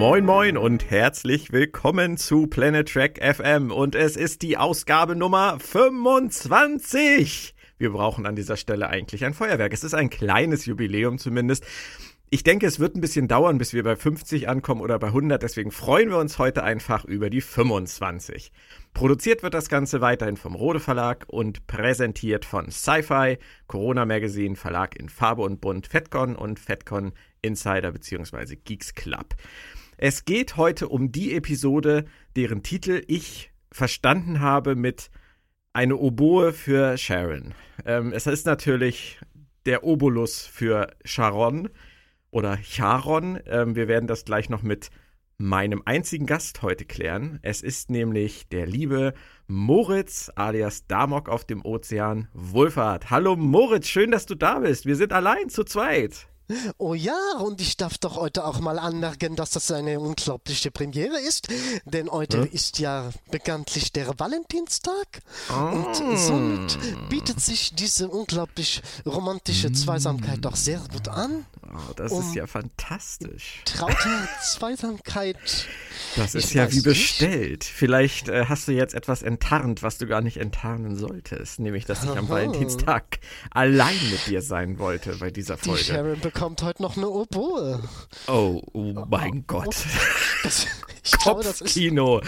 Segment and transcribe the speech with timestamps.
[0.00, 5.58] Moin Moin und herzlich willkommen zu Planet Trek FM und es ist die Ausgabe Nummer
[5.60, 7.54] 25.
[7.76, 9.74] Wir brauchen an dieser Stelle eigentlich ein Feuerwerk.
[9.74, 11.66] Es ist ein kleines Jubiläum zumindest.
[12.30, 15.42] Ich denke, es wird ein bisschen dauern, bis wir bei 50 ankommen oder bei 100.
[15.42, 18.52] Deswegen freuen wir uns heute einfach über die 25.
[18.94, 24.98] Produziert wird das Ganze weiterhin vom Rode Verlag und präsentiert von Sci-Fi, Corona Magazine, Verlag
[24.98, 27.12] in Farbe und Bunt, FedCon und FedCon
[27.42, 28.56] Insider bzw.
[28.56, 29.34] Geeks Club.
[30.02, 35.10] Es geht heute um die Episode, deren Titel ich verstanden habe mit
[35.74, 37.52] eine Oboe für Sharon.
[37.84, 39.20] Ähm, es ist natürlich
[39.66, 41.68] der Obolus für Sharon
[42.30, 43.40] oder Charon.
[43.44, 44.88] Ähm, wir werden das gleich noch mit
[45.36, 47.38] meinem einzigen Gast heute klären.
[47.42, 49.12] Es ist nämlich der liebe
[49.48, 53.10] Moritz alias Damok auf dem Ozean Wohlfahrt.
[53.10, 54.86] Hallo Moritz, schön, dass du da bist.
[54.86, 56.26] Wir sind allein zu zweit.
[56.78, 61.20] Oh ja, und ich darf doch heute auch mal anmerken, dass das eine unglaubliche Premiere
[61.20, 61.48] ist,
[61.84, 62.50] denn heute hm?
[62.52, 65.54] ist ja bekanntlich der Valentinstag oh.
[65.54, 66.78] und somit
[67.08, 71.46] bietet sich diese unglaublich romantische Zweisamkeit doch sehr gut an.
[71.72, 73.62] Oh, das um ist ja fantastisch.
[73.64, 74.08] Traute
[74.42, 75.36] Zweisamkeit.
[76.16, 77.60] Das ist ja wie bestellt.
[77.60, 77.64] Nicht.
[77.64, 82.02] Vielleicht äh, hast du jetzt etwas enttarnt, was du gar nicht enttarnen solltest, nämlich dass
[82.02, 82.18] ich Aha.
[82.18, 85.84] am Valentinstag allein mit dir sein wollte bei dieser Folge.
[85.84, 85.92] Die
[86.40, 87.82] Bekommt heute noch eine Oboe.
[88.26, 89.76] Oh, oh mein oh, Gott.
[90.42, 90.66] Das,
[91.04, 92.22] ich Kopfkino.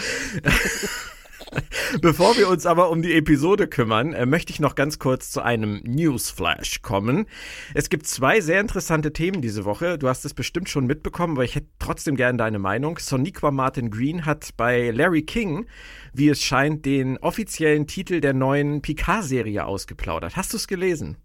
[1.99, 5.41] Bevor wir uns aber um die Episode kümmern, äh, möchte ich noch ganz kurz zu
[5.41, 7.25] einem Newsflash kommen.
[7.73, 9.97] Es gibt zwei sehr interessante Themen diese Woche.
[9.97, 12.99] Du hast es bestimmt schon mitbekommen, aber ich hätte trotzdem gerne deine Meinung.
[12.99, 15.65] Soniqua Martin Green hat bei Larry King,
[16.13, 20.37] wie es scheint, den offiziellen Titel der neuen Picard-Serie ausgeplaudert.
[20.37, 21.17] Hast du es gelesen?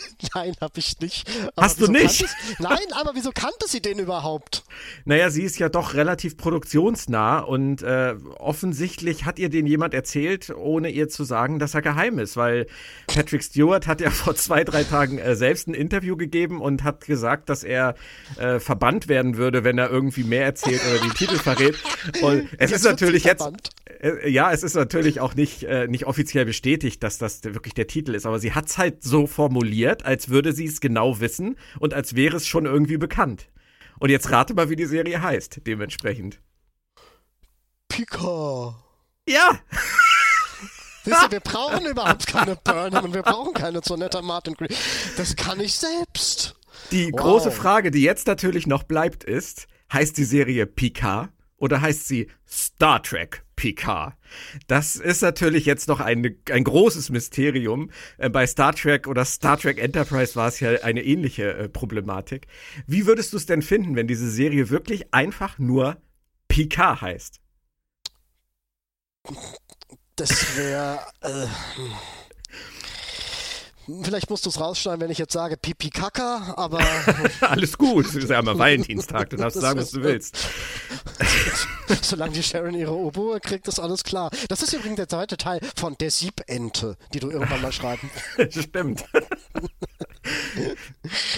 [0.34, 1.28] Nein, habe ich nicht.
[1.56, 2.24] Aber Hast du nicht?
[2.58, 4.64] Nein, aber wieso kannte sie den überhaupt?
[5.04, 10.50] Naja, sie ist ja doch relativ produktionsnah und äh, offensichtlich hat ihr den jemand erzählt,
[10.50, 12.66] ohne ihr zu sagen, dass er geheim ist, weil
[13.06, 17.06] Patrick Stewart hat ja vor zwei, drei Tagen äh, selbst ein Interview gegeben und hat
[17.06, 17.94] gesagt, dass er
[18.38, 21.76] äh, verbannt werden würde, wenn er irgendwie mehr erzählt oder den Titel verrät.
[22.22, 23.48] Und es jetzt ist natürlich jetzt,
[24.00, 27.86] äh, ja, es ist natürlich auch nicht, äh, nicht offiziell bestätigt, dass das wirklich der
[27.86, 31.56] Titel ist, aber sie hat es halt so formuliert, als würde sie es genau wissen
[31.78, 33.48] und als wäre es schon irgendwie bekannt.
[33.98, 36.40] Und jetzt rate mal, wie die Serie heißt, dementsprechend.
[37.88, 38.74] Pika.
[39.28, 39.60] Ja!
[41.04, 44.74] Wisst ihr, wir brauchen überhaupt keine Burnham und wir brauchen keine Sonetta Martin Green.
[45.16, 46.54] Das kann ich selbst.
[46.90, 47.20] Die wow.
[47.20, 52.28] große Frage, die jetzt natürlich noch bleibt, ist, heißt die Serie Picard oder heißt sie
[52.48, 54.14] Star Trek Picard?
[54.66, 57.92] Das ist natürlich jetzt noch ein, ein großes Mysterium.
[58.18, 62.48] Äh, bei Star Trek oder Star Trek Enterprise war es ja eine ähnliche äh, Problematik.
[62.88, 66.02] Wie würdest du es denn finden, wenn diese Serie wirklich einfach nur
[66.48, 67.40] Picard heißt?
[70.16, 70.98] Das wäre.
[71.20, 71.46] Äh,
[74.02, 76.80] Vielleicht musst du es rausschneiden, wenn ich jetzt sage Pipi Kaka, aber.
[77.40, 80.36] Alles gut, es ist ja immer Valentinstag, du darfst sagen, was du willst.
[82.02, 84.30] Solange die Sharon ihre Oboe kriegt, ist alles klar.
[84.48, 88.10] Das ist übrigens der zweite Teil von Der Siebente, die du irgendwann mal schreiben.
[88.50, 89.04] Stimmt.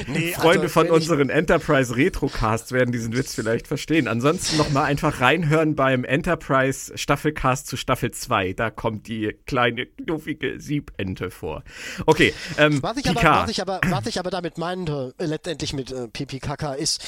[0.06, 4.09] Nee, Freunde also, von unseren Enterprise Retrocasts werden diesen Witz vielleicht verstehen.
[4.09, 8.53] Ansonsten nochmal einfach reinhören beim Enterprise Staffelcast zu Staffel 2.
[8.53, 11.62] Da kommt die kleine, knuffige Siebente vor.
[12.06, 15.72] Okay, ähm, was, ich aber, was, ich aber, was ich aber damit meinte, äh, letztendlich
[15.72, 17.03] mit äh, Pipi Kaka, ist,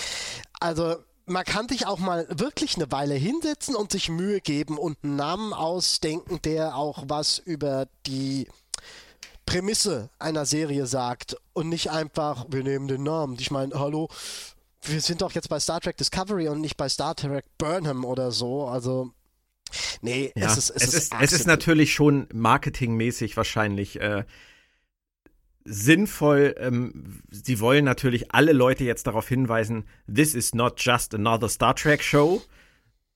[0.61, 4.99] also man kann sich auch mal wirklich eine Weile hinsetzen und sich Mühe geben und
[5.03, 8.47] einen Namen ausdenken, der auch was über die
[9.47, 13.37] Prämisse einer Serie sagt und nicht einfach, wir nehmen den Namen.
[13.39, 14.09] Ich meine, hallo,
[14.83, 18.33] wir sind doch jetzt bei Star Trek Discovery und nicht bei Star Trek Burnham oder
[18.33, 18.67] so.
[18.67, 19.13] Also,
[20.03, 24.25] nee, ja, es ist es, es ist, es ist natürlich schon marketingmäßig wahrscheinlich äh,
[25.65, 26.55] sinnvoll.
[26.59, 31.75] Ähm, sie wollen natürlich alle Leute jetzt darauf hinweisen, this is not just another Star
[31.75, 32.43] Trek show,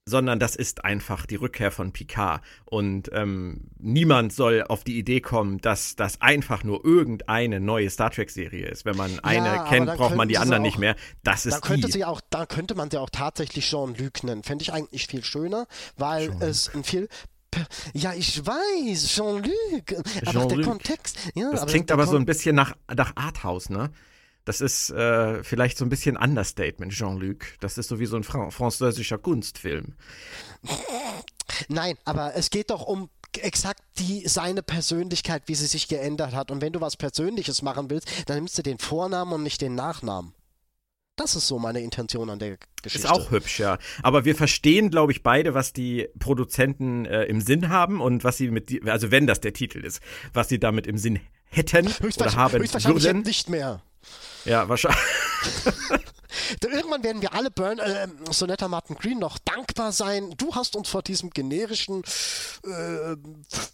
[0.07, 2.43] sondern das ist einfach die Rückkehr von Picard.
[2.65, 8.11] Und ähm, niemand soll auf die Idee kommen, dass das einfach nur irgendeine neue Star
[8.11, 8.85] Trek-Serie ist.
[8.85, 10.97] Wenn man eine ja, kennt, braucht man die anderen auch, nicht mehr.
[11.23, 11.93] Das ist da könnte die.
[11.93, 14.43] Sie auch, da könnte man sie auch tatsächlich Jean-Luc nennen.
[14.43, 15.67] Fände ich eigentlich viel schöner,
[15.97, 17.09] weil Jean es ein viel
[17.95, 19.99] ja, ich weiß, Jean-Luc.
[20.25, 21.19] Aber Jean der Kontext.
[21.35, 23.91] Ja, das aber klingt aber so ein bisschen nach, nach Arthouse, ne?
[24.45, 27.47] Das ist äh, vielleicht so ein bisschen Understatement, Jean-Luc.
[27.61, 29.95] Das ist so wie so ein Fra französischer Kunstfilm.
[31.69, 36.51] Nein, aber es geht doch um exakt die seine Persönlichkeit, wie sie sich geändert hat.
[36.51, 39.75] Und wenn du was Persönliches machen willst, dann nimmst du den Vornamen und nicht den
[39.75, 40.35] Nachnamen.
[41.17, 43.07] Das ist so meine Intention an der Geschichte.
[43.07, 43.79] Ist auch hübsch, ja.
[44.03, 48.39] Aber wir verstehen, glaube ich, beide, was die Produzenten äh, im Sinn haben und was
[48.39, 50.01] sie mit, also wenn das der Titel ist,
[50.33, 53.23] was sie damit im Sinn hätten oder haben höchstwahrscheinlich würden.
[53.23, 53.83] nicht mehr.
[54.45, 55.01] Ja, wahrscheinlich.
[56.63, 60.33] Irgendwann werden wir alle Burn, äh, Sonetta Martin Green noch dankbar sein.
[60.39, 62.03] Du hast uns vor diesem generischen
[62.65, 63.17] äh,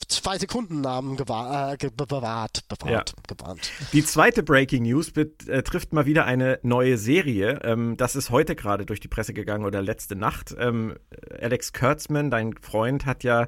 [0.09, 3.35] zwei Sekunden Namen gewahr, äh, bewahrt, bewahrt, Ja.
[3.37, 3.71] gewarnt.
[3.93, 7.61] Die zweite Breaking News betrifft mal wieder eine neue Serie.
[7.63, 10.55] Ähm, das ist heute gerade durch die Presse gegangen oder letzte Nacht.
[10.59, 10.97] Ähm,
[11.41, 13.47] Alex Kurtzman, dein Freund, hat ja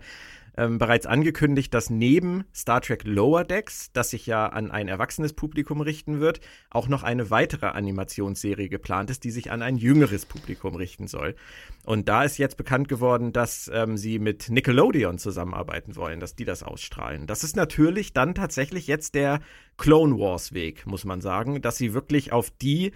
[0.58, 5.32] ähm, bereits angekündigt, dass neben Star Trek Lower Decks, das sich ja an ein erwachsenes
[5.32, 10.26] Publikum richten wird, auch noch eine weitere Animationsserie geplant ist, die sich an ein jüngeres
[10.26, 11.36] Publikum richten soll.
[11.84, 16.44] Und da ist jetzt bekannt geworden, dass ähm, sie mit Nickelodeon zusammenarbeiten wollen, dass die
[16.44, 17.28] das ausstrahlen.
[17.28, 19.40] Das ist natürlich dann tatsächlich jetzt der
[19.76, 22.90] Clone Wars Weg, muss man sagen, dass sie wirklich auf die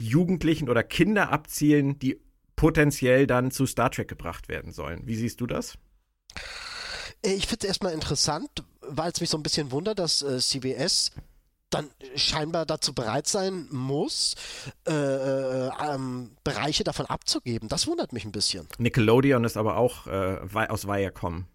[0.00, 2.20] Jugendlichen oder Kinder abzielen, die
[2.56, 5.02] potenziell dann zu Star Trek gebracht werden sollen.
[5.06, 5.78] Wie siehst du das?
[7.24, 8.50] Ich finde es erstmal interessant,
[8.82, 11.12] weil es mich so ein bisschen wundert, dass äh, CBS
[11.70, 14.36] dann scheinbar dazu bereit sein muss,
[14.86, 17.68] äh, äh, ähm, Bereiche davon abzugeben.
[17.68, 18.68] Das wundert mich ein bisschen.
[18.78, 20.38] Nickelodeon ist aber auch äh,
[20.68, 21.46] aus Viacom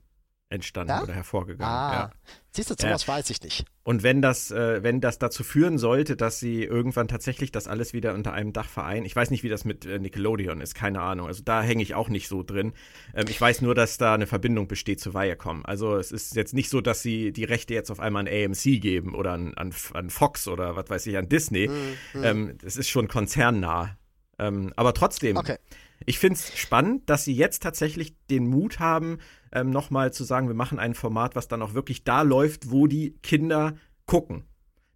[0.49, 1.03] entstanden Ja?
[1.03, 1.71] oder hervorgegangen.
[1.73, 2.11] Ah, Ja.
[2.51, 3.65] siehst du, sowas weiß ich nicht.
[3.83, 7.93] Und wenn das, äh, wenn das dazu führen sollte, dass sie irgendwann tatsächlich das alles
[7.93, 11.01] wieder unter einem Dach vereinen, ich weiß nicht, wie das mit äh, Nickelodeon ist, keine
[11.01, 11.27] Ahnung.
[11.27, 12.73] Also da hänge ich auch nicht so drin.
[13.13, 15.65] Ähm, ich weiß nur, dass da eine Verbindung besteht zu Viacom.
[15.65, 18.81] Also es ist jetzt nicht so, dass sie die Rechte jetzt auf einmal an AMC
[18.81, 21.67] geben oder an, an, an Fox oder was weiß ich, an Disney.
[21.67, 22.23] Mhm.
[22.23, 23.97] Ähm, es ist schon konzernnah.
[24.39, 25.57] Ähm, aber trotzdem, Okay.
[26.05, 29.19] ich finde es spannend, dass sie jetzt tatsächlich den Mut haben,
[29.51, 32.87] ähm, nochmal zu sagen, wir machen ein Format, was dann auch wirklich da läuft, wo
[32.87, 33.75] die Kinder
[34.05, 34.43] gucken.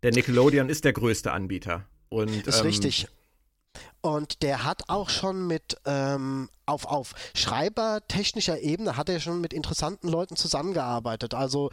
[0.03, 1.85] Der Nickelodeon ist der größte Anbieter.
[2.09, 3.07] Und, Ist ähm, richtig.
[4.01, 9.53] Und der hat auch schon mit, ähm, auf, auf schreibertechnischer Ebene hat er schon mit
[9.53, 11.33] interessanten Leuten zusammengearbeitet.
[11.33, 11.71] Also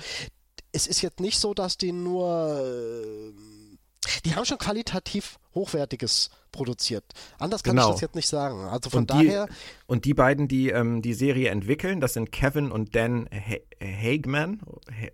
[0.72, 3.32] es ist jetzt nicht so, dass die nur, äh,
[4.24, 7.04] die haben schon qualitativ Hochwertiges produziert.
[7.38, 7.88] Anders kann Genau.
[7.88, 8.64] ich das jetzt nicht sagen.
[8.64, 9.48] Also von Und die, daher,
[9.86, 14.60] und die beiden, die ähm, die Serie entwickeln, das sind Kevin und Dan ha Hageman,
[14.90, 15.10] Ha-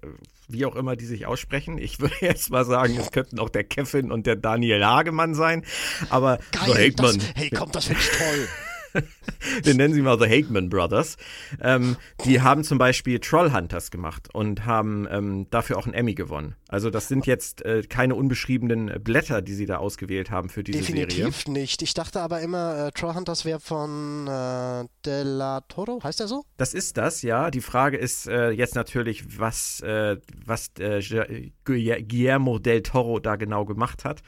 [0.48, 1.78] wie auch immer die sich aussprechen.
[1.78, 5.64] Ich würde jetzt mal sagen, es könnten auch der Kevin und der Daniel Hagemann sein,
[6.10, 7.32] aber so geil, das, Hageman.
[7.34, 8.48] hey komm, das finde ich toll.
[9.62, 11.16] Wir nennen sie mal The Hageman Brothers.
[11.60, 16.54] Ähm, die haben zum Beispiel Trollhunters gemacht und haben ähm, dafür auch einen Emmy gewonnen.
[16.68, 20.82] Also das sind jetzt äh, keine unbeschriebenen Blätter, die sie da ausgewählt haben für diese
[20.82, 21.06] Serie.
[21.06, 21.82] Definitiv nicht.
[21.82, 26.44] Ich dachte aber immer, äh, Trollhunters wäre von äh, De La Toro, heißt er so?
[26.56, 27.50] Das ist das, ja.
[27.50, 33.36] Die Frage ist äh, jetzt natürlich, was, äh, was äh, Gu- Guillermo del Toro da
[33.36, 34.22] genau gemacht hat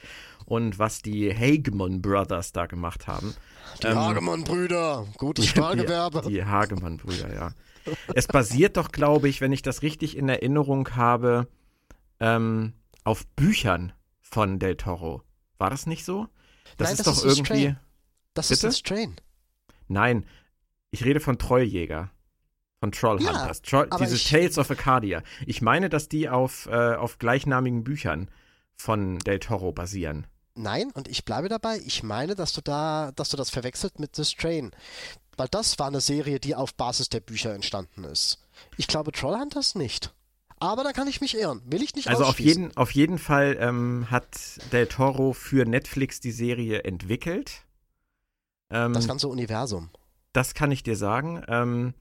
[0.47, 3.35] und was die Hageman Brothers da gemacht haben.
[3.83, 5.07] Die Ähm, Hagemann-Brüder.
[5.19, 6.23] Gutes Die, Sprachgewerbe.
[6.29, 7.51] die Hagemann-Brüder, ja.
[8.15, 11.49] Es basiert doch, glaube ich, wenn ich das richtig in Erinnerung habe,
[12.21, 12.75] ähm,
[13.05, 15.23] auf Büchern von Del Toro.
[15.59, 16.27] War das nicht so?
[16.77, 17.77] Das Nein, ist das doch ist irgendwie.
[18.35, 18.69] Das ist Bitte?
[18.73, 19.17] ein Strain.
[19.89, 20.27] Nein,
[20.91, 22.11] ich rede von Trolljäger.
[22.81, 23.63] Von Trollhunters.
[23.63, 25.23] Troll, aber diese ich- Tales of Arcadia.
[25.47, 28.31] Ich meine, dass die auf, äh, auf gleichnamigen Büchern
[28.77, 30.27] von Del Toro basieren.
[30.59, 31.79] Nein, und ich bleibe dabei.
[31.87, 34.73] Ich meine, dass du da, dass du das verwechselt mit The Strain.
[35.37, 38.39] Weil das war eine Serie, die auf Basis der Bücher entstanden ist.
[38.77, 40.13] Ich glaube Trollhunters nicht.
[40.59, 41.63] Aber da kann ich mich irren.
[41.65, 44.27] Will ich nicht Also auf jeden, auf jeden Fall ähm, hat
[44.73, 47.65] Del Toro für Netflix die Serie entwickelt.
[48.71, 49.91] Ähm, Das ganze Universum.
[50.33, 51.45] Das kann ich dir sagen.
[51.47, 51.95] Ähm,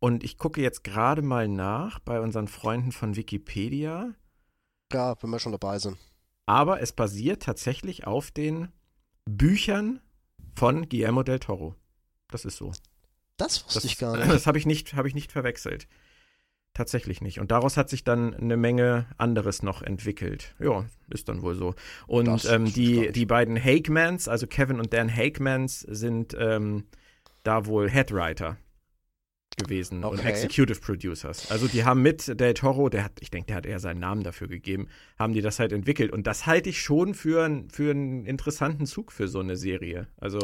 [0.00, 4.12] und ich gucke jetzt gerade mal nach bei unseren Freunden von Wikipedia.
[4.92, 5.96] Ja, wenn wir schon dabei sind.
[6.46, 8.68] Aber es basiert tatsächlich auf den
[9.24, 10.00] Büchern
[10.54, 11.74] von Guillermo del Toro.
[12.28, 12.72] Das ist so.
[13.36, 14.30] Das wusste Das, ich gar nicht.
[14.30, 15.88] das habe ich nicht, habe ich nicht verwechselt.
[16.74, 17.38] Tatsächlich nicht.
[17.38, 20.56] Und daraus hat sich dann eine Menge anderes noch entwickelt.
[20.58, 21.74] Ja, ist dann wohl so.
[22.08, 26.84] Und ähm, die, die beiden Hakemans, also Kevin und Dan Hakemans, sind ähm,
[27.44, 28.56] da wohl Headwriter
[29.56, 30.28] gewesen und Okay.
[30.28, 31.50] Executive Producers.
[31.50, 34.22] Also die haben mit Del Toro, der hat, ich denke, der hat eher seinen Namen
[34.22, 36.12] dafür gegeben, haben die das halt entwickelt.
[36.12, 40.08] Und das halte ich schon für, ein- für einen interessanten Zug für so eine Serie.
[40.18, 40.38] Also,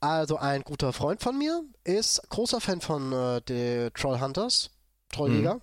[0.00, 4.70] Also ein guter Freund von mir ist großer Fan von äh, der Trollhunters,
[5.10, 5.54] Trolljäger.
[5.56, 5.60] Mhm.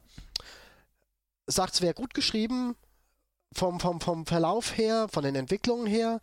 [1.47, 2.75] Sagt, es wäre gut geschrieben
[3.53, 6.21] vom, vom, vom Verlauf her, von den Entwicklungen her.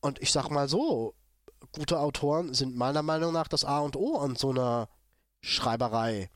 [0.00, 1.14] Und ich sag mal so,
[1.72, 4.88] gute Autoren sind meiner Meinung nach das A und O an so einer
[5.42, 6.30] Schreiberei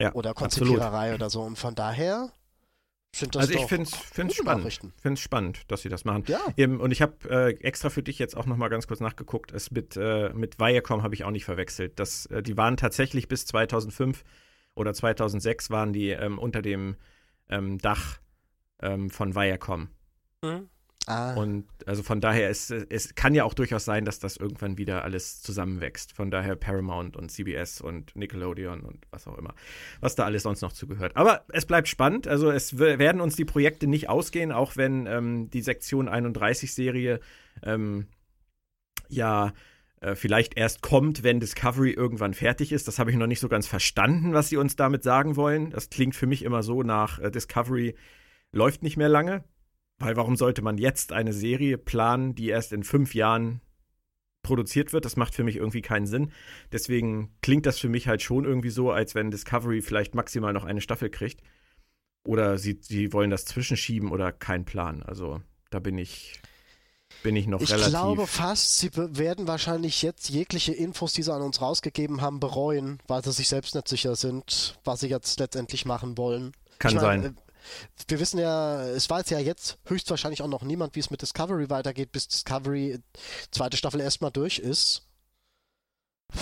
[0.00, 0.68] ja, oder absolut.
[0.68, 1.42] Konzipiererei oder so.
[1.42, 2.32] Und von daher
[3.34, 4.92] also ich finde es spannend.
[5.00, 6.24] finde es spannend, dass sie das machen.
[6.26, 6.40] Ja.
[6.66, 9.50] und ich habe äh, extra für dich jetzt auch noch mal ganz kurz nachgeguckt.
[9.50, 11.98] Es mit, äh, mit Viacom habe ich auch nicht verwechselt.
[11.98, 14.24] Das, äh, die waren tatsächlich bis 2005
[14.74, 16.96] oder 2006 waren die ähm, unter dem
[17.48, 18.18] ähm, Dach
[18.80, 19.88] ähm, von Viacom.
[20.42, 20.68] Mhm.
[21.08, 21.32] Ah.
[21.32, 25.04] Und also von daher, es, es kann ja auch durchaus sein, dass das irgendwann wieder
[25.04, 26.12] alles zusammenwächst.
[26.12, 29.54] Von daher Paramount und CBS und Nickelodeon und was auch immer,
[30.00, 31.16] was da alles sonst noch zugehört.
[31.16, 32.28] Aber es bleibt spannend.
[32.28, 37.20] Also es werden uns die Projekte nicht ausgehen, auch wenn ähm, die Sektion 31-Serie
[37.62, 38.08] ähm,
[39.08, 39.54] ja
[40.02, 42.86] äh, vielleicht erst kommt, wenn Discovery irgendwann fertig ist.
[42.86, 45.70] Das habe ich noch nicht so ganz verstanden, was sie uns damit sagen wollen.
[45.70, 47.94] Das klingt für mich immer so nach äh, Discovery
[48.52, 49.42] läuft nicht mehr lange.
[49.98, 53.60] Weil warum sollte man jetzt eine Serie planen, die erst in fünf Jahren
[54.42, 55.04] produziert wird?
[55.04, 56.32] Das macht für mich irgendwie keinen Sinn.
[56.70, 60.64] Deswegen klingt das für mich halt schon irgendwie so, als wenn Discovery vielleicht maximal noch
[60.64, 61.42] eine Staffel kriegt.
[62.24, 65.02] Oder sie, sie wollen das zwischenschieben oder kein Plan.
[65.02, 65.40] Also
[65.70, 66.40] da bin ich,
[67.24, 67.88] bin ich noch ich relativ.
[67.88, 72.38] Ich glaube fast, sie werden wahrscheinlich jetzt jegliche Infos, die sie an uns rausgegeben haben,
[72.38, 76.52] bereuen, weil sie sich selbst nicht sicher sind, was sie jetzt letztendlich machen wollen.
[76.78, 77.36] Kann ich mein, sein
[78.08, 81.70] wir wissen ja, es weiß ja jetzt höchstwahrscheinlich auch noch niemand, wie es mit Discovery
[81.70, 82.98] weitergeht, bis Discovery
[83.50, 85.06] zweite Staffel erstmal durch ist.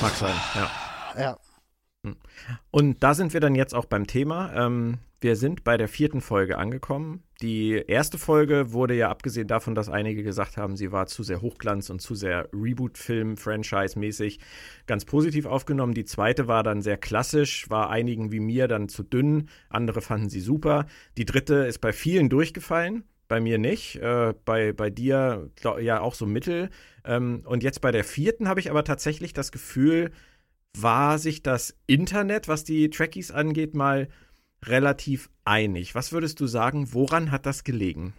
[0.01, 0.71] Mag sein, ja.
[1.19, 1.39] Ja.
[2.05, 2.17] Hm.
[2.71, 4.53] Und da sind wir dann jetzt auch beim Thema.
[4.55, 7.23] Ähm, wir sind bei der vierten Folge angekommen.
[7.43, 11.43] Die erste Folge wurde ja abgesehen davon, dass einige gesagt haben, sie war zu sehr
[11.43, 14.41] Hochglanz und zu sehr Reboot-Film, Franchise-mäßig,
[14.87, 15.93] ganz positiv aufgenommen.
[15.93, 20.31] Die zweite war dann sehr klassisch, war einigen wie mir dann zu dünn, andere fanden
[20.31, 20.87] sie super.
[21.19, 23.05] Die dritte ist bei vielen durchgefallen.
[23.29, 26.71] Bei mir nicht, äh, bei, bei dir glaub, ja auch so mittel.
[27.05, 30.13] Ähm, und jetzt bei der vierten habe ich aber tatsächlich das Gefühl,
[30.77, 34.09] war sich das Internet, was die Trekkies angeht, mal
[34.67, 35.95] relativ einig.
[35.95, 38.15] Was würdest du sagen, woran hat das gelegen?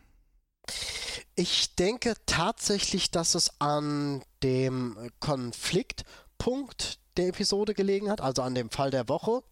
[1.36, 8.70] Ich denke tatsächlich, dass es an dem Konfliktpunkt der Episode gelegen hat, also an dem
[8.70, 9.44] Fall der Woche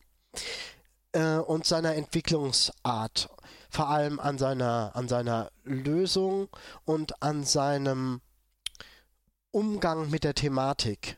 [1.12, 3.30] äh, und seiner Entwicklungsart.
[3.70, 6.50] Vor allem an seiner, an seiner Lösung
[6.86, 8.22] und an seinem
[9.52, 11.18] Umgang mit der Thematik.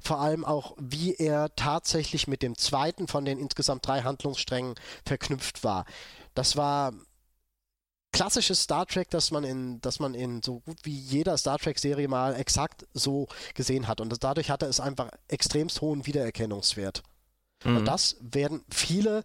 [0.00, 5.64] Vor allem auch, wie er tatsächlich mit dem zweiten von den insgesamt drei Handlungssträngen verknüpft
[5.64, 5.84] war.
[6.34, 6.92] Das war
[8.12, 12.08] klassisches Star Trek, das man in, das man in so gut wie jeder Star Trek-Serie
[12.08, 14.00] mal exakt so gesehen hat.
[14.00, 17.02] Und dadurch hatte es einfach extremst hohen Wiedererkennungswert.
[17.64, 17.76] Mhm.
[17.78, 19.24] Und das werden viele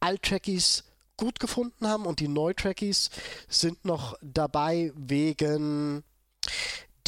[0.00, 0.84] Alt-Trekkies
[1.16, 3.10] gut gefunden haben und die Neu-Trekkies
[3.48, 6.04] sind noch dabei wegen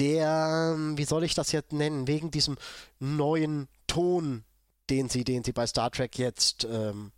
[0.01, 2.57] der, ähm, wie soll ich das jetzt nennen, wegen diesem
[2.99, 4.45] neuen Ton,
[4.89, 7.13] den sie, den sie bei Star Trek jetzt ähm,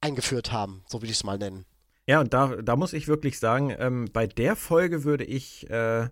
[0.00, 1.66] eingeführt haben, so will ich es mal nennen.
[2.06, 6.08] Ja, und da, da muss ich wirklich sagen, ähm, bei der Folge würde ich äh,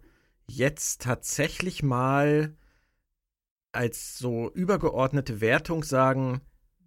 [0.46, 2.56] jetzt tatsächlich mal
[3.72, 6.40] als so übergeordnete Wertung sagen,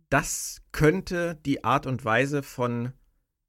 [0.09, 2.93] das könnte die Art und Weise von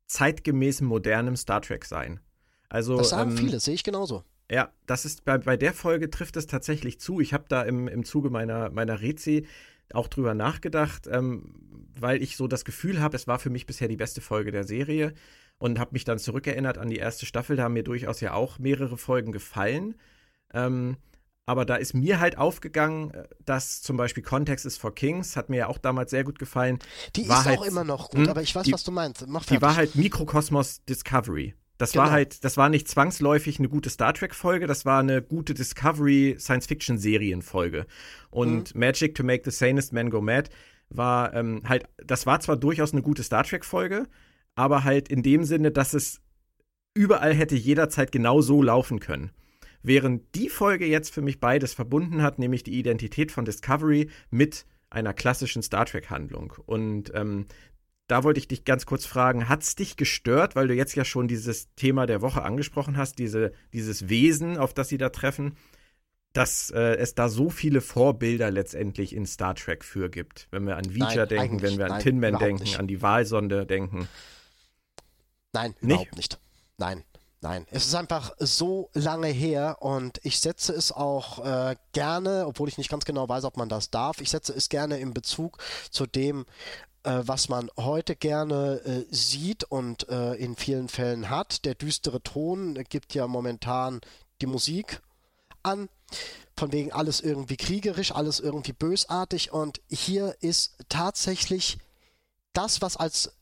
[0.07, 2.21] zeitgemäßem modernem Star Trek sein.
[2.69, 4.25] Also, das sagen ähm, viele, sehe ich genauso.
[4.50, 7.21] Ja, das ist bei, bei der Folge trifft es tatsächlich zu.
[7.21, 9.47] Ich habe da im, im Zuge meiner, meiner Rezi
[9.93, 11.55] auch drüber nachgedacht, ähm,
[11.99, 14.65] weil ich so das Gefühl habe, es war für mich bisher die beste Folge der
[14.65, 15.15] Serie
[15.59, 17.57] und habe mich dann zurückerinnert an die erste Staffel.
[17.57, 19.95] Da haben mir durchaus ja auch mehrere Folgen gefallen.
[20.53, 20.97] Ähm,
[21.49, 25.49] aber da ist mir halt aufgegangen, äh, dass zum Beispiel Context is for Kings, hat
[25.49, 26.79] mir ja auch damals sehr gut gefallen.
[27.15, 28.31] Die war ist halt, auch immer noch gut, mh, hm?
[28.31, 29.26] aber ich weiß, die, was du meinst.
[29.26, 31.55] Mach die war halt Mikrokosmos Discovery.
[31.78, 32.04] Das genau.
[32.04, 36.37] war halt, das war nicht zwangsläufig eine gute Star Trek-Folge, das war eine gute Discovery
[36.38, 37.87] Science-Fiction-Serien-Folge.
[38.30, 38.80] Und mhm.
[38.80, 40.50] Magic to Make the Sanest Man Go Mad
[40.88, 44.06] war ähm, halt, das war zwar durchaus eine gute Star Trek-Folge,
[44.54, 46.21] aber halt in dem Sinne, dass es
[46.95, 49.30] überall hätte jederzeit genau so laufen können.
[49.83, 54.66] Während die Folge jetzt für mich beides verbunden hat, nämlich die Identität von Discovery mit
[54.88, 56.54] einer klassischen Star Trek-Handlung.
[56.64, 57.47] Und ähm,
[58.07, 61.05] da wollte ich dich ganz kurz fragen, hat es dich gestört, weil du jetzt ja
[61.05, 65.57] schon dieses Thema der Woche angesprochen hast, diese, dieses Wesen, auf das sie da treffen,
[66.33, 70.49] dass äh, es da so viele Vorbilder letztendlich in Star Trek für gibt?
[70.51, 72.79] Wenn wir an Vija denken, wenn wir an Tin Man denken, nicht.
[72.79, 74.09] an die Wahlsonde denken.
[75.53, 75.83] Nein, nicht?
[75.83, 76.39] überhaupt nicht.
[76.79, 77.03] Nein,
[77.43, 82.69] Nein, es ist einfach so lange her und ich setze es auch äh, gerne, obwohl
[82.69, 85.59] ich nicht ganz genau weiß, ob man das darf, ich setze es gerne in Bezug
[85.91, 86.47] zu dem,
[87.07, 91.65] äh, was man heute gerne äh, sieht und äh, in vielen Fällen hat.
[91.65, 94.01] Der düstere Ton gibt ja momentan
[94.41, 95.01] die Musik
[95.63, 95.89] an.
[96.57, 99.53] Von wegen alles irgendwie kriegerisch, alles irgendwie bösartig.
[99.53, 101.79] Und hier ist tatsächlich
[102.53, 103.33] das, was als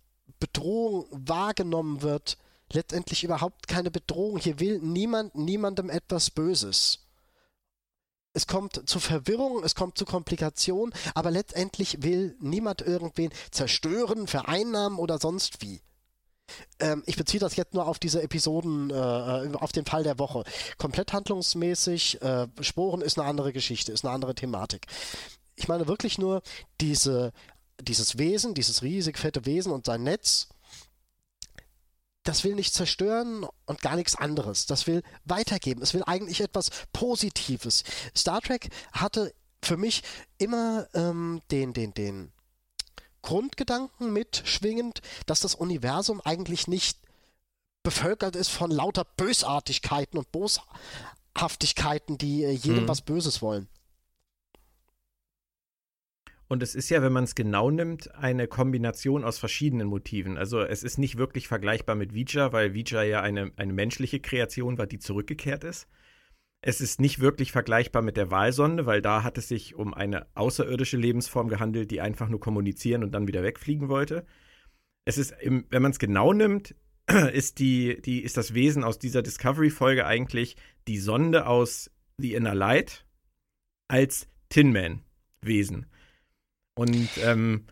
[0.40, 2.37] Bedrohung wahrgenommen wird,
[2.71, 4.38] letztendlich überhaupt keine Bedrohung.
[4.38, 7.03] Hier will niemand niemandem etwas Böses.
[8.34, 14.98] Es kommt zu Verwirrung, es kommt zu Komplikationen, aber letztendlich will niemand irgendwen zerstören, vereinnahmen
[14.98, 15.80] oder sonst wie.
[16.78, 20.18] Ähm, ich beziehe das jetzt nur auf diese Episoden, äh, äh, auf den Fall der
[20.18, 20.44] Woche.
[20.78, 24.86] Komplett handlungsmäßig, äh, Sporen ist eine andere Geschichte, ist eine andere Thematik.
[25.54, 26.42] Ich meine wirklich nur
[26.80, 27.32] diese,
[27.80, 30.48] dieses Wesen, dieses riesig fette Wesen und sein Netz,
[32.25, 34.66] das will nicht zerstören und gar nichts anderes.
[34.66, 35.83] Das will weitergeben.
[35.83, 37.85] Es will eigentlich etwas Positives.
[38.16, 40.02] Star Trek hatte für mich
[40.38, 42.33] immer ähm, den, den, den
[43.23, 46.99] Grundgedanken mitschwingend, dass das Universum eigentlich nicht
[47.83, 52.88] bevölkert ist von lauter Bösartigkeiten und Boshaftigkeiten, die äh, jedem hm.
[52.88, 53.69] was Böses wollen.
[56.48, 60.36] Und es ist ja, wenn man es genau nimmt, eine Kombination aus verschiedenen Motiven.
[60.36, 64.76] Also es ist nicht wirklich vergleichbar mit Vija, weil Vija ja eine, eine menschliche Kreation
[64.76, 65.88] war, die zurückgekehrt ist.
[66.66, 70.26] Es ist nicht wirklich vergleichbar mit der Wahlsonde, weil da hat es sich um eine
[70.34, 74.24] außerirdische Lebensform gehandelt, die einfach nur kommunizieren und dann wieder wegfliegen wollte.
[75.04, 76.74] Es ist, wenn man es genau nimmt,
[77.32, 80.56] ist, die, die, ist das Wesen aus dieser Discovery-Folge eigentlich
[80.88, 83.04] die Sonde aus The Inner Light
[83.88, 85.86] als Tin Man-Wesen.
[86.75, 87.66] Und ähm,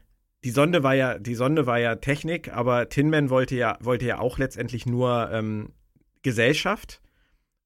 [0.44, 4.06] die Sonde war ja, die Sonde war ja Technik, aber Tin Man wollte ja, wollte
[4.06, 5.72] ja auch letztendlich nur ähm,
[6.22, 7.00] Gesellschaft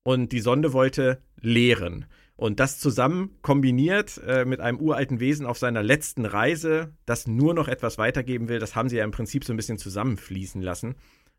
[0.03, 2.07] und die Sonde wollte lehren.
[2.37, 7.55] Und das zusammen kombiniert äh, mit einem uralten Wesen auf seiner letzten Reise, das nur
[7.55, 10.97] noch etwas weitergeben will, das haben sie ja im Prinzip so ein bisschen zusammenfließen lassen.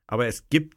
[0.07, 0.75] Aber es gibt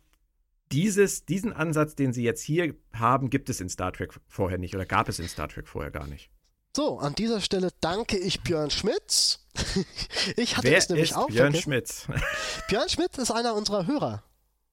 [0.72, 4.74] dieses, diesen Ansatz, den sie jetzt hier haben, gibt es in Star Trek vorher nicht
[4.74, 6.30] oder gab es in Star Trek vorher gar nicht.
[6.74, 9.40] So, an dieser Stelle danke ich Björn Schmitz.
[10.36, 11.62] ich hatte Wer es nämlich ist auch Björn vergessen.
[11.62, 12.06] Schmitz.
[12.68, 14.22] Björn Schmitz ist einer unserer Hörer.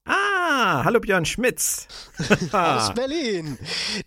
[0.04, 1.88] Ah, hallo Björn Schmitz.
[2.52, 3.58] aus Berlin.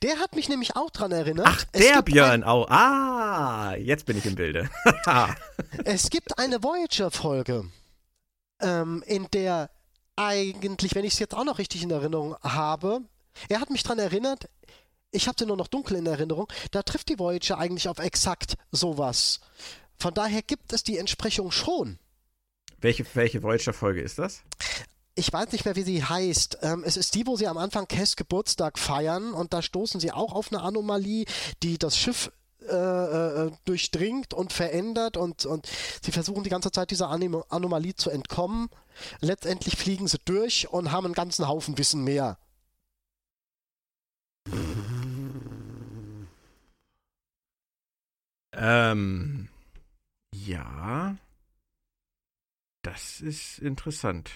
[0.01, 1.47] Der hat mich nämlich auch dran erinnert.
[1.49, 2.69] Ach, der Björn auch.
[2.69, 4.69] Ah, jetzt bin ich im Bilde.
[5.83, 7.65] es gibt eine Voyager-Folge,
[8.61, 9.69] ähm, in der
[10.15, 13.01] eigentlich, wenn ich es jetzt auch noch richtig in Erinnerung habe,
[13.49, 14.49] er hat mich dran erinnert,
[15.11, 18.55] ich habe den nur noch dunkel in Erinnerung, da trifft die Voyager eigentlich auf exakt
[18.71, 19.39] sowas.
[19.99, 21.99] Von daher gibt es die Entsprechung schon.
[22.79, 24.41] Welche, welche Voyager-Folge ist das?
[25.15, 26.59] ich weiß nicht mehr, wie sie heißt.
[26.61, 30.11] Ähm, es ist die, wo sie am Anfang Cass Geburtstag feiern und da stoßen sie
[30.11, 31.25] auch auf eine Anomalie,
[31.63, 32.31] die das Schiff
[32.67, 35.67] äh, äh, durchdringt und verändert und, und
[36.01, 38.69] sie versuchen die ganze Zeit dieser Anim Anomalie zu entkommen.
[39.19, 42.37] Letztendlich fliegen sie durch und haben einen ganzen Haufen Wissen mehr.
[48.53, 49.49] Ähm,
[50.33, 51.15] ja.
[52.83, 54.31] Das ist interessant.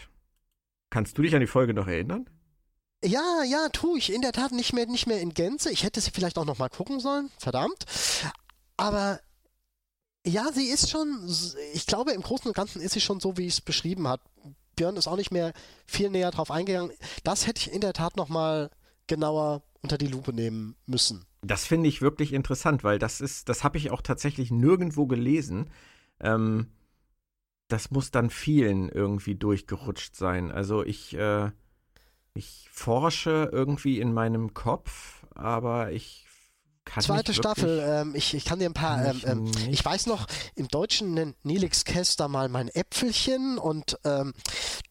[0.89, 2.29] Kannst du dich an die Folge noch erinnern?
[3.03, 5.71] Ja, ja, tue ich in der Tat nicht mehr, nicht mehr in Gänze.
[5.71, 7.85] Ich hätte sie vielleicht auch noch mal gucken sollen, verdammt.
[8.77, 9.19] Aber
[10.25, 11.29] ja, sie ist schon,
[11.73, 14.23] ich glaube, im Großen und Ganzen ist sie schon so, wie ich es beschrieben habe.
[14.75, 15.53] Björn ist auch nicht mehr
[15.85, 16.91] viel näher drauf eingegangen.
[17.23, 18.71] Das hätte ich in der Tat noch mal
[19.07, 21.25] genauer unter die Lupe nehmen müssen.
[21.45, 25.69] Das finde ich wirklich interessant, weil das ist, das habe ich auch tatsächlich nirgendwo gelesen.
[26.19, 26.71] Ähm,
[27.67, 30.51] das muss dann vielen irgendwie durchgerutscht sein.
[30.51, 31.51] Also ich, äh,
[32.33, 36.24] ich forsche irgendwie in meinem Kopf, aber ich
[36.85, 39.83] kann Zweite nicht Staffel, ähm, ich, ich kann dir ein paar, ähm, ich ähm, ich
[39.83, 44.33] weiß noch, im Deutschen nennt Nelix Kess da mal mein Äpfelchen und ähm,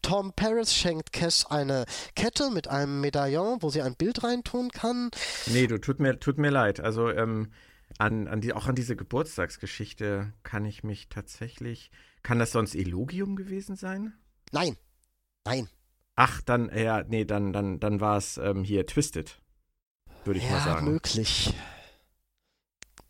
[0.01, 5.09] Tom Paris schenkt Kess eine Kette mit einem Medaillon, wo sie ein Bild reintun kann.
[5.47, 6.79] Nee, du, tut mir, tut mir leid.
[6.79, 7.51] Also, ähm,
[7.97, 11.91] an, an die, auch an diese Geburtstagsgeschichte kann ich mich tatsächlich.
[12.23, 14.13] Kann das sonst Elogium gewesen sein?
[14.51, 14.75] Nein,
[15.45, 15.69] nein.
[16.15, 19.39] Ach, dann, ja, nee, dann, dann, dann war es ähm, hier Twisted.
[20.23, 20.85] Würde ich ja, mal sagen.
[20.91, 21.53] möglich.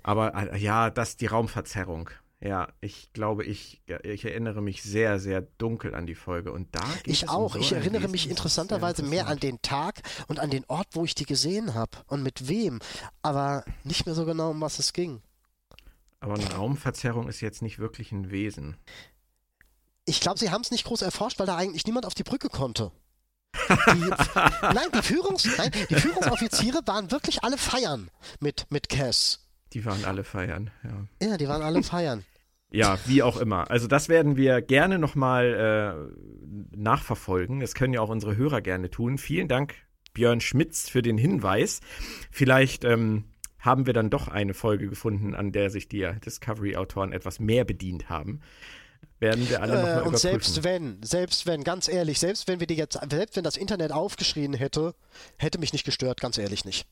[0.05, 2.11] Aber äh, ja, das die Raumverzerrung.
[2.39, 6.51] Ja, ich glaube, ich, ich erinnere mich sehr, sehr dunkel an die Folge.
[6.51, 7.55] Und da geht Ich es auch.
[7.55, 9.43] Um so ich erinnere mich interessanterweise sehr mehr an interessant.
[9.43, 12.81] den Tag und an den Ort, wo ich die gesehen habe und mit wem,
[13.23, 15.23] aber nicht mehr so genau, um was es ging.
[16.19, 18.77] Aber eine Raumverzerrung ist jetzt nicht wirklich ein Wesen.
[20.05, 22.49] Ich glaube, sie haben es nicht groß erforscht, weil da eigentlich niemand auf die Brücke
[22.49, 22.91] konnte.
[23.69, 24.11] Die,
[24.61, 29.44] nein, die, Führungs, nein, die Führungsoffiziere waren wirklich alle feiern mit, mit Cass.
[29.75, 31.27] Die waren alle feiern, ja.
[31.27, 32.23] Ja, die waren alle feiern.
[32.71, 33.69] Ja, wie auch immer.
[33.69, 37.59] Also das werden wir gerne nochmal äh, nachverfolgen.
[37.59, 39.17] Das können ja auch unsere Hörer gerne tun.
[39.17, 39.75] Vielen Dank,
[40.13, 41.81] Björn Schmitz, für den Hinweis.
[42.31, 43.25] Vielleicht ähm,
[43.59, 48.09] haben wir dann doch eine Folge gefunden, an der sich die Discovery-Autoren etwas mehr bedient
[48.09, 48.41] haben.
[49.19, 50.17] werden wir alle Äh, nochmal und überprüfen.
[50.17, 53.91] selbst wenn, selbst wenn, ganz ehrlich, selbst wenn wir die jetzt, selbst wenn das Internet
[53.91, 54.95] aufgeschrien hätte,
[55.37, 56.87] hätte mich nicht gestört, ganz ehrlich nicht.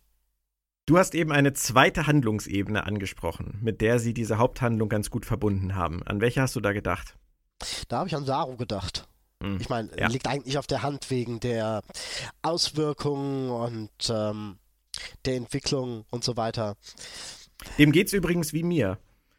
[0.86, 5.76] Du hast eben eine zweite Handlungsebene angesprochen, mit der sie diese Haupthandlung ganz gut verbunden
[5.76, 6.04] haben.
[6.04, 7.16] An welche hast du da gedacht?
[7.88, 9.08] Da habe ich an Saru gedacht.
[9.42, 10.08] Hm, Ich meine, ja.
[10.08, 11.84] liegt eigentlich auf der Hand wegen der
[12.42, 14.58] Auswirkungen und ähm,
[15.24, 16.76] der Entwicklung und so weiter.
[17.78, 18.98] Dem geht's übrigens wie mir.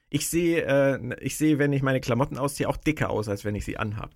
[0.09, 3.55] Ich sehe, äh, ich sehe, wenn ich meine Klamotten ausziehe, auch dicker aus, als wenn
[3.55, 4.11] ich sie anhab.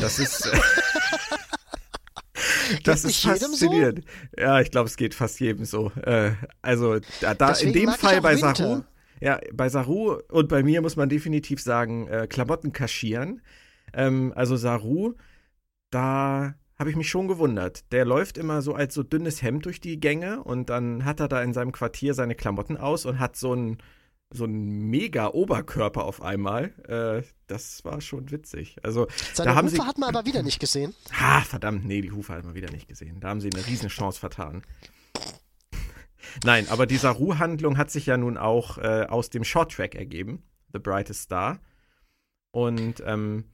[0.00, 0.50] Das ist.
[2.84, 3.46] Das ist jedem so?
[3.48, 4.04] faszinierend.
[4.38, 5.90] Ja, ich glaube, es geht fast jedem so.
[6.02, 8.54] Äh, also da, da in dem Fall bei Winter.
[8.54, 8.82] Saru,
[9.20, 13.42] ja, bei Saru und bei mir muss man definitiv sagen, äh, Klamotten kaschieren.
[13.92, 15.14] Ähm, also Saru,
[15.90, 17.90] da habe ich mich schon gewundert.
[17.92, 21.28] Der läuft immer so als so dünnes Hemd durch die Gänge und dann hat er
[21.28, 23.78] da in seinem Quartier seine Klamotten aus und hat so ein
[24.34, 26.72] so ein mega Oberkörper auf einmal.
[26.88, 28.76] Äh, das war schon witzig.
[28.82, 29.82] Also, Seine da haben Hufe sie.
[29.82, 30.94] hat man aber wieder nicht gesehen.
[31.12, 33.20] Ha, verdammt, nee, die Hufe hat man wieder nicht gesehen.
[33.20, 34.62] Da haben sie eine Riesenchance vertan.
[36.42, 40.42] Nein, aber die Saru-Handlung hat sich ja nun auch äh, aus dem Shorttrack ergeben,
[40.72, 41.60] The Brightest Star.
[42.50, 43.44] Und ähm,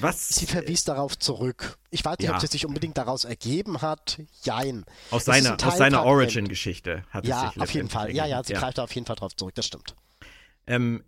[0.00, 1.78] was Sie verwies darauf zurück.
[1.90, 2.34] Ich weiß nicht, Ja.
[2.34, 4.20] ob sie sich unbedingt daraus ergeben hat.
[4.42, 4.84] Jein.
[5.10, 6.04] aus das seiner, aus seiner.
[6.04, 8.14] Origin-Geschichte hat es Ja, sich auf jeden Fall.
[8.14, 9.96] Ja, ja, sie greift da auf jeden Fall drauf zurück, das stimmt.
[10.66, 11.02] Ähm,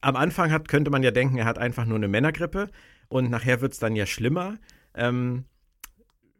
[0.00, 2.70] am Anfang hat, könnte man ja denken, er hat einfach nur eine Männergrippe
[3.08, 4.58] und nachher wird es dann ja schlimmer.
[4.94, 5.44] Ähm,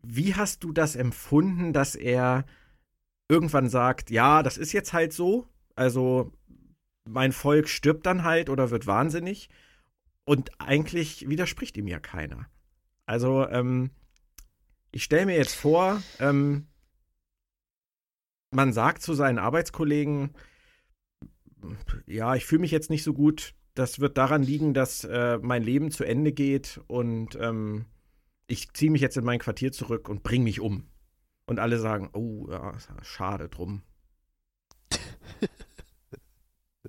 [0.03, 2.45] wie hast du das empfunden, dass er
[3.29, 6.33] irgendwann sagt, ja, das ist jetzt halt so, also
[7.09, 9.49] mein Volk stirbt dann halt oder wird wahnsinnig
[10.27, 12.47] und eigentlich widerspricht ihm ja keiner.
[13.07, 13.91] Also, ähm,
[14.91, 16.67] ich stelle mir jetzt vor, ähm,
[18.51, 20.35] man sagt zu seinen Arbeitskollegen,
[22.07, 23.55] ja, ich fühle mich jetzt nicht so gut.
[23.75, 27.87] Das wird daran liegen, dass äh, mein Leben zu Ende geht und ähm,
[28.47, 30.89] ich ziehe mich jetzt in mein Quartier zurück und bringe mich um.
[31.47, 33.83] Und alle sagen, oh, ja, schade drum.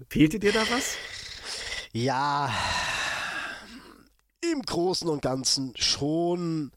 [0.09, 0.97] Fehlte dir da was?
[1.91, 2.51] Ja,
[4.51, 6.71] im Großen und Ganzen schon.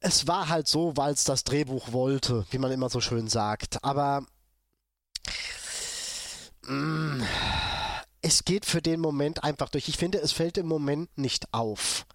[0.00, 3.82] Es war halt so, weil es das Drehbuch wollte, wie man immer so schön sagt.
[3.82, 4.24] Aber
[6.66, 7.22] mm,
[8.22, 9.88] es geht für den Moment einfach durch.
[9.88, 12.06] Ich finde, es fällt im Moment nicht auf,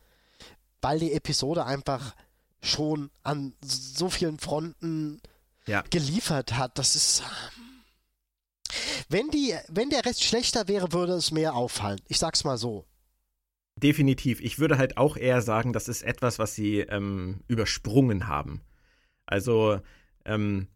[0.82, 2.16] weil die Episode einfach
[2.62, 5.20] schon an so vielen Fronten
[5.66, 5.82] Ja.
[5.90, 6.78] geliefert hat.
[6.78, 7.24] Das ist.
[9.10, 12.00] Wenn, die, wenn der Rest schlechter wäre, würde es mehr auffallen.
[12.08, 12.86] Ich sag's mal so.
[13.84, 14.42] Definitiv.
[14.42, 18.62] Ich würde halt auch eher sagen, das ist etwas, was sie ähm, übersprungen haben.
[19.26, 19.80] Also,
[20.26, 20.68] ähm,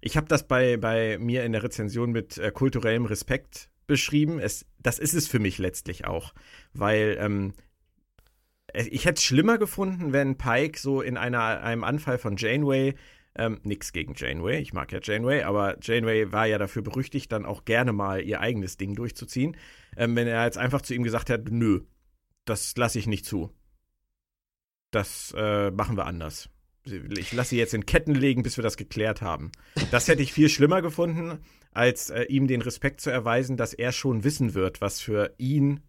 [0.00, 4.38] ich habe das bei, bei mir in der Rezension mit äh, kulturellem Respekt beschrieben.
[4.38, 6.34] Es, das ist es für mich letztlich auch.
[6.72, 7.54] Weil ähm,
[8.72, 12.94] äh, ich hätte es schlimmer gefunden, wenn Pike so in einer, einem Anfall von Janeway,
[13.36, 17.46] ähm, nix gegen Janeway, ich mag ja Janeway, aber Janeway war ja dafür berüchtigt, dann
[17.46, 19.56] auch gerne mal ihr eigenes Ding durchzuziehen.
[19.96, 21.80] Ähm, wenn er jetzt einfach zu ihm gesagt hat, nö,
[22.44, 23.50] das lasse ich nicht zu.
[24.90, 26.48] Das äh, machen wir anders.
[26.84, 29.50] Ich lasse sie jetzt in Ketten legen, bis wir das geklärt haben.
[29.90, 31.38] Das hätte ich viel schlimmer gefunden,
[31.72, 35.80] als äh, ihm den Respekt zu erweisen, dass er schon wissen wird, was für ihn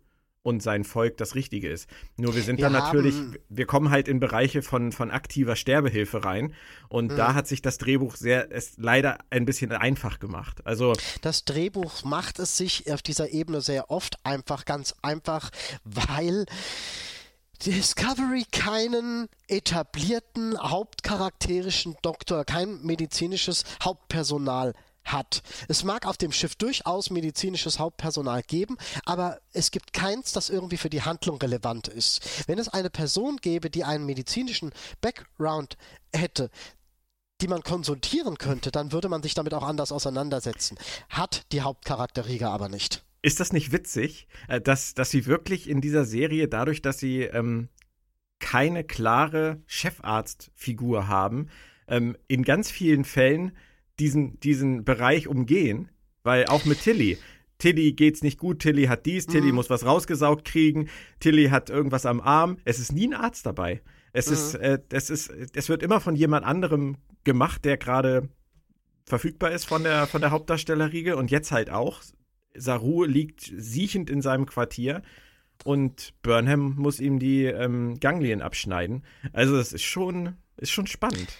[0.46, 1.90] und sein Volk das Richtige ist.
[2.18, 3.16] Nur wir sind Wir dann natürlich,
[3.50, 6.54] wir kommen halt in Bereiche von, von aktiver Sterbehilfe rein
[6.88, 7.16] und Mhm.
[7.18, 10.62] da hat sich das Drehbuch sehr, es leider ein bisschen einfach gemacht.
[10.66, 15.50] Also Das Drehbuch macht es sich auf dieser Ebene sehr oft einfach, ganz einfach,
[15.84, 16.46] weil
[17.66, 24.74] Discovery keinen etablierten hauptcharakterischen Doktor, kein medizinisches Hauptpersonal
[25.06, 25.42] hat.
[25.68, 30.78] Es mag auf dem Schiff durchaus medizinisches Hauptpersonal geben, aber es gibt keins, das irgendwie
[30.78, 32.48] für die Handlung relevant ist.
[32.48, 35.78] Wenn es eine Person gäbe, die einen medizinischen Background
[36.14, 36.50] hätte,
[37.42, 40.78] die man konsultieren könnte, dann würde man sich damit auch anders auseinandersetzen.
[41.10, 43.04] Hat die Hauptcharakterriege aber nicht.
[43.22, 47.24] Ist das nicht witzig, äh, dass, dass sie wirklich in dieser Serie, dadurch, dass sie
[47.24, 47.70] ähm,
[48.40, 51.50] keine klare Chefarztfigur haben,
[51.88, 53.58] ähm, in ganz vielen Fällen
[54.00, 55.90] diesen, diesen Bereich umgehen?
[56.24, 57.18] Weil auch mit Tilly.
[57.58, 59.56] Tilly geht's nicht gut, Tilly hat dies, Tilly Mhm.
[59.56, 62.58] muss was rausgesaugt kriegen, Tilly hat irgendwas am Arm.
[62.66, 63.82] Es ist nie ein Arzt dabei.
[64.12, 64.34] Es Mhm.
[64.34, 68.30] ist, äh, es ist, es wird immer von jemand anderem gemacht, der gerade
[69.06, 72.02] verfügbar ist von der, von der Hauptdarstellerriege und jetzt halt auch.
[72.56, 75.02] Saru liegt siechend in seinem Quartier
[75.64, 79.04] und Burnham muss ihm die ähm, Ganglien abschneiden.
[79.34, 81.38] Also es ist schon, ist schon spannend.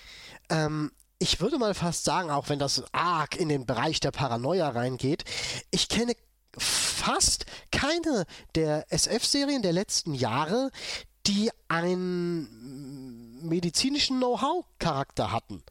[0.50, 4.70] Ähm, ich würde mal fast sagen, auch wenn das arg in den Bereich der Paranoia
[4.70, 5.24] reingeht,
[5.72, 6.14] ich kenne
[6.58, 8.26] fast keine
[8.56, 10.72] der SF-Serien der letzten Jahre,
[11.28, 15.64] die einen medizinischen Know-how-Charakter hatten.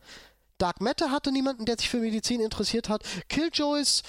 [0.58, 3.02] Dark Matter hatte niemanden, der sich für Medizin interessiert hat.
[3.28, 4.02] Killjoys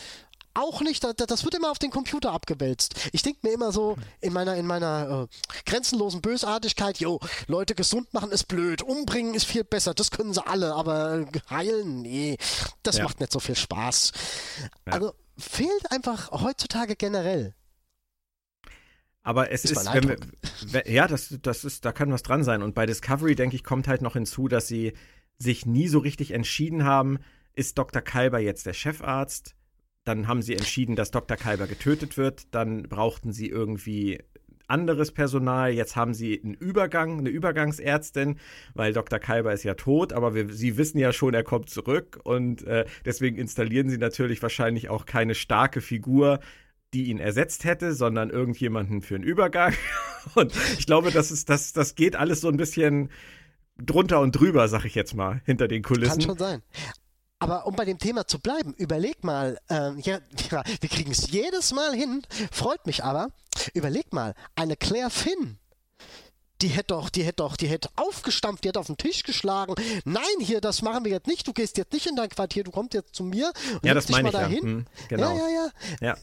[0.55, 2.95] auch nicht, das wird immer auf den Computer abgewälzt.
[3.11, 8.13] Ich denke mir immer so in meiner, in meiner äh, grenzenlosen Bösartigkeit, jo, Leute gesund
[8.13, 12.37] machen ist blöd, umbringen ist viel besser, das können sie alle, aber heilen, nee,
[12.83, 13.03] das ja.
[13.03, 14.13] macht nicht so viel Spaß.
[14.87, 14.93] Ja.
[14.93, 17.53] Also fehlt einfach heutzutage generell.
[19.23, 20.17] Aber es ist, ist wenn wir,
[20.67, 22.61] wenn, ja, das, das ist, da kann was dran sein.
[22.61, 24.93] Und bei Discovery, denke ich, kommt halt noch hinzu, dass sie
[25.39, 27.17] sich nie so richtig entschieden haben,
[27.53, 28.03] ist Dr.
[28.03, 29.55] Kalber jetzt der Chefarzt?
[30.05, 31.35] Dann haben sie entschieden, dass Dr.
[31.35, 32.53] Kalber getötet wird.
[32.53, 34.19] Dann brauchten sie irgendwie
[34.67, 35.71] anderes Personal.
[35.71, 38.39] Jetzt haben sie einen Übergang, eine Übergangsärztin,
[38.73, 39.19] weil Dr.
[39.19, 42.85] Kalber ist ja tot, aber wir, sie wissen ja schon, er kommt zurück und äh,
[43.03, 46.39] deswegen installieren sie natürlich wahrscheinlich auch keine starke Figur,
[46.93, 49.73] die ihn ersetzt hätte, sondern irgendjemanden für einen Übergang.
[50.35, 53.09] Und ich glaube, das ist, das, das geht alles so ein bisschen
[53.77, 56.19] drunter und drüber, sag ich jetzt mal, hinter den Kulissen.
[56.19, 56.61] Kann schon sein.
[57.39, 60.19] Aber um bei dem Thema zu bleiben, überleg mal, ähm, ja,
[60.49, 63.29] wir kriegen es jedes Mal hin, freut mich aber,
[63.73, 65.57] überleg mal, eine Claire Finn,
[66.61, 69.75] die hätte doch, die hätte doch, die hätte aufgestampft, die hätte auf den Tisch geschlagen.
[70.05, 71.45] Nein, hier, das machen wir jetzt nicht.
[71.47, 74.07] Du gehst jetzt nicht in dein Quartier, du kommst jetzt zu mir und ja, das
[74.09, 74.55] meine ich dahin.
[74.55, 74.61] Ja.
[74.63, 75.35] Hm, genau.
[75.35, 75.71] ja, ja, ja.
[76.01, 76.17] ja.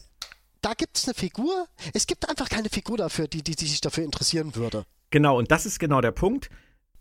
[0.61, 1.67] Da gibt es eine Figur.
[1.93, 4.85] Es gibt einfach keine Figur dafür, die, die, die sich dafür interessieren würde.
[5.09, 6.49] Genau, und das ist genau der Punkt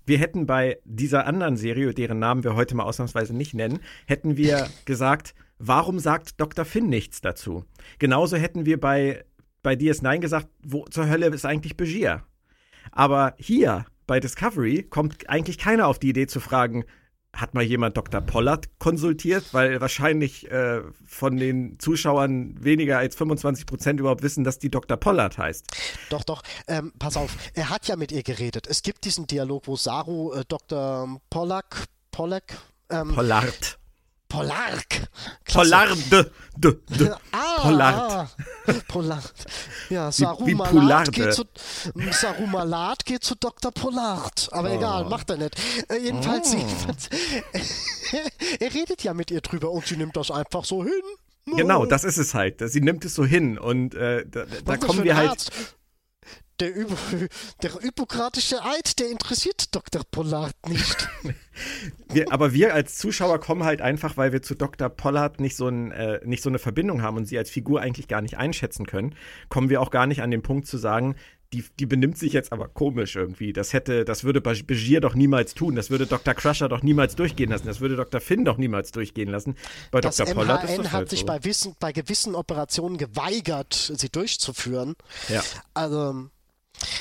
[0.07, 4.37] wir hätten bei dieser anderen Serie, deren Namen wir heute mal ausnahmsweise nicht nennen, hätten
[4.37, 6.65] wir gesagt, warum sagt Dr.
[6.65, 7.65] Finn nichts dazu?
[7.99, 9.25] Genauso hätten wir bei,
[9.62, 12.23] bei DS9 gesagt, wo zur Hölle ist eigentlich Begier?
[12.91, 16.85] Aber hier bei Discovery kommt eigentlich keiner auf die Idee zu fragen,
[17.35, 18.21] hat mal jemand Dr.
[18.21, 24.59] Pollard konsultiert, weil wahrscheinlich äh, von den Zuschauern weniger als 25 Prozent überhaupt wissen, dass
[24.59, 24.97] die Dr.
[24.97, 25.66] Pollard heißt.
[26.11, 26.42] Doch, doch.
[26.68, 28.66] Ähm, pass auf, er hat ja mit ihr geredet.
[28.66, 31.21] Es gibt diesen Dialog, wo Saru äh, Dr.
[31.31, 32.59] Pollack, Pollack,
[32.90, 33.79] ähm, Pollard.
[34.33, 35.09] Pollark.
[35.45, 35.99] Pollard.
[36.57, 38.29] D, d, ah, Pollard.
[38.88, 39.35] Pollard.
[39.90, 41.45] Ja, Sarumalat geht, zu,
[42.11, 43.73] Sarumalat geht zu Dr.
[43.73, 44.49] Pollard.
[44.53, 44.75] Aber oh.
[44.75, 45.55] egal, macht er nicht.
[45.88, 46.57] Äh, jedenfalls, oh.
[46.57, 47.11] jedenfalls
[48.61, 51.03] er redet ja mit ihr drüber und sie nimmt das einfach so hin.
[51.45, 52.62] Genau, das ist es halt.
[52.64, 55.31] Sie nimmt es so hin und äh, da, da kommen wir halt.
[55.31, 55.53] Arzt?
[56.61, 56.97] Der, Übo,
[57.62, 60.03] der hypokratische Eid, der interessiert Dr.
[60.11, 61.09] Pollard nicht.
[62.12, 64.88] wir, aber wir als Zuschauer kommen halt einfach, weil wir zu Dr.
[64.88, 68.09] Pollard nicht so, ein, äh, nicht so eine Verbindung haben und sie als Figur eigentlich
[68.09, 69.15] gar nicht einschätzen können,
[69.49, 71.17] kommen wir auch gar nicht an den Punkt zu sagen,
[71.53, 73.53] die, die benimmt sich jetzt aber komisch irgendwie.
[73.53, 75.75] Das hätte, das würde Begier doch niemals tun.
[75.75, 76.35] Das würde Dr.
[76.35, 77.67] Crusher doch niemals durchgehen lassen.
[77.67, 78.21] Das würde Dr.
[78.21, 79.57] Finn doch niemals durchgehen lassen.
[79.91, 80.35] Bei das Dr.
[80.35, 81.27] Pollard ist das hat halt sich so.
[81.27, 84.95] bei, Wissen, bei gewissen Operationen geweigert, sie durchzuführen.
[85.29, 85.43] Ja.
[85.75, 86.31] Also,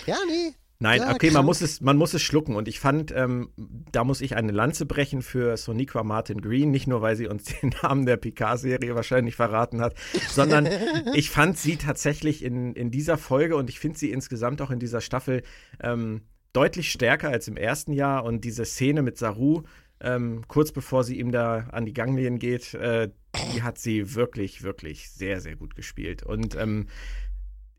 [0.06, 0.54] ja, nee.
[0.82, 2.56] Nein, ja, okay, man muss, es, man muss es schlucken.
[2.56, 3.50] Und ich fand, ähm,
[3.91, 6.72] da muss ich eine Lanze brechen für Soniqua Martin Green.
[6.72, 9.94] Nicht nur, weil sie uns den Namen der Picard-Serie wahrscheinlich verraten hat,
[10.30, 10.67] sondern
[11.13, 14.80] ich fand sie tatsächlich in, in dieser Folge und ich finde sie insgesamt auch in
[14.80, 15.44] dieser Staffel
[15.82, 18.24] ähm, deutlich stärker als im ersten Jahr.
[18.24, 19.62] Und diese Szene mit Saru,
[20.00, 23.12] ähm, kurz bevor sie ihm da an die Ganglien geht, äh,
[23.54, 26.24] die hat sie wirklich, wirklich sehr, sehr gut gespielt.
[26.24, 26.88] Und ähm,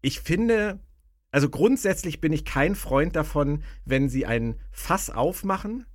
[0.02, 0.78] ich finde,
[1.32, 5.86] also grundsätzlich bin ich kein Freund davon, wenn sie ein Fass aufmachen,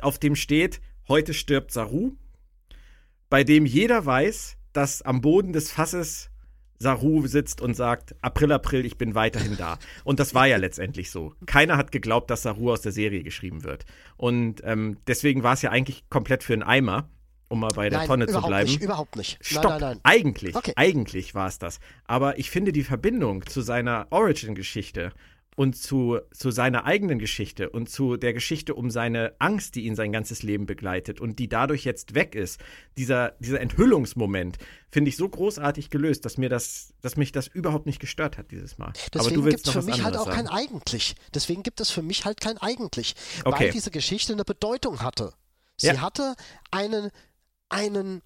[0.00, 2.16] auf dem steht, heute stirbt Saru,
[3.28, 6.30] bei dem jeder weiß, dass am Boden des Fasses
[6.78, 9.78] Saru sitzt und sagt, April, April, ich bin weiterhin da.
[10.02, 11.34] Und das war ja letztendlich so.
[11.44, 13.84] Keiner hat geglaubt, dass Saru aus der Serie geschrieben wird.
[14.16, 17.10] Und ähm, deswegen war es ja eigentlich komplett für einen Eimer
[17.50, 18.70] um mal bei der nein, Tonne zu bleiben.
[18.70, 19.38] Nicht, überhaupt nicht.
[19.44, 19.64] Stopp.
[19.64, 20.00] Nein, nein, nein.
[20.04, 20.72] Eigentlich, okay.
[20.76, 21.80] eigentlich war es das.
[22.06, 25.12] Aber ich finde die Verbindung zu seiner Origin-Geschichte
[25.56, 29.96] und zu, zu seiner eigenen Geschichte und zu der Geschichte um seine Angst, die ihn
[29.96, 32.60] sein ganzes Leben begleitet und die dadurch jetzt weg ist,
[32.96, 34.58] dieser, dieser Enthüllungsmoment,
[34.90, 38.52] finde ich so großartig gelöst, dass mir das, dass mich das überhaupt nicht gestört hat
[38.52, 38.92] dieses Mal.
[39.12, 40.36] Deswegen gibt es für mich halt auch sagen.
[40.36, 41.16] kein eigentlich.
[41.34, 43.64] Deswegen gibt es für mich halt kein eigentlich, okay.
[43.64, 45.32] weil diese Geschichte eine Bedeutung hatte.
[45.76, 46.00] Sie ja.
[46.00, 46.36] hatte
[46.70, 47.10] einen
[47.70, 48.22] einen,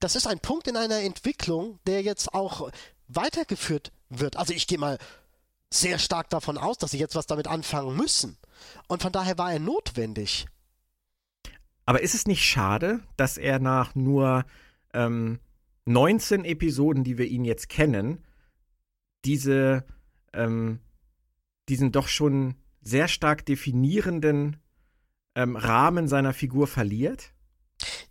[0.00, 2.70] das ist ein Punkt in einer Entwicklung, der jetzt auch
[3.08, 4.36] weitergeführt wird.
[4.36, 4.98] Also ich gehe mal
[5.72, 8.36] sehr stark davon aus, dass sie jetzt was damit anfangen müssen.
[8.86, 10.46] Und von daher war er notwendig.
[11.86, 14.44] Aber ist es nicht schade, dass er nach nur
[14.94, 15.40] ähm,
[15.86, 18.24] 19 Episoden, die wir ihn jetzt kennen,
[19.24, 19.84] diese,
[20.32, 20.80] ähm,
[21.68, 24.56] diesen doch schon sehr stark definierenden
[25.34, 27.33] ähm, Rahmen seiner Figur verliert?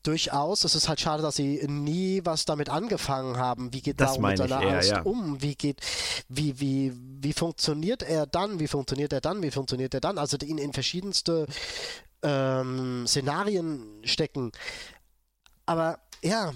[0.04, 0.64] Durchaus.
[0.64, 3.74] Es ist halt schade, dass sie nie was damit angefangen haben.
[3.74, 5.02] Wie geht das Saru mit seiner eher, Angst ja.
[5.02, 5.42] um?
[5.42, 5.80] Wie geht,
[6.28, 8.60] wie, wie, wie funktioniert er dann?
[8.60, 9.42] Wie funktioniert er dann?
[9.42, 10.18] Wie funktioniert er dann?
[10.18, 11.48] Also ihn in verschiedenste
[12.22, 14.52] ähm, Szenarien stecken.
[15.66, 16.54] Aber ja,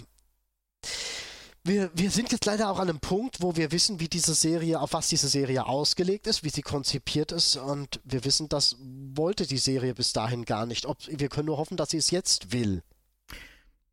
[1.68, 4.80] wir, wir sind jetzt leider auch an einem Punkt, wo wir wissen, wie diese Serie,
[4.80, 9.46] auf was diese Serie ausgelegt ist, wie sie konzipiert ist und wir wissen, das wollte
[9.46, 10.86] die Serie bis dahin gar nicht.
[10.86, 12.84] Ob, wir können nur hoffen, dass sie es jetzt will.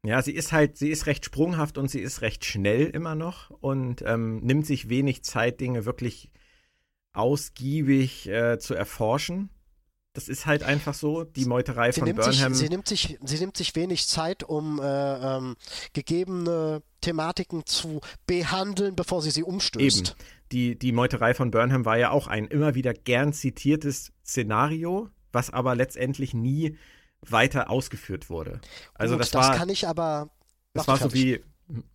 [0.04, 3.48] Ja, sie ist halt, sie ist recht sprunghaft und sie ist recht schnell immer noch
[3.48, 6.30] und ähm, nimmt sich wenig Zeit, Dinge wirklich
[7.14, 9.48] ausgiebig äh, zu erforschen.
[10.12, 12.52] Das ist halt einfach so, die Meuterei Sie von nimmt, Burnham.
[12.54, 15.56] sich, sie, nimmt sich, sie nimmt sich wenig Zeit, um äh, ähm,
[15.92, 20.10] gegebene Thematiken zu behandeln, bevor sie sie umstößt.
[20.10, 20.18] Eben.
[20.52, 25.50] Die, die Meuterei von Burnham war ja auch ein immer wieder gern zitiertes Szenario, was
[25.50, 26.76] aber letztendlich nie
[27.28, 28.60] weiter ausgeführt wurde.
[28.94, 30.30] Also Gut, das war, kann ich aber.
[30.72, 31.40] das war so wie,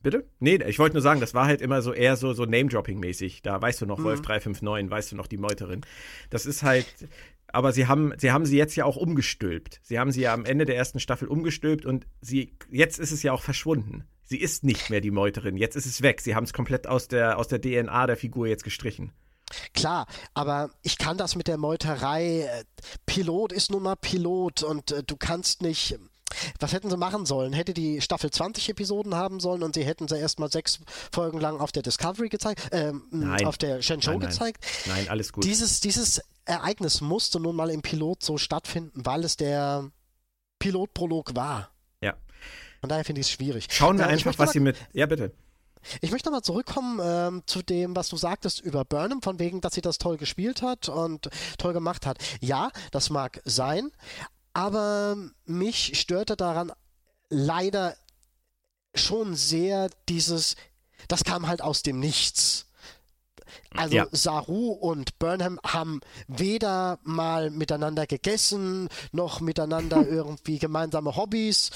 [0.01, 0.25] bitte?
[0.39, 3.41] Nee, ich wollte nur sagen, das war halt immer so eher so, so Name-Dropping-mäßig.
[3.41, 4.03] Da weißt du noch, Mhm.
[4.03, 5.81] Wolf 359, weißt du noch die Meuterin.
[6.29, 6.85] Das ist halt,
[7.47, 9.79] aber sie haben, sie haben sie jetzt ja auch umgestülpt.
[9.83, 13.23] Sie haben sie ja am Ende der ersten Staffel umgestülpt und sie, jetzt ist es
[13.23, 14.05] ja auch verschwunden.
[14.23, 15.57] Sie ist nicht mehr die Meuterin.
[15.57, 16.21] Jetzt ist es weg.
[16.21, 19.11] Sie haben es komplett aus der, aus der DNA der Figur jetzt gestrichen.
[19.73, 22.41] Klar, aber ich kann das mit der Meuterei.
[22.41, 22.63] äh,
[23.05, 25.97] Pilot ist nun mal Pilot und äh, du kannst nicht.
[26.59, 27.53] Was hätten sie machen sollen?
[27.53, 30.79] Hätte die Staffel 20 Episoden haben sollen und sie hätten sie erstmal sechs
[31.11, 33.45] Folgen lang auf der Discovery gezeigt, ähm, Nein.
[33.47, 34.29] auf der Shenzhou Nein, nein.
[34.29, 34.65] gezeigt.
[34.85, 35.43] Nein, alles gut.
[35.43, 39.89] Dieses, dieses Ereignis musste nun mal im Pilot so stattfinden, weil es der
[40.59, 41.71] Pilotprolog war.
[42.01, 42.15] Ja.
[42.79, 43.67] Von daher finde ich es schwierig.
[43.71, 44.77] Schauen wir Äh, einfach, was sie mit.
[44.93, 45.31] Ja, bitte.
[46.01, 49.73] Ich möchte nochmal zurückkommen ähm, zu dem, was du sagtest über Burnham, von wegen, dass
[49.73, 52.17] sie das toll gespielt hat und toll gemacht hat.
[52.41, 53.91] Ja, das mag sein,
[54.53, 56.71] aber mich störte daran
[57.29, 57.95] leider
[58.95, 60.55] schon sehr dieses,
[61.07, 62.65] das kam halt aus dem Nichts.
[63.71, 64.07] Also Ja.
[64.11, 71.71] Saru und Burnham haben weder mal miteinander gegessen, noch miteinander irgendwie gemeinsame Hobbys.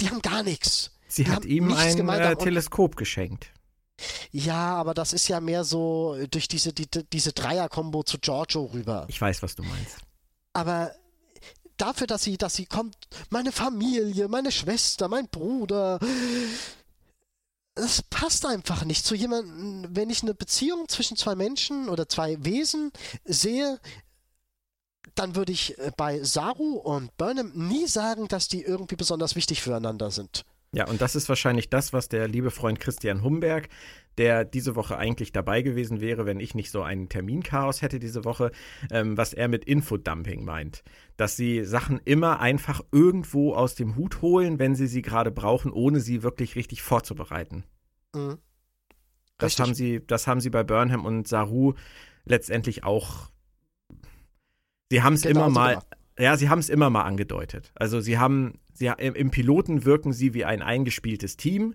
[0.00, 0.90] Die haben gar nichts.
[1.12, 3.52] Sie hat ihm ein äh, Teleskop geschenkt.
[4.30, 9.04] Ja, aber das ist ja mehr so durch diese, die, diese Dreier-Kombo zu Giorgio rüber.
[9.08, 9.98] Ich weiß, was du meinst.
[10.54, 10.92] Aber
[11.76, 12.96] dafür, dass sie, dass sie kommt,
[13.28, 15.98] meine Familie, meine Schwester, mein Bruder,
[17.74, 22.42] das passt einfach nicht zu jemandem, wenn ich eine Beziehung zwischen zwei Menschen oder zwei
[22.42, 22.90] Wesen
[23.24, 23.78] sehe,
[25.14, 29.60] dann würde ich äh, bei Saru und Burnham nie sagen, dass die irgendwie besonders wichtig
[29.60, 30.46] füreinander sind.
[30.74, 33.68] Ja, und das ist wahrscheinlich das, was der liebe Freund Christian Humberg,
[34.16, 38.24] der diese Woche eigentlich dabei gewesen wäre, wenn ich nicht so einen Terminchaos hätte diese
[38.24, 38.52] Woche,
[38.90, 40.82] ähm, was er mit Infodumping meint.
[41.18, 45.72] Dass sie Sachen immer einfach irgendwo aus dem Hut holen, wenn sie sie gerade brauchen,
[45.72, 47.64] ohne sie wirklich richtig vorzubereiten.
[48.14, 48.38] Mhm.
[49.38, 49.62] Das Richtig.
[49.62, 51.74] haben sie, das haben sie bei Burnham und Saru
[52.24, 53.30] letztendlich auch.
[54.90, 55.86] Sie haben es Genau immer so mal, gemacht.
[56.18, 57.72] ja, sie haben es immer mal angedeutet.
[57.74, 61.74] Also sie haben, sie im Piloten wirken sie wie ein eingespieltes Team.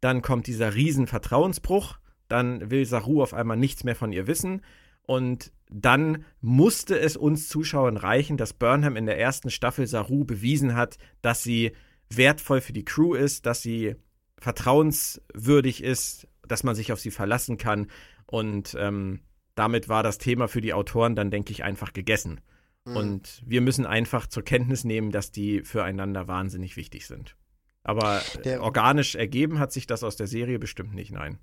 [0.00, 1.98] Dann kommt dieser riesen Vertrauensbruch.
[2.28, 4.62] Dann will Saru auf einmal nichts mehr von ihr wissen.
[5.02, 10.74] Und dann musste es uns Zuschauern reichen, dass Burnham in der ersten Staffel Saru bewiesen
[10.74, 11.72] hat, dass sie
[12.10, 13.96] wertvoll für die Crew ist, dass sie
[14.38, 17.88] vertrauenswürdig ist, dass man sich auf sie verlassen kann.
[18.26, 19.20] Und ähm,
[19.54, 22.40] damit war das Thema für die Autoren dann, denke ich, einfach gegessen.
[22.86, 22.96] Mhm.
[22.96, 27.36] Und wir müssen einfach zur Kenntnis nehmen, dass die füreinander wahnsinnig wichtig sind.
[27.82, 31.38] Aber äh, Der- organisch ergeben hat sich das aus der Serie bestimmt nicht, nein.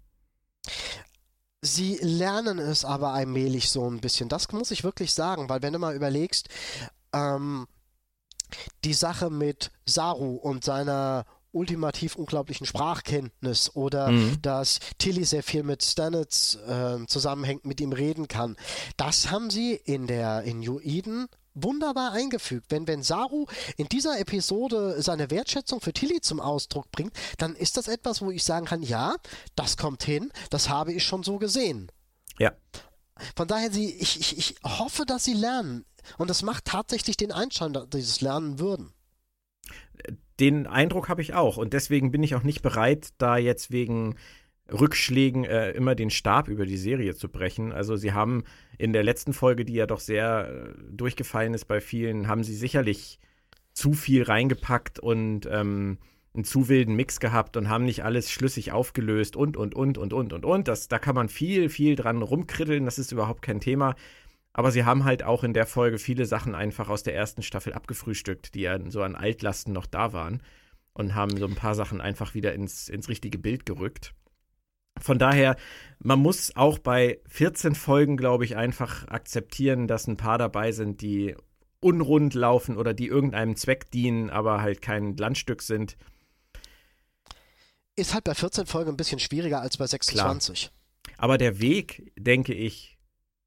[1.62, 4.27] Sie lernen es aber allmählich so ein bisschen.
[4.27, 6.49] Das muss ich wirklich sagen, weil wenn du mal überlegst,
[7.13, 7.67] ähm,
[8.84, 14.41] die Sache mit Saru und seiner ultimativ unglaublichen Sprachkenntnis oder Mhm.
[14.41, 18.57] dass Tilly sehr viel mit Stanitz äh, zusammenhängt, mit ihm reden kann,
[18.97, 22.65] das haben sie in der in New Eden wunderbar eingefügt.
[22.69, 23.45] Wenn, wenn Saru
[23.77, 28.32] in dieser Episode seine Wertschätzung für Tilly zum Ausdruck bringt, dann ist das etwas, wo
[28.32, 29.15] ich sagen kann, ja,
[29.55, 31.91] das kommt hin, das habe ich schon so gesehen.
[32.39, 32.51] Ja.
[33.36, 35.86] Von daher, sie, ich, ich, ich hoffe, dass sie lernen.
[36.17, 38.92] Und es macht tatsächlich den Einschein, dass sie es lernen würden.
[40.39, 41.57] Den Eindruck habe ich auch.
[41.57, 44.15] Und deswegen bin ich auch nicht bereit, da jetzt wegen
[44.71, 47.71] Rückschlägen äh, immer den Stab über die Serie zu brechen.
[47.71, 48.43] Also sie haben
[48.77, 52.55] in der letzten Folge, die ja doch sehr äh, durchgefallen ist bei vielen, haben sie
[52.55, 53.19] sicherlich
[53.73, 55.97] zu viel reingepackt und ähm,
[56.33, 60.13] einen zu wilden Mix gehabt und haben nicht alles schlüssig aufgelöst und, und, und, und,
[60.13, 60.67] und, und, und.
[60.67, 63.95] Das, da kann man viel, viel dran rumkritteln, das ist überhaupt kein Thema.
[64.54, 67.74] Aber sie haben halt auch in der Folge viele Sachen einfach aus der ersten Staffel
[67.74, 70.41] abgefrühstückt, die ja so an Altlasten noch da waren.
[70.93, 74.14] Und haben so ein paar Sachen einfach wieder ins, ins richtige Bild gerückt.
[75.01, 75.56] Von daher,
[75.97, 81.01] man muss auch bei 14 Folgen, glaube ich, einfach akzeptieren, dass ein paar dabei sind,
[81.01, 81.36] die
[81.80, 85.97] unrund laufen oder die irgendeinem Zweck dienen, aber halt kein Landstück sind.
[87.95, 90.72] Ist halt bei 14 Folgen ein bisschen schwieriger als bei 26.
[91.04, 91.18] Klar.
[91.18, 92.97] Aber der Weg, denke ich,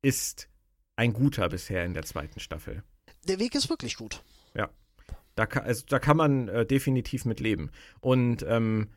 [0.03, 0.49] ist
[0.97, 2.83] ein guter bisher in der zweiten Staffel.
[3.29, 4.23] Der Weg ist wirklich gut.
[4.55, 4.71] Ja.
[5.35, 7.71] Da kann, also, da kann man äh, definitiv mit leben.
[8.01, 8.89] Und ähm,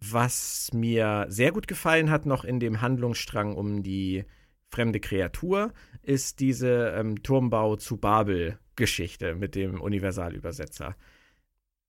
[0.00, 4.24] was mir sehr gut gefallen hat, noch in dem Handlungsstrang um die
[4.70, 5.72] fremde Kreatur,
[6.02, 10.94] ist diese ähm, Turmbau zu Babel-Geschichte mit dem Universalübersetzer.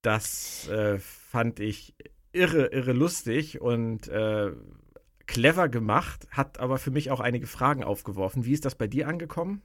[0.01, 1.93] Das äh, fand ich
[2.31, 4.51] irre, irre lustig und äh,
[5.29, 8.45] clever gemacht, hat aber für mich auch einige Fragen aufgeworfen.
[8.45, 9.61] Wie ist das bei dir angekommen?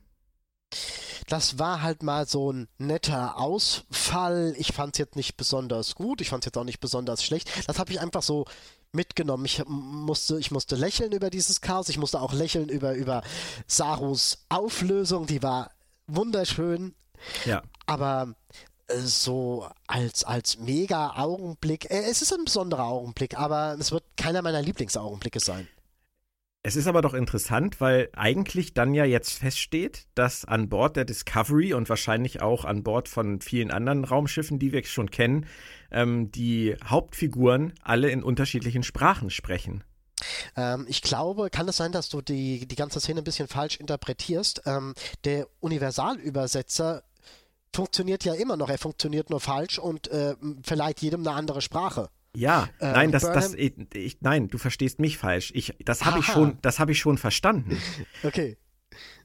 [1.26, 4.54] Das war halt mal so ein netter Ausfall.
[4.58, 7.50] Ich fand es jetzt nicht besonders gut, ich fand es jetzt auch nicht besonders schlecht.
[7.66, 8.44] Das habe ich einfach so
[8.92, 9.46] mitgenommen.
[9.46, 13.22] Ich musste, ich musste lächeln über dieses Chaos, ich musste auch lächeln über, über
[13.66, 15.70] Sarus Auflösung, die war
[16.06, 16.94] wunderschön.
[17.46, 17.62] Ja.
[17.86, 18.34] Aber
[18.88, 21.90] so als, als Mega-Augenblick.
[21.90, 25.68] Äh, es ist ein besonderer Augenblick, aber es wird keiner meiner Lieblingsaugenblicke sein.
[26.66, 31.04] Es ist aber doch interessant, weil eigentlich dann ja jetzt feststeht, dass an Bord der
[31.04, 35.44] Discovery und wahrscheinlich auch an Bord von vielen anderen Raumschiffen, die wir schon kennen,
[35.90, 39.84] ähm, die Hauptfiguren alle in unterschiedlichen Sprachen sprechen.
[40.56, 43.76] Ähm, ich glaube, kann es sein, dass du die, die ganze Szene ein bisschen falsch
[43.76, 44.62] interpretierst?
[44.64, 47.02] Ähm, der Universalübersetzer
[47.74, 52.08] funktioniert ja immer noch, er funktioniert nur falsch und äh, verleiht jedem eine andere Sprache.
[52.36, 55.52] Ja, äh, nein, das, das, ich, ich, nein, du verstehst mich falsch.
[55.54, 57.78] Ich, das habe ich schon, das habe ich schon verstanden.
[58.24, 58.56] okay.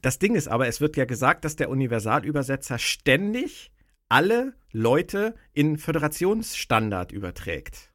[0.02, 3.72] Das Ding ist aber, es wird ja gesagt, dass der Universalübersetzer ständig
[4.08, 7.92] alle Leute in Föderationsstandard überträgt.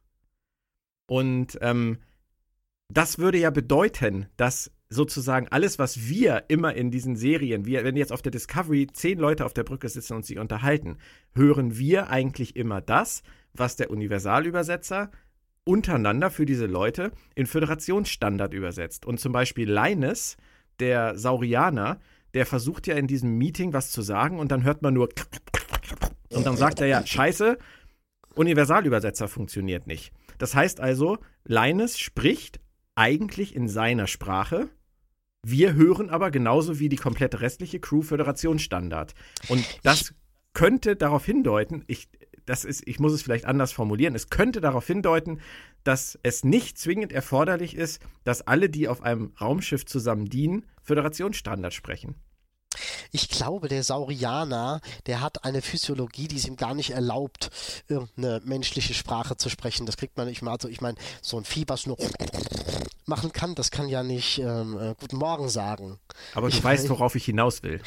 [1.06, 1.98] Und ähm,
[2.88, 7.96] das würde ja bedeuten, dass sozusagen alles, was wir immer in diesen Serien, wir, wenn
[7.96, 10.98] jetzt auf der Discovery zehn Leute auf der Brücke sitzen und sich unterhalten,
[11.34, 13.22] hören wir eigentlich immer das,
[13.52, 15.10] was der Universalübersetzer
[15.64, 19.06] untereinander für diese Leute in Föderationsstandard übersetzt.
[19.06, 20.36] Und zum Beispiel Linus,
[20.78, 21.98] der Saurianer,
[22.34, 25.08] der versucht ja in diesem Meeting was zu sagen und dann hört man nur
[26.30, 27.58] und dann sagt er ja, scheiße,
[28.34, 30.12] Universalübersetzer funktioniert nicht.
[30.38, 32.60] Das heißt also, Linus spricht
[32.94, 34.68] eigentlich in seiner Sprache.
[35.48, 39.14] Wir hören aber genauso wie die komplette restliche Crew Föderationsstandard.
[39.46, 40.12] Und das
[40.54, 42.08] könnte darauf hindeuten, ich,
[42.46, 45.38] das ist, ich muss es vielleicht anders formulieren, es könnte darauf hindeuten,
[45.84, 51.74] dass es nicht zwingend erforderlich ist, dass alle, die auf einem Raumschiff zusammen dienen, Föderationsstandard
[51.74, 52.16] sprechen.
[53.12, 57.50] Ich glaube, der Saurianer, der hat eine Physiologie, die es ihm gar nicht erlaubt,
[57.88, 59.86] irgendeine menschliche Sprache zu sprechen.
[59.86, 60.52] Das kriegt man nicht mal.
[60.52, 61.96] Also ich meine, so ein Vieh, was nur
[63.06, 65.98] machen kann, das kann ja nicht ähm, äh, Guten Morgen sagen.
[66.34, 67.80] Aber du ich weißt, worauf ich hinaus will.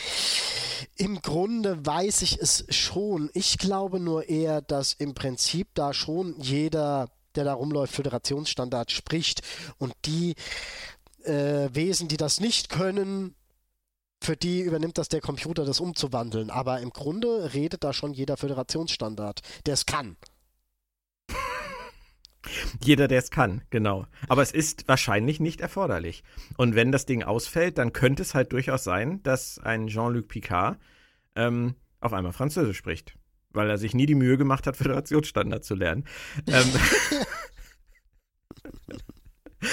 [0.96, 3.30] Im Grunde weiß ich es schon.
[3.34, 9.42] Ich glaube nur eher, dass im Prinzip da schon jeder, der da rumläuft, Föderationsstandard spricht
[9.78, 10.36] und die
[11.24, 13.36] äh, Wesen, die das nicht können,
[14.30, 16.52] für die übernimmt das der Computer, das umzuwandeln.
[16.52, 20.18] Aber im Grunde redet da schon jeder Föderationsstandard, der es kann.
[22.80, 24.06] Jeder, der es kann, genau.
[24.28, 26.24] Aber es ist wahrscheinlich nicht erforderlich.
[26.58, 30.78] Und wenn das Ding ausfällt, dann könnte es halt durchaus sein, dass ein Jean-Luc Picard
[31.36, 33.16] ähm, auf einmal Französisch spricht.
[33.50, 36.06] Weil er sich nie die Mühe gemacht hat, Föderationsstandard zu lernen.
[36.46, 36.72] ähm,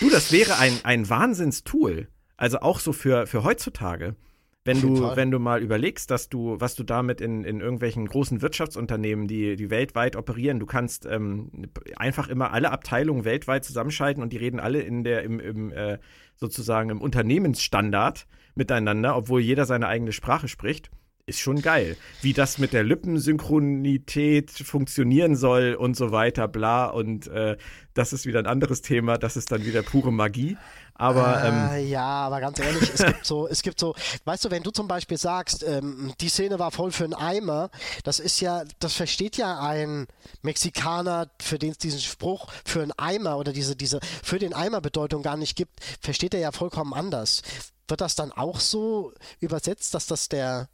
[0.00, 2.08] du, das wäre ein, ein Wahnsinnstool.
[2.40, 4.16] Also auch so für, für heutzutage.
[4.64, 8.40] Wenn du, wenn du mal überlegst, dass du, was du damit in, in irgendwelchen großen
[8.40, 11.50] Wirtschaftsunternehmen, die, die weltweit operieren, du kannst ähm,
[11.96, 15.98] einfach immer alle Abteilungen weltweit zusammenschalten und die reden alle in der, im, im äh,
[16.36, 20.90] sozusagen im Unternehmensstandard miteinander, obwohl jeder seine eigene Sprache spricht
[21.30, 21.96] ist schon geil.
[22.22, 26.86] Wie das mit der Lippensynchronität funktionieren soll und so weiter, bla.
[26.86, 27.56] Und äh,
[27.94, 29.16] das ist wieder ein anderes Thema.
[29.16, 30.56] Das ist dann wieder pure Magie.
[31.00, 31.48] Aber äh,
[31.80, 33.94] ähm, ja, aber ganz ehrlich, es gibt so, es gibt so,
[34.26, 37.70] weißt du, wenn du zum Beispiel sagst, ähm, die Szene war voll für einen Eimer,
[38.04, 40.08] das ist ja, das versteht ja ein
[40.42, 44.82] Mexikaner, für den es diesen Spruch für einen Eimer oder diese, diese für den Eimer
[44.82, 47.40] Bedeutung gar nicht gibt, versteht er ja vollkommen anders.
[47.88, 50.68] Wird das dann auch so übersetzt, dass das der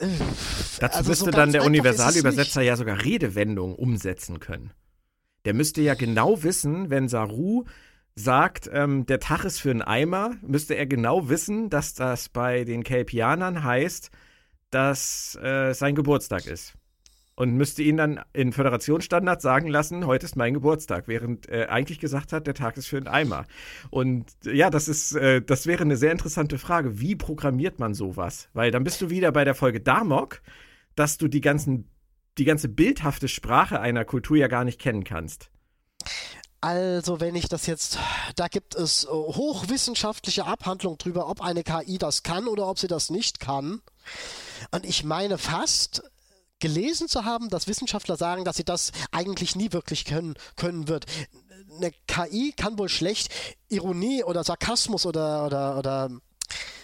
[0.00, 0.06] äh,
[0.80, 4.70] Dazu also müsste so dann der Universalübersetzer ja sogar Redewendungen umsetzen können.
[5.46, 7.64] Der müsste ja genau wissen, wenn Saru
[8.14, 12.64] sagt, ähm, der Tag ist für einen Eimer, müsste er genau wissen, dass das bei
[12.64, 14.10] den Kelpianern heißt,
[14.70, 16.74] dass äh, sein Geburtstag ist.
[17.34, 21.98] Und müsste ihn dann in Föderationsstandard sagen lassen, heute ist mein Geburtstag, während er eigentlich
[21.98, 23.46] gesagt hat, der Tag ist für einen Eimer.
[23.90, 27.00] Und ja, das ist, äh, das wäre eine sehr interessante Frage.
[27.00, 28.50] Wie programmiert man sowas?
[28.52, 30.42] Weil dann bist du wieder bei der Folge Damok,
[30.94, 31.88] dass du die ganzen,
[32.36, 35.50] die ganze bildhafte Sprache einer Kultur ja gar nicht kennen kannst.
[36.62, 37.98] Also, wenn ich das jetzt,
[38.36, 42.86] da gibt es äh, hochwissenschaftliche Abhandlungen drüber, ob eine KI das kann oder ob sie
[42.86, 43.82] das nicht kann.
[44.70, 46.04] Und ich meine fast
[46.60, 51.06] gelesen zu haben, dass Wissenschaftler sagen, dass sie das eigentlich nie wirklich können, können wird.
[51.76, 53.34] Eine KI kann wohl schlecht
[53.68, 56.10] Ironie oder Sarkasmus oder, oder, oder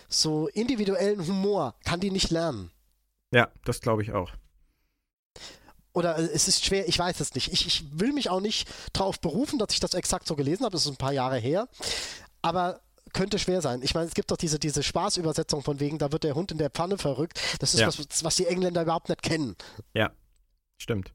[0.09, 2.73] so individuellen Humor, kann die nicht lernen.
[3.33, 4.33] Ja, das glaube ich auch
[5.99, 7.53] oder äh, es ist schwer, ich weiß es nicht.
[7.53, 10.73] Ich, ich will mich auch nicht darauf berufen, dass ich das exakt so gelesen habe,
[10.73, 11.69] das ist ein paar Jahre her.
[12.41, 12.81] Aber
[13.13, 13.81] könnte schwer sein.
[13.83, 16.59] Ich meine, es gibt doch diese, diese Spaßübersetzung von wegen, da wird der Hund in
[16.59, 17.41] der Pfanne verrückt.
[17.59, 17.89] Das ist ja.
[17.89, 19.57] was, was die Engländer überhaupt nicht kennen.
[19.95, 20.13] Ja,
[20.81, 21.13] Stimmt.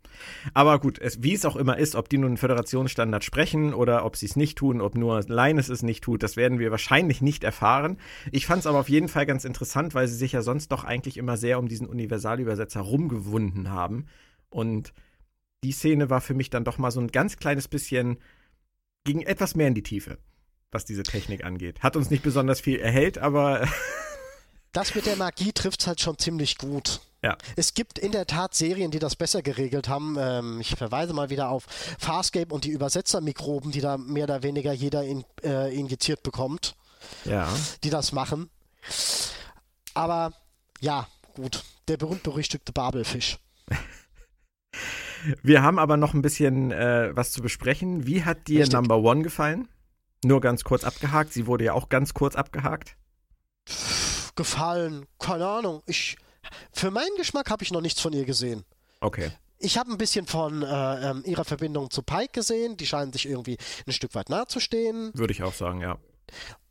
[0.54, 4.18] Aber gut, es, wie es auch immer ist, ob die nun Föderationsstandard sprechen oder ob
[4.18, 7.46] sie es nicht tun, ob nur Leines es nicht tut, das werden wir wahrscheinlich nicht
[7.46, 7.98] erfahren.
[8.34, 10.84] Ich fand es aber auf jeden Fall ganz interessant, weil sie sich ja sonst doch
[10.84, 14.08] eigentlich immer sehr um diesen Universalübersetzer rumgewunden haben.
[14.54, 14.94] Und
[15.64, 18.18] die Szene war für mich dann doch mal so ein ganz kleines bisschen,
[19.04, 20.18] ging etwas mehr in die Tiefe,
[20.72, 21.82] was diese Technik angeht.
[21.82, 23.68] Hat uns nicht besonders viel erhellt, aber.
[24.72, 27.02] das mit der Magie trifft es halt schon ziemlich gut.
[27.24, 27.38] Ja.
[27.56, 30.18] Es gibt in der Tat Serien, die das besser geregelt haben.
[30.20, 31.66] Ähm, ich verweise mal wieder auf
[31.98, 36.76] Farscape und die Übersetzermikroben, die da mehr oder weniger jeder in, äh, injiziert bekommt.
[37.24, 37.48] Ja.
[37.84, 38.50] Die das machen.
[39.94, 40.34] Aber
[40.82, 41.64] ja, gut.
[41.88, 43.38] Der berühmt-berüchtigte Babelfisch.
[45.42, 48.06] Wir haben aber noch ein bisschen äh, was zu besprechen.
[48.06, 48.74] Wie hat dir Richtig.
[48.74, 49.68] Number One gefallen?
[50.24, 51.34] Nur ganz kurz abgehakt.
[51.34, 52.96] Sie wurde ja auch ganz kurz abgehakt.
[54.36, 55.84] Gefallen, keine Ahnung.
[55.86, 56.18] Ich,
[56.72, 58.64] für meinen Geschmack habe ich noch nichts von ihr gesehen.
[59.00, 59.32] Okay.
[59.60, 62.76] Ich habe ein bisschen von äh, ähm, ihrer Verbindung zu Pike gesehen.
[62.78, 63.58] Die scheinen sich irgendwie
[63.88, 65.12] ein Stück weit nahe zu stehen.
[65.14, 65.98] Würde ich auch sagen, ja.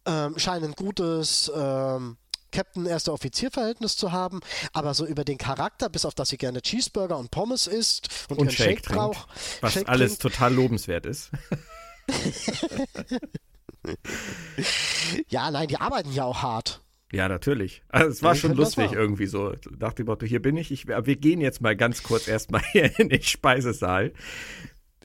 [0.04, 2.16] Ähm, scheinen ein gutes ähm,
[2.52, 4.40] Captain erster Offizier-Verhältnis zu haben,
[4.72, 8.38] aber so über den Charakter, bis auf dass sie gerne Cheeseburger und Pommes isst und,
[8.38, 9.26] und Shake, Shake braucht.
[9.60, 10.36] Was Shake alles trinkt.
[10.36, 11.30] total lobenswert ist.
[15.28, 16.82] ja, nein, die arbeiten ja auch hart.
[17.12, 17.82] Ja, natürlich.
[17.88, 19.52] Also es war ja, schon lustig irgendwie so.
[19.52, 20.88] Dem Motto, hier bin ich, ich.
[20.88, 24.12] Wir gehen jetzt mal ganz kurz erstmal hier in den Speisesaal.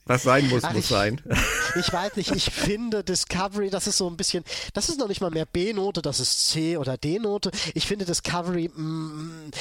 [0.07, 1.21] Was sein muss, Ach, muss ich, sein.
[1.79, 4.43] Ich weiß nicht, ich finde Discovery, das ist so ein bisschen,
[4.73, 7.51] das ist noch nicht mal mehr B-Note, das ist C oder D-Note.
[7.75, 9.51] Ich finde Discovery mm,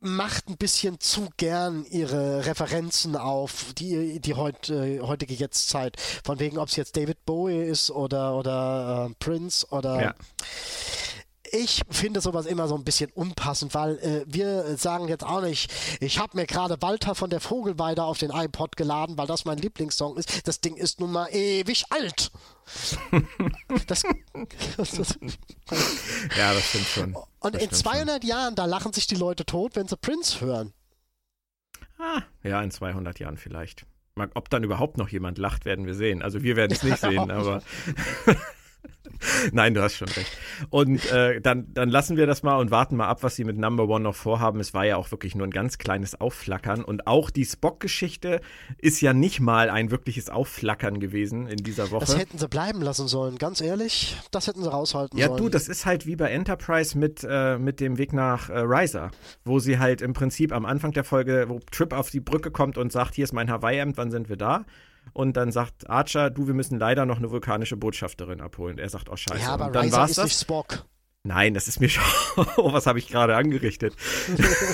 [0.00, 5.96] macht ein bisschen zu gern ihre Referenzen auf die, die heut, äh, heutige Jetztzeit.
[6.24, 10.00] Von wegen, ob es jetzt David Bowie ist oder, oder äh, Prince oder.
[10.00, 10.14] Ja
[11.52, 15.70] ich finde sowas immer so ein bisschen unpassend, weil äh, wir sagen jetzt auch nicht,
[16.00, 19.58] ich habe mir gerade Walter von der Vogelweide auf den iPod geladen, weil das mein
[19.58, 20.48] Lieblingssong ist.
[20.48, 22.30] Das Ding ist nun mal ewig alt.
[23.86, 24.02] das,
[24.66, 24.82] das,
[26.36, 27.16] ja, das stimmt schon.
[27.40, 28.28] Und das in 200 schon.
[28.30, 30.72] Jahren, da lachen sich die Leute tot, wenn sie Prince hören.
[31.98, 33.84] Ah, ja, in 200 Jahren vielleicht.
[34.16, 36.22] Ob dann überhaupt noch jemand lacht, werden wir sehen.
[36.22, 37.62] Also wir werden es nicht sehen, aber
[39.52, 40.36] Nein, du hast schon recht.
[40.70, 43.56] Und äh, dann, dann lassen wir das mal und warten mal ab, was sie mit
[43.56, 44.60] Number One noch vorhaben.
[44.60, 46.84] Es war ja auch wirklich nur ein ganz kleines Aufflackern.
[46.84, 48.40] Und auch die Spock-Geschichte
[48.78, 52.06] ist ja nicht mal ein wirkliches Aufflackern gewesen in dieser Woche.
[52.06, 54.16] Das hätten sie bleiben lassen sollen, ganz ehrlich.
[54.30, 55.38] Das hätten sie raushalten ja, sollen.
[55.38, 58.58] Ja, du, das ist halt wie bei Enterprise mit, äh, mit dem Weg nach äh,
[58.58, 59.10] Riser,
[59.44, 62.78] wo sie halt im Prinzip am Anfang der Folge, wo Trip auf die Brücke kommt
[62.78, 64.64] und sagt, hier ist mein Hawaii-Hemd, wann sind wir da?
[65.12, 68.78] Und dann sagt Archer, du, wir müssen leider noch eine vulkanische Botschafterin abholen.
[68.78, 69.42] Er sagt, oh scheiße.
[69.42, 70.24] Ja, aber und dann Riser ist das.
[70.24, 70.86] nicht Spock.
[71.24, 72.02] Nein, das ist mir schon.
[72.56, 73.94] oh, was habe ich gerade angerichtet?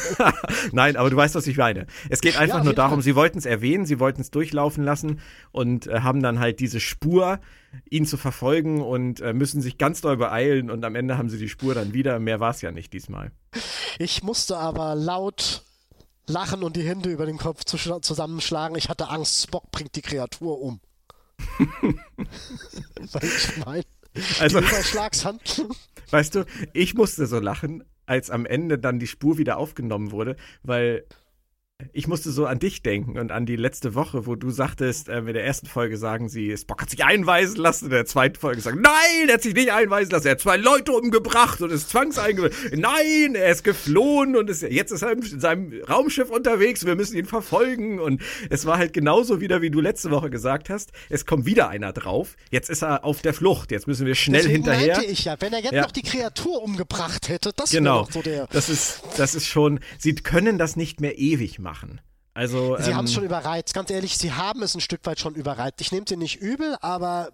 [0.72, 1.86] Nein, aber du weißt, was ich meine.
[2.08, 3.02] Es geht einfach ja, nur darum, Fall.
[3.02, 5.20] sie wollten es erwähnen, sie wollten es durchlaufen lassen
[5.50, 7.38] und äh, haben dann halt diese Spur,
[7.90, 11.38] ihn zu verfolgen und äh, müssen sich ganz doll beeilen und am Ende haben sie
[11.38, 12.18] die Spur dann wieder.
[12.18, 13.30] Mehr war es ja nicht diesmal.
[13.98, 15.64] Ich musste aber laut
[16.28, 18.76] lachen und die Hände über den Kopf zusammenschlagen.
[18.76, 20.80] Ich hatte Angst, Spock bringt die Kreatur um.
[23.12, 23.84] Weil ich meine,
[24.40, 24.60] also,
[26.10, 30.36] Weißt du, ich musste so lachen, als am Ende dann die Spur wieder aufgenommen wurde,
[30.62, 31.04] weil
[31.92, 35.18] ich musste so an dich denken und an die letzte Woche, wo du sagtest, äh,
[35.18, 38.60] in der ersten Folge sagen sie, Spock hat sich einweisen lassen, in der zweiten Folge
[38.60, 41.88] sagen, nein, er hat sich nicht einweisen lassen, er hat zwei Leute umgebracht und ist
[41.90, 42.80] zwangseingewiesen.
[42.80, 47.16] Nein, er ist geflohen und ist, jetzt ist er in seinem Raumschiff unterwegs, wir müssen
[47.16, 51.26] ihn verfolgen und es war halt genauso wieder, wie du letzte Woche gesagt hast, es
[51.26, 54.64] kommt wieder einer drauf, jetzt ist er auf der Flucht, jetzt müssen wir schnell Deswegen
[54.64, 54.96] hinterher.
[54.96, 55.82] meinte ich ja, wenn er jetzt Ja.
[55.82, 58.46] noch die Kreatur umgebracht hätte, das Genau, wäre doch so der...
[58.48, 61.67] das ist, das ist schon, sie können das nicht mehr ewig machen.
[62.34, 63.74] Also, Sie ähm, haben es schon überreizt.
[63.74, 65.80] Ganz ehrlich, sie haben es ein Stück weit schon überreizt.
[65.80, 67.30] Ich nehme sie nicht übel, aber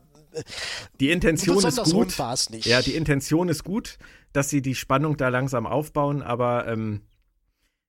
[1.01, 2.17] Die Intention ist gut.
[2.65, 3.99] Ja, die Intention ist gut,
[4.33, 7.03] dass sie die Spannung da langsam aufbauen, aber ähm,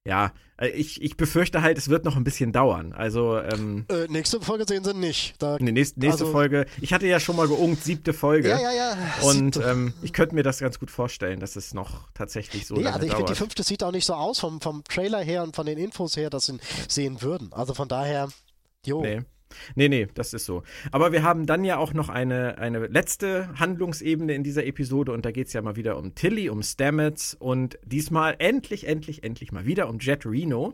[0.06, 2.94] ja, äh, ich, ich befürchte halt, es wird noch ein bisschen dauern.
[2.94, 5.36] Also, ähm, äh, nächste Folge sehen sie nicht.
[5.40, 8.50] Da, die nächste, nächste also- Folge, ich hatte ja schon mal geungt, siebte Folge.
[8.50, 8.98] Ja, ja, ja.
[9.24, 12.86] Und ähm, ich könnte mir das ganz gut vorstellen, dass es noch tatsächlich so Nee,
[12.88, 15.56] also ich finde, die fünfte sieht auch nicht so aus vom, vom Trailer her und
[15.56, 17.52] von den Infos her, dass sie sehen würden.
[17.52, 18.30] Also von daher,
[18.86, 19.02] jo.
[19.02, 19.22] Nee.
[19.76, 20.64] Nee, nee, das ist so.
[20.92, 25.26] Aber wir haben dann ja auch noch eine, eine letzte Handlungsebene in dieser Episode und
[25.26, 29.52] da geht es ja mal wieder um Tilly, um Stamets und diesmal endlich, endlich, endlich
[29.52, 30.74] mal wieder um Jet Reno.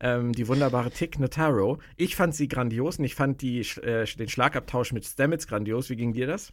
[0.00, 1.78] Ähm, die wunderbare Tick Notaro.
[1.96, 5.90] Ich fand sie grandios und ich fand die, äh, den Schlagabtausch mit Stamets grandios.
[5.90, 6.52] Wie ging dir das?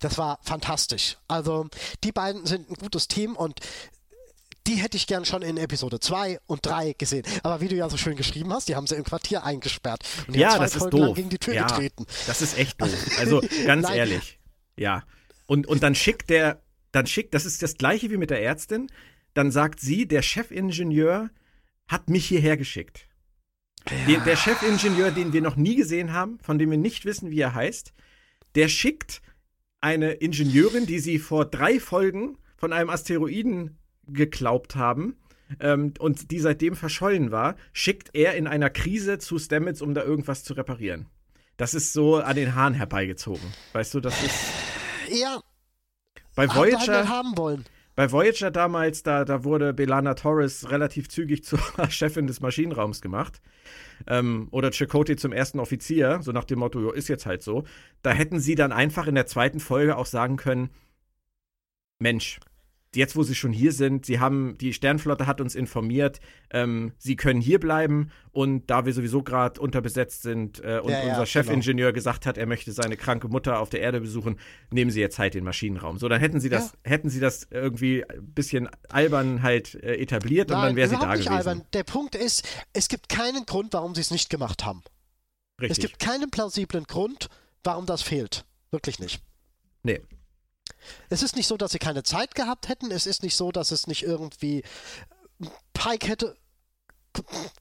[0.00, 1.16] Das war fantastisch.
[1.28, 1.66] Also
[2.02, 3.60] die beiden sind ein gutes Team und
[4.66, 7.24] die hätte ich gern schon in Episode 2 und 3 gesehen.
[7.42, 10.02] Aber wie du ja so schön geschrieben hast, die haben sie im Quartier eingesperrt.
[10.26, 11.16] Und die Ja, haben zwei das ist Folgen lang doof.
[11.16, 11.66] gegen die Tür Ja.
[11.66, 12.06] getreten.
[12.26, 12.90] Das ist echt doof.
[13.18, 14.38] Also ganz ehrlich.
[14.76, 15.04] Ja.
[15.46, 16.62] Und, und dann schickt der,
[16.92, 18.88] dann schickt, das ist das gleiche wie mit der Ärztin,
[19.34, 21.30] dann sagt sie, der Chefingenieur
[21.88, 23.06] hat mich hierher geschickt.
[24.08, 27.40] Der, der Chefingenieur, den wir noch nie gesehen haben, von dem wir nicht wissen, wie
[27.40, 27.92] er heißt,
[28.56, 29.22] der schickt
[29.80, 35.16] eine Ingenieurin, die sie vor drei Folgen von einem Asteroiden geglaubt haben
[35.60, 40.02] ähm, und die seitdem verschollen war, schickt er in einer Krise zu Stamets, um da
[40.02, 41.06] irgendwas zu reparieren.
[41.56, 43.54] Das ist so an den Haaren herbeigezogen.
[43.72, 44.52] Weißt du, das ist
[45.08, 45.40] Ja,
[46.34, 47.64] bei sie halt Voyager, haben wollen.
[47.94, 53.40] bei Voyager damals, da, da wurde Belana Torres relativ zügig zur Chefin des Maschinenraums gemacht.
[54.06, 57.64] Ähm, oder Chakotay zum ersten Offizier, so nach dem Motto, jo, ist jetzt halt so.
[58.02, 60.68] Da hätten sie dann einfach in der zweiten Folge auch sagen können,
[61.98, 62.38] Mensch,
[62.96, 66.20] jetzt wo sie schon hier sind, sie haben, die Sternflotte hat uns informiert,
[66.50, 70.98] ähm, sie können hier bleiben und da wir sowieso gerade unterbesetzt sind äh, und Ja,
[70.98, 71.24] ja, unser genau.
[71.26, 74.38] Chefingenieur gesagt hat, er möchte seine kranke Mutter auf der Erde besuchen,
[74.70, 75.98] nehmen sie jetzt halt den Maschinenraum.
[75.98, 80.50] So, dann hätten sie das, hätten sie das irgendwie ein bisschen albern halt äh, etabliert
[80.50, 81.48] und Nein, dann wäre sie da nicht gewesen.
[81.48, 81.62] albern.
[81.72, 84.82] Der Punkt ist, es gibt keinen Grund, warum sie es nicht gemacht haben.
[85.58, 85.86] Es Richtig.
[85.92, 87.28] gibt keinen plausiblen Grund,
[87.64, 88.44] warum das fehlt.
[88.70, 89.22] Wirklich nicht.
[89.82, 90.00] Nee.
[91.08, 92.90] Es ist nicht so, dass sie keine Zeit gehabt hätten.
[92.90, 94.62] Es ist nicht so, dass es nicht irgendwie
[95.72, 96.36] Pike hätte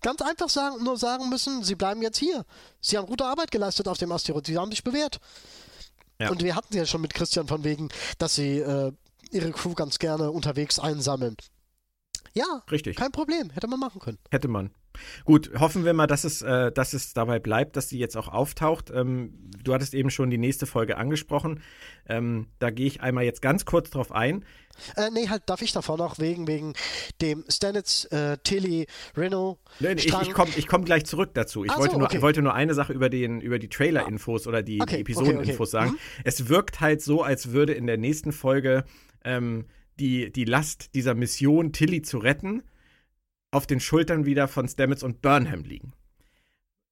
[0.02, 2.46] ganz einfach sagen, nur sagen müssen, sie bleiben jetzt hier.
[2.82, 4.46] Sie haben gute Arbeit geleistet auf dem Asteroid.
[4.46, 5.20] Sie haben sich bewährt.
[6.20, 6.30] Ja.
[6.30, 8.92] Und wir hatten ja schon mit Christian von wegen, dass sie äh,
[9.32, 11.36] ihre Crew ganz gerne unterwegs einsammeln.
[12.34, 12.98] Ja, Richtig.
[12.98, 13.50] kein Problem.
[13.50, 14.20] Hätte man machen können.
[14.30, 14.72] Hätte man.
[15.24, 18.28] Gut, hoffen wir mal, dass es, äh, dass es dabei bleibt, dass sie jetzt auch
[18.28, 18.92] auftaucht.
[18.94, 19.34] Ähm,
[19.64, 21.62] du hattest eben schon die nächste Folge angesprochen.
[22.08, 24.46] Ähm, da gehe ich einmal jetzt ganz kurz drauf ein.
[24.98, 26.74] Äh, nee, halt, darf ich davor noch wegen, wegen
[27.22, 31.66] dem Stanitz, äh, Tilly, Reno, Nee, nee, ich, ich komme ich komm gleich zurück dazu.
[31.66, 32.22] Ich Ach wollte, so, nur, okay.
[32.22, 35.86] wollte nur eine Sache über, den, über die Trailer-Infos oder die, Okay, die Episoden-Infos okay.
[35.86, 35.92] sagen.
[35.92, 36.22] Mhm.
[36.24, 38.84] Es wirkt halt so, als würde in der nächsten Folge
[39.24, 39.66] ähm,
[40.00, 42.64] die, die Last dieser Mission, Tilly zu retten,
[43.56, 45.94] auf den Schultern wieder von Stamets und Burnham liegen.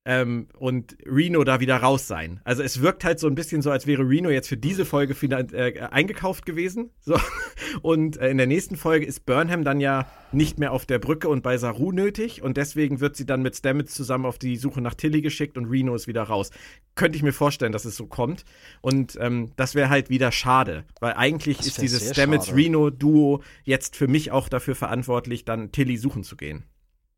[0.06, 2.42] Ähm, und Reno da wieder raus sein.
[2.44, 5.16] Also es wirkt halt so ein bisschen so, als wäre Reno jetzt für diese Folge
[5.30, 6.90] äh, eingekauft gewesen.
[7.00, 7.18] So.
[7.82, 11.30] Und äh, in der nächsten Folge ist Burnham dann ja nicht mehr auf der Brücke
[11.30, 14.82] und bei Saru nötig und deswegen wird sie dann mit Stamets zusammen auf die Suche
[14.82, 16.50] nach Tilly geschickt und Reno ist wieder raus.
[16.96, 18.44] Könnte ich mir vorstellen, dass es so kommt.
[18.82, 24.08] Und ähm, das wäre halt wieder schade, weil eigentlich Das ist dieses Stamets-Reno-Duo jetzt für
[24.08, 26.66] mich auch dafür verantwortlich, dann Tilly suchen zu gehen.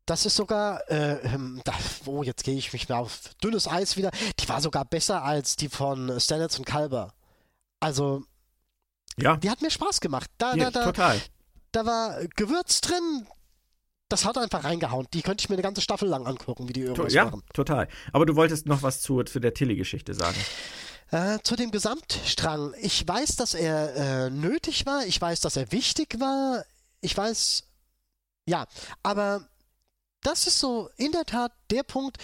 [0.06, 1.18] Das ist sogar, äh,
[1.64, 1.72] da,
[2.06, 4.10] oh, jetzt gehe ich mich mal auf dünnes Eis wieder.
[4.38, 7.12] Die war sogar besser als die von Stanitz und Kalber.
[7.80, 8.22] Also,
[9.18, 10.30] Ja, die hat mir Spaß gemacht.
[10.38, 11.20] Da, ja da, da, total.
[11.72, 13.26] da war Gewürz drin.
[14.08, 15.08] Das hat einfach reingehauen.
[15.12, 17.42] Die könnte ich mir eine ganze Staffel lang angucken, wie die irgendwas ja, machen.
[17.52, 17.88] total.
[18.12, 20.36] Aber du wolltest noch was zu, zu der Tilly-Geschichte sagen.
[21.10, 22.74] Äh, zu dem Gesamtstrang.
[22.80, 25.04] Ich weiß, dass er äh, nötig war.
[25.06, 26.64] Ich weiß, dass er wichtig war.
[27.00, 27.64] Ich weiß,
[28.48, 28.66] ja,
[29.02, 29.48] aber
[30.26, 32.18] das ist so in der Tat der Punkt,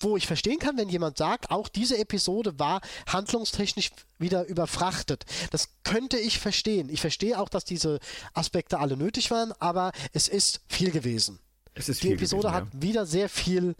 [0.00, 5.24] wo ich verstehen kann, wenn jemand sagt, auch diese Episode war handlungstechnisch wieder überfrachtet.
[5.52, 6.88] Das könnte ich verstehen.
[6.88, 8.00] Ich verstehe auch, dass diese
[8.34, 11.38] Aspekte alle nötig waren, aber es ist viel gewesen.
[11.76, 12.82] Die Episode gewesen, hat ja.
[12.82, 13.76] wieder sehr viel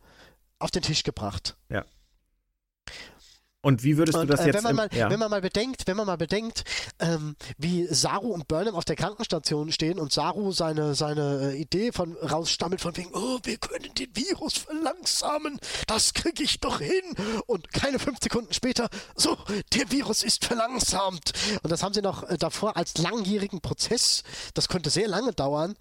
[0.61, 1.57] auf den Tisch gebracht.
[1.69, 1.85] Ja.
[3.65, 4.57] Und wie würdest du das äh, jetzt?
[4.57, 5.09] Wenn man, mal, ja.
[5.09, 6.65] wenn man mal bedenkt, wenn man mal bedenkt,
[6.99, 11.93] ähm, wie Saru und Burnham auf der Krankenstation stehen und Saru seine, seine äh, Idee
[11.93, 17.05] von rausstammelt von wegen, oh, wir können den Virus verlangsamen, das kriege ich doch hin.
[17.47, 19.39] Und keine fünf Sekunden später, so,
[19.75, 21.33] der Virus ist verlangsamt.
[21.63, 25.77] Und das haben sie noch äh, davor als langjährigen Prozess, das könnte sehr lange dauern.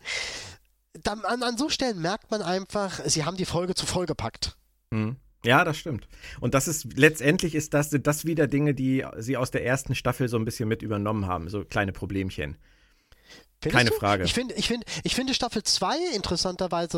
[1.01, 4.55] Dann, an, an so Stellen merkt man einfach, sie haben die Folge zu voll gepackt.
[4.91, 5.15] Mhm.
[5.43, 6.07] Ja, das stimmt.
[6.39, 10.27] Und das ist letztendlich ist das, das wieder Dinge, die sie aus der ersten Staffel
[10.27, 12.57] so ein bisschen mit übernommen haben, so kleine Problemchen.
[13.61, 13.95] Findest Keine du?
[13.95, 14.23] Frage.
[14.23, 16.97] Ich finde, ich finde, ich finde Staffel 2 interessanterweise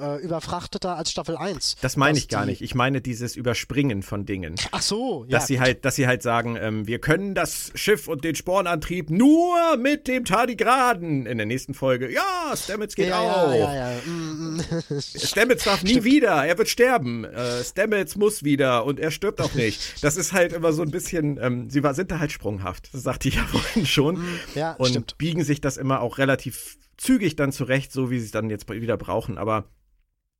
[0.00, 1.76] äh, äh, überfrachteter als Staffel 1.
[1.82, 2.62] Das meine ich gar nicht.
[2.62, 4.54] Ich meine dieses Überspringen von Dingen.
[4.70, 5.38] Ach so, ja.
[5.38, 9.10] Dass sie halt, dass sie halt sagen, ähm, wir können das Schiff und den Spornantrieb
[9.10, 11.26] nur mit dem Tardigraden.
[11.26, 13.52] In der nächsten Folge, ja, Stamets geht ja, auch.
[13.52, 14.00] Ja, ja, ja.
[14.06, 15.00] Mm, mm.
[15.00, 16.04] Stamets darf nie Stimmt.
[16.06, 17.24] wieder, er wird sterben.
[17.24, 20.02] Äh, Stamets muss wieder und er stirbt auch nicht.
[20.02, 22.88] Das ist halt immer so ein bisschen, ähm, sie war, sind da halt sprunghaft.
[22.94, 24.16] Das sagte ich ja vorhin schon.
[24.16, 25.18] Mm, ja, und stimmt.
[25.18, 28.48] biegen sich das immer immer auch relativ zügig dann zurecht, so wie sie es dann
[28.48, 29.38] jetzt wieder brauchen.
[29.38, 29.64] Aber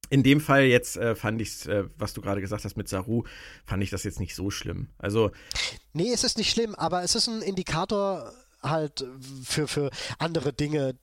[0.08, 3.24] in dem Fall jetzt äh, fand ich äh, was du gerade gesagt hast mit Saru,
[3.66, 4.90] fand ich das jetzt nicht so schlimm.
[4.98, 5.32] Also.
[5.92, 8.32] Nee, es ist nicht schlimm, aber es ist ein Indikator
[8.62, 9.04] halt
[9.42, 10.94] für, für andere Dinge,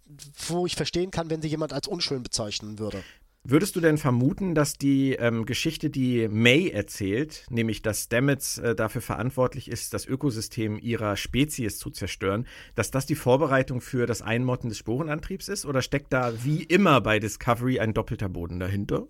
[0.47, 3.03] wo ich verstehen kann, wenn sie jemand als unschön bezeichnen würde.
[3.49, 8.75] Würdest du denn vermuten, dass die ähm, Geschichte, die May erzählt, nämlich dass Stamets äh,
[8.75, 12.45] dafür verantwortlich ist, das Ökosystem ihrer Spezies zu zerstören,
[12.75, 15.65] dass das die Vorbereitung für das Einmotten des Sporenantriebs ist?
[15.65, 19.07] Oder steckt da wie immer bei Discovery ein doppelter Boden dahinter?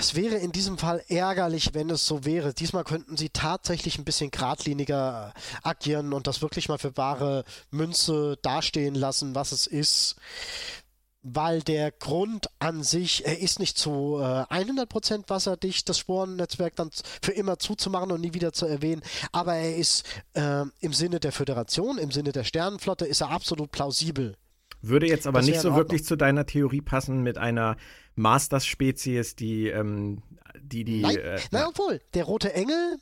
[0.00, 2.52] Es wäre in diesem Fall ärgerlich, wenn es so wäre.
[2.54, 5.32] Diesmal könnten sie tatsächlich ein bisschen geradliniger
[5.62, 10.16] agieren und das wirklich mal für wahre Münze dastehen lassen, was es ist
[11.22, 16.90] weil der Grund an sich, er ist nicht zu äh, 100% wasserdicht, das Sporennetzwerk dann
[17.22, 19.02] für immer zuzumachen und nie wieder zu erwähnen,
[19.32, 20.04] aber er ist
[20.34, 24.36] äh, im Sinne der Föderation, im Sinne der Sternenflotte, ist er absolut plausibel.
[24.82, 27.76] Würde jetzt aber nicht so wirklich zu deiner Theorie passen mit einer
[28.14, 30.22] Masters-Spezies, die, ähm,
[30.58, 31.02] die, die.
[31.02, 32.96] Nein, äh, nein, obwohl, der rote Engel,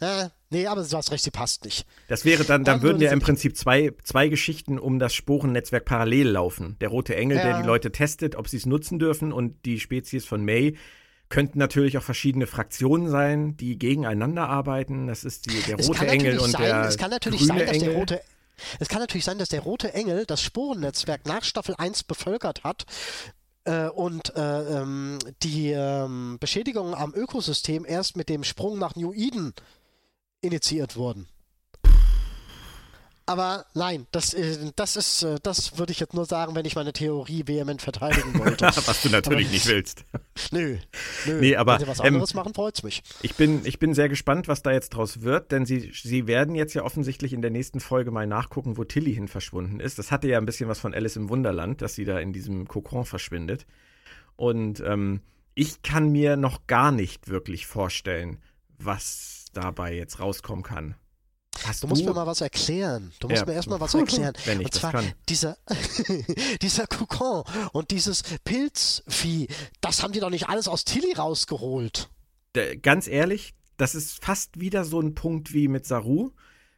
[0.00, 1.86] äh, nee, aber du hast recht, sie passt nicht.
[2.08, 6.28] Das wäre dann, dann, würden ja im Prinzip zwei, zwei Geschichten um das Sporennetzwerk parallel
[6.28, 6.76] laufen.
[6.80, 7.44] Der rote Engel, ja.
[7.44, 10.76] der die Leute testet, ob sie es nutzen dürfen, und die Spezies von May
[11.28, 15.08] könnten natürlich auch verschiedene Fraktionen sein, die gegeneinander arbeiten.
[15.08, 17.76] Das ist die, der rote Engel und sein, der Es kann natürlich grüne sein, dass
[17.76, 17.88] Engel.
[17.88, 18.20] der rote
[18.78, 22.86] es kann natürlich sein, dass der rote Engel das Sporennetzwerk nach Staffel 1 bevölkert hat
[23.64, 29.12] äh, und äh, ähm, die ähm, Beschädigungen am Ökosystem erst mit dem Sprung nach New
[29.12, 29.52] Eden
[30.46, 31.28] initiiert wurden.
[33.28, 36.76] Aber nein, das, äh, das ist, äh, das würde ich jetzt nur sagen, wenn ich
[36.76, 38.64] meine Theorie vehement verteidigen wollte.
[38.86, 40.04] was du natürlich aber, nicht willst.
[40.52, 40.78] Nö,
[41.26, 41.40] nö.
[41.40, 43.02] Nee, aber, wenn sie was anderes ähm, machen, freut's mich.
[43.22, 46.54] Ich bin, ich bin sehr gespannt, was da jetzt draus wird, denn sie, sie werden
[46.54, 49.98] jetzt ja offensichtlich in der nächsten Folge mal nachgucken, wo Tilly hin verschwunden ist.
[49.98, 52.68] Das hatte ja ein bisschen was von Alice im Wunderland, dass sie da in diesem
[52.68, 53.66] Kokon verschwindet.
[54.36, 55.20] Und ähm,
[55.56, 58.38] ich kann mir noch gar nicht wirklich vorstellen,
[58.78, 60.94] was dabei jetzt rauskommen kann.
[61.64, 62.06] Hast du musst du?
[62.06, 63.12] mir mal was erklären.
[63.18, 63.46] Du musst ja.
[63.46, 64.34] mir erstmal was erklären.
[64.44, 65.12] Wenn ich und zwar das kann.
[65.28, 65.56] dieser
[66.62, 69.48] dieser Kokon und dieses Pilzvieh,
[69.80, 72.10] das haben die doch nicht alles aus Tilly rausgeholt.
[72.54, 76.32] D ganz ehrlich, das ist fast wieder so ein Punkt wie mit Saru,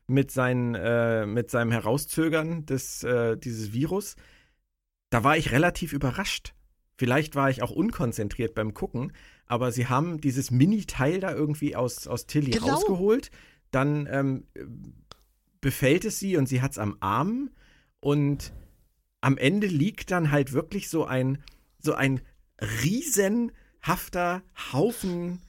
[0.06, 4.16] mit, seinen, äh, mit seinem Herauszögern des, äh, dieses Virus.
[5.10, 6.54] Da war ich relativ überrascht.
[6.96, 9.12] Vielleicht war ich auch unkonzentriert beim Gucken,
[9.48, 12.74] aber sie haben dieses Mini-Teil da irgendwie aus, aus Tilly genau.
[12.74, 13.30] rausgeholt.
[13.70, 14.44] Dann ähm,
[15.60, 17.50] befällt es sie und sie hat es am Arm.
[18.00, 18.52] Und
[19.20, 21.42] am Ende liegt dann halt wirklich so ein,
[21.78, 22.20] so ein
[22.60, 24.42] riesenhafter
[24.72, 25.40] Haufen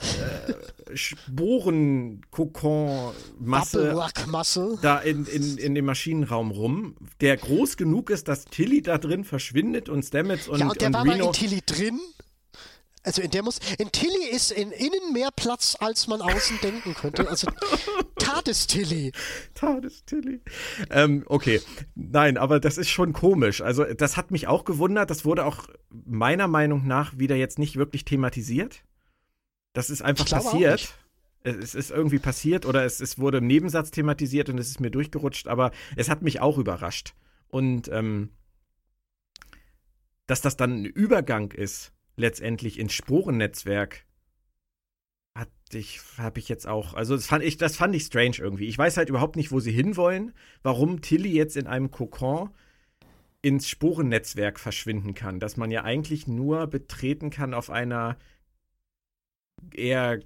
[0.00, 3.94] äh, Sporenkokon-Masse
[4.80, 9.24] da in, in, in dem Maschinenraum rum, der groß genug ist, dass Tilly da drin
[9.24, 11.26] verschwindet und Stamets und, ja, und der und war Reno.
[11.26, 12.00] in Tilly drin
[13.04, 16.94] also in der muss, in Tilly ist in innen mehr Platz, als man außen denken
[16.94, 17.28] könnte.
[17.28, 17.48] Also
[18.18, 19.12] Tades-Tilly.
[19.54, 20.40] Tades-Tilly.
[20.90, 21.60] Ähm, okay,
[21.94, 23.60] nein, aber das ist schon komisch.
[23.60, 25.10] Also das hat mich auch gewundert.
[25.10, 28.84] Das wurde auch meiner Meinung nach wieder jetzt nicht wirklich thematisiert.
[29.72, 30.94] Das ist einfach passiert.
[31.44, 34.92] Es ist irgendwie passiert oder es, es wurde im Nebensatz thematisiert und es ist mir
[34.92, 37.14] durchgerutscht, aber es hat mich auch überrascht.
[37.48, 38.30] Und ähm,
[40.28, 44.04] dass das dann ein Übergang ist letztendlich ins Sporennetzwerk.
[45.36, 48.66] Hat ich habe ich jetzt auch also das fand ich das fand ich strange irgendwie.
[48.66, 50.32] Ich weiß halt überhaupt nicht wo sie hinwollen
[50.62, 52.50] warum Tilly jetzt in einem Kokon
[53.42, 58.16] ins Sporennetzwerk verschwinden kann, dass man ja eigentlich nur betreten kann auf einer
[59.74, 60.20] eher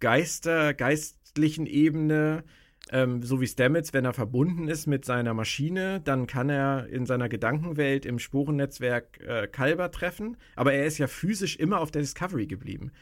[0.00, 2.44] Geister, geistlichen Ebene,
[2.90, 7.06] ähm, so wie Stamets, wenn er verbunden ist mit seiner Maschine, dann kann er in
[7.06, 12.02] seiner Gedankenwelt im Sporennetzwerk äh, Kalber treffen, aber er ist ja physisch immer auf der
[12.02, 12.92] Discovery geblieben.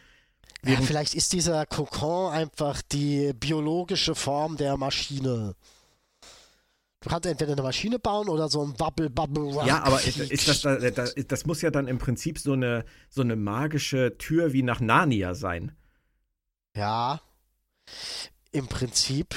[0.64, 5.54] Ja, vielleicht ist dieser Kokon einfach die biologische Form der Maschine.
[7.00, 9.50] Du kannst entweder eine Maschine bauen oder so ein Bubble, Bubble.
[9.66, 13.20] Ja, aber ist, ist das, das, das, muss ja dann im Prinzip so eine, so
[13.20, 15.72] eine magische Tür wie nach Narnia sein.
[16.74, 17.20] Ja,
[18.52, 19.34] im Prinzip.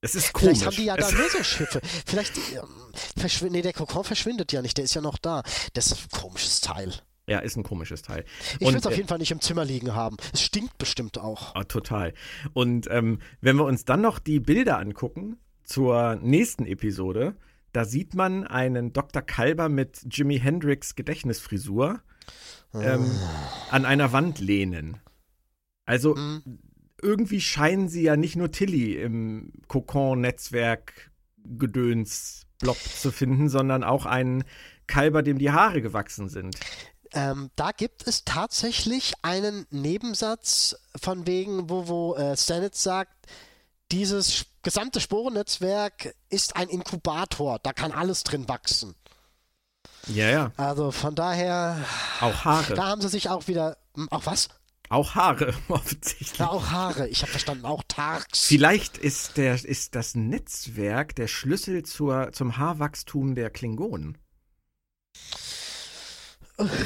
[0.00, 0.58] Es ist komisch.
[0.58, 1.80] Vielleicht haben die ja da Laserschiffe.
[2.06, 2.68] Vielleicht, ähm,
[3.16, 5.42] verschwindet, nee, der Kokon verschwindet ja nicht, der ist ja noch da.
[5.74, 6.92] Das ist ein komisches Teil.
[7.26, 8.24] Ja, ist ein komisches Teil.
[8.58, 10.16] Ich will es auf äh, jeden Fall nicht im Zimmer liegen haben.
[10.32, 11.54] Es stinkt bestimmt auch.
[11.54, 12.14] Ah, total.
[12.54, 17.36] Und ähm, wenn wir uns dann noch die Bilder angucken zur nächsten Episode,
[17.72, 19.22] da sieht man einen Dr.
[19.22, 22.00] Kalber mit Jimi Hendrix Gedächtnisfrisur
[22.74, 23.70] ähm, oh.
[23.70, 24.98] an einer Wand lehnen.
[25.84, 26.58] Also mhm.
[27.02, 31.10] Irgendwie scheinen sie ja nicht nur Tilly im Kokon-Netzwerk
[31.44, 34.44] Gedöns Blob zu finden, sondern auch einen
[34.86, 36.56] Kalber, dem die Haare gewachsen sind.
[37.12, 43.12] Ähm, da gibt es tatsächlich einen Nebensatz von wegen, wo, wo äh, Stanitz sagt,
[43.90, 48.94] dieses gesamte Sporennetzwerk ist ein Inkubator, da kann alles drin wachsen.
[50.06, 50.52] Ja, ja.
[50.56, 51.84] Also von daher.
[52.20, 52.74] Auch Haare.
[52.74, 53.76] Da haben sie sich auch wieder.
[54.10, 54.48] Auch was?
[54.90, 56.38] Auch Haare, offensichtlich.
[56.38, 57.08] Ja, auch Haare.
[57.08, 58.44] Ich habe verstanden, auch Tarks.
[58.44, 64.18] Vielleicht ist, der, ist das Netzwerk der Schlüssel zur, zum Haarwachstum der Klingonen.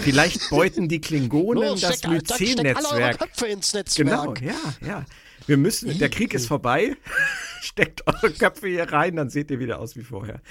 [0.03, 3.19] Vielleicht beuten die Klingonen Los, das Myzen-Netzwerk.
[3.19, 4.07] Köpfe ins Netzwerk.
[4.07, 5.05] Genau, ja, ja.
[5.47, 6.97] Wir müssen, der Krieg ist vorbei.
[7.63, 10.43] Steckt eure Köpfe hier rein, dann seht ihr wieder aus wie vorher.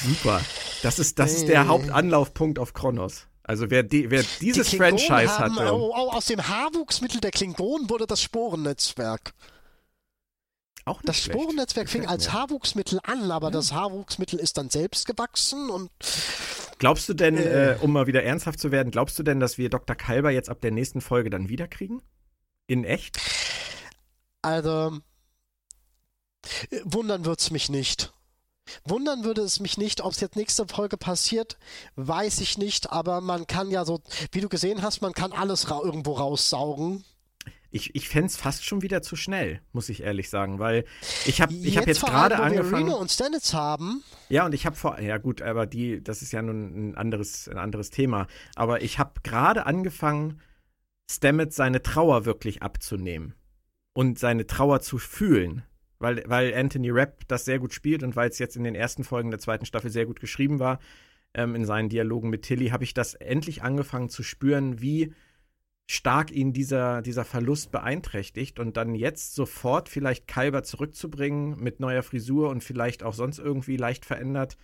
[0.00, 0.40] Super.
[0.82, 3.26] Das ist, das ist der Hauptanlaufpunkt auf Kronos.
[3.44, 5.72] Also wer, die, wer dieses die Franchise haben, hat.
[5.72, 9.32] Oh, oh, aus dem Haarwuchsmittel der Klingonen wurde das Sporennetzwerk.
[10.84, 11.38] Auch das schlecht.
[11.38, 13.52] Sporennetzwerk fing als Haarwuchsmittel an, aber ja.
[13.52, 15.90] das Haarwuchsmittel ist dann selbst gewachsen und.
[16.78, 19.58] Glaubst du denn, äh, äh, um mal wieder ernsthaft zu werden, glaubst du denn, dass
[19.58, 19.94] wir Dr.
[19.94, 22.02] Kalber jetzt ab der nächsten Folge dann wiederkriegen?
[22.66, 23.18] In echt?
[24.40, 24.98] Also,
[26.82, 28.12] wundern wird es mich nicht.
[28.84, 31.58] Wundern würde es mich nicht, ob es jetzt nächste Folge passiert,
[31.96, 34.00] weiß ich nicht, aber man kann ja so,
[34.30, 37.04] wie du gesehen hast, man kann alles ra irgendwo raussaugen.
[37.74, 40.84] Ich, ich fände es fast schon wieder zu schnell, muss ich ehrlich sagen, weil
[41.24, 42.70] ich habe ich hab jetzt gerade angefangen.
[42.70, 44.04] Wir Reno und Stanitz haben.
[44.28, 47.48] Ja, und ich habe vor, ja gut, aber die, das ist ja nun ein anderes,
[47.48, 48.26] ein anderes Thema.
[48.56, 50.42] Aber ich habe gerade angefangen,
[51.10, 53.34] Stamets seine Trauer wirklich abzunehmen
[53.94, 55.62] und seine Trauer zu fühlen.
[56.02, 59.04] Weil, weil Anthony Rapp das sehr gut spielt und weil es jetzt in den ersten
[59.04, 60.80] Folgen der zweiten Staffel sehr gut geschrieben war,
[61.32, 65.14] ähm, in seinen Dialogen mit Tilly, habe ich das endlich angefangen zu spüren, wie
[65.86, 72.02] stark ihn dieser, dieser Verlust beeinträchtigt und dann jetzt sofort vielleicht Kalber zurückzubringen mit neuer
[72.02, 74.58] Frisur und vielleicht auch sonst irgendwie leicht verändert.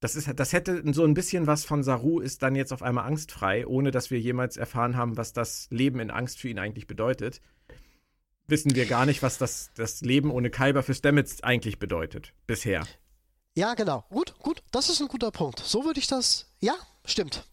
[0.00, 3.06] Das, ist, das hätte so ein bisschen was von Saru ist dann jetzt auf einmal
[3.06, 6.86] angstfrei, ohne dass wir jemals erfahren haben, was das Leben in Angst für ihn eigentlich
[6.86, 7.40] bedeutet
[8.46, 12.32] wissen wir gar nicht, was das, das Leben ohne Kalber für Stamets eigentlich bedeutet.
[12.46, 12.86] Bisher.
[13.54, 14.04] Ja, genau.
[14.10, 14.62] Gut, gut.
[14.72, 15.60] Das ist ein guter Punkt.
[15.60, 16.46] So würde ich das.
[16.60, 16.74] Ja,
[17.04, 17.46] stimmt.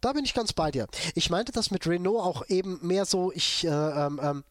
[0.00, 0.86] Da bin ich ganz bei dir.
[1.14, 4.44] Ich meinte das mit Renault auch eben mehr so, ich, äh, ähm, ähm,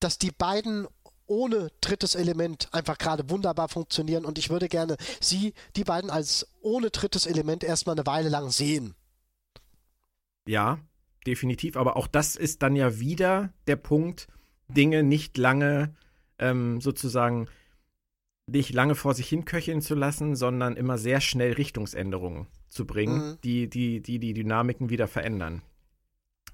[0.00, 0.86] dass die beiden
[1.26, 6.46] ohne drittes Element einfach gerade wunderbar funktionieren und ich würde gerne sie, die beiden als
[6.60, 8.94] ohne drittes Element erstmal eine Weile lang sehen.
[10.46, 10.78] Ja,
[11.26, 11.76] definitiv.
[11.76, 14.26] Aber auch das ist dann ja wieder der Punkt,
[14.74, 15.94] Dinge nicht lange
[16.38, 17.48] ähm, sozusagen
[18.46, 23.30] nicht lange vor sich hin köcheln zu lassen, sondern immer sehr schnell Richtungsänderungen zu bringen,
[23.30, 23.38] mhm.
[23.44, 25.62] die, die, die die Dynamiken wieder verändern.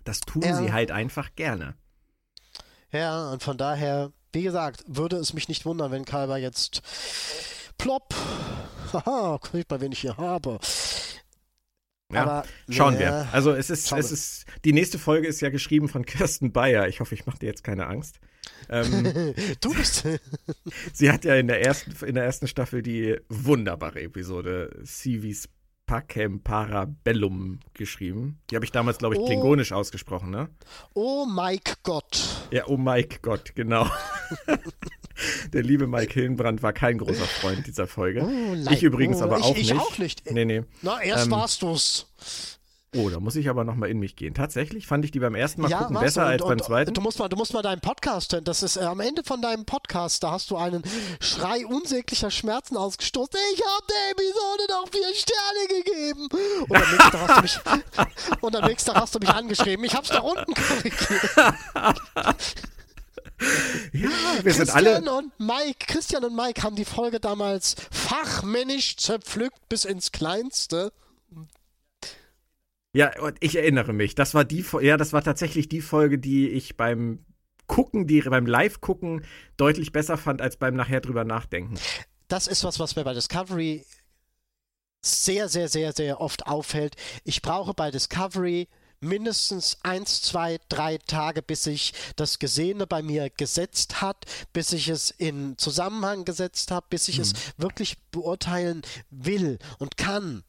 [0.04, 0.56] Das tun ja.
[0.56, 1.74] sie halt einfach gerne.
[2.92, 6.82] Ja, und von daher, wie gesagt, würde es mich nicht wundern, wenn Kalber jetzt
[7.78, 8.14] plopp,
[8.92, 10.58] haha, guck mal, wen ich hier habe.
[12.12, 13.28] Ja, Aber, schauen nee, wir.
[13.32, 16.88] Also es ist, es ist, die nächste Folge ist ja geschrieben von Kirsten Bayer.
[16.88, 18.20] Ich hoffe, ich mache dir jetzt keine Angst.
[18.70, 20.06] Ähm, du bist.
[20.94, 25.50] sie hat ja in der ersten, in der ersten Staffel die wunderbare Episode Civis
[25.86, 28.40] Pacem Parabellum geschrieben.
[28.50, 30.48] Die habe ich damals, glaube ich, oh, klingonisch ausgesprochen, ne?
[30.94, 32.48] Oh Mike Gott.
[32.50, 33.86] Ja, oh Mike Gott, genau.
[35.52, 38.22] Der liebe Mike Hillenbrand war kein großer Freund dieser Folge.
[38.22, 39.72] Oh, ich übrigens oh, aber auch ich, nicht.
[39.72, 40.30] Ich auch nicht.
[40.30, 40.62] Nee, nee.
[40.82, 42.06] Na, erst ähm, warst du's.
[42.96, 44.32] Oh, da muss ich aber nochmal in mich gehen.
[44.32, 46.94] Tatsächlich fand ich die beim ersten Mal ja, gucken besser und, als und, beim zweiten.
[46.94, 48.44] Du musst mal, du musst mal deinen Podcast hören.
[48.44, 50.82] Das ist äh, am Ende von deinem Podcast, da hast du einen
[51.20, 53.38] Schrei unsäglicher Schmerzen ausgestoßen.
[53.52, 56.28] Ich habe der Episode noch vier Sterne gegeben.
[56.66, 59.84] Und am nächsten Tag hast du mich, und am nächsten Tag hast du mich angeschrieben.
[59.84, 61.54] Ich hab's da unten korrigiert.
[63.92, 64.10] Ja,
[64.42, 65.12] wir Christian sind alle.
[65.12, 70.92] und Mike, Christian und Mike haben die Folge damals fachmännisch zerpflückt bis ins Kleinste.
[72.92, 74.14] Ja, und ich erinnere mich.
[74.14, 77.24] Das war die, ja, das war tatsächlich die Folge, die ich beim
[77.66, 79.24] Gucken, die beim Live-Gucken
[79.56, 81.78] deutlich besser fand als beim nachher drüber nachdenken.
[82.26, 83.84] Das ist was, was mir bei Discovery
[85.00, 86.96] sehr, sehr, sehr, sehr oft auffällt.
[87.24, 88.68] Ich brauche bei Discovery
[89.00, 94.88] mindestens eins, zwei, drei Tage, bis sich das Gesehene bei mir gesetzt hat, bis ich
[94.88, 97.22] es in Zusammenhang gesetzt habe, bis ich mhm.
[97.22, 100.44] es wirklich beurteilen will und kann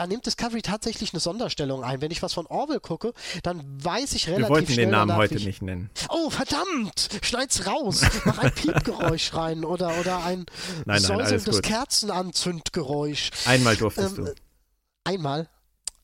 [0.00, 2.00] da nimmt Discovery tatsächlich eine Sonderstellung ein.
[2.00, 3.12] Wenn ich was von Orwell gucke,
[3.42, 5.44] dann weiß ich relativ Wir wollten schnell den Namen heute ich...
[5.44, 5.90] nicht nennen.
[6.08, 7.10] Oh, verdammt!
[7.22, 8.02] Schneid's raus!
[8.24, 10.46] Mach ein Piepgeräusch rein oder, oder ein
[10.86, 13.30] nein, nein, säuselndes Kerzenanzündgeräusch.
[13.44, 14.34] Einmal durftest ähm, du.
[15.04, 15.48] Einmal?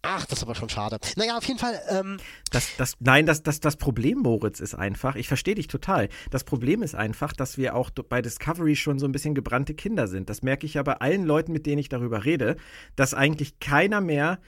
[0.02, 0.98] Ach, das ist aber schon schade.
[1.16, 1.80] Naja, auf jeden Fall.
[1.88, 2.18] Ähm,
[2.52, 6.08] das, das, nein, das, das, das Problem, Moritz, ist einfach, ich verstehe dich total.
[6.30, 10.06] Das Problem ist einfach, dass wir auch bei Discovery schon so ein bisschen gebrannte Kinder
[10.06, 10.30] sind.
[10.30, 12.56] Das merke ich ja bei allen Leuten, mit denen ich darüber rede,
[12.94, 14.38] dass eigentlich keiner mehr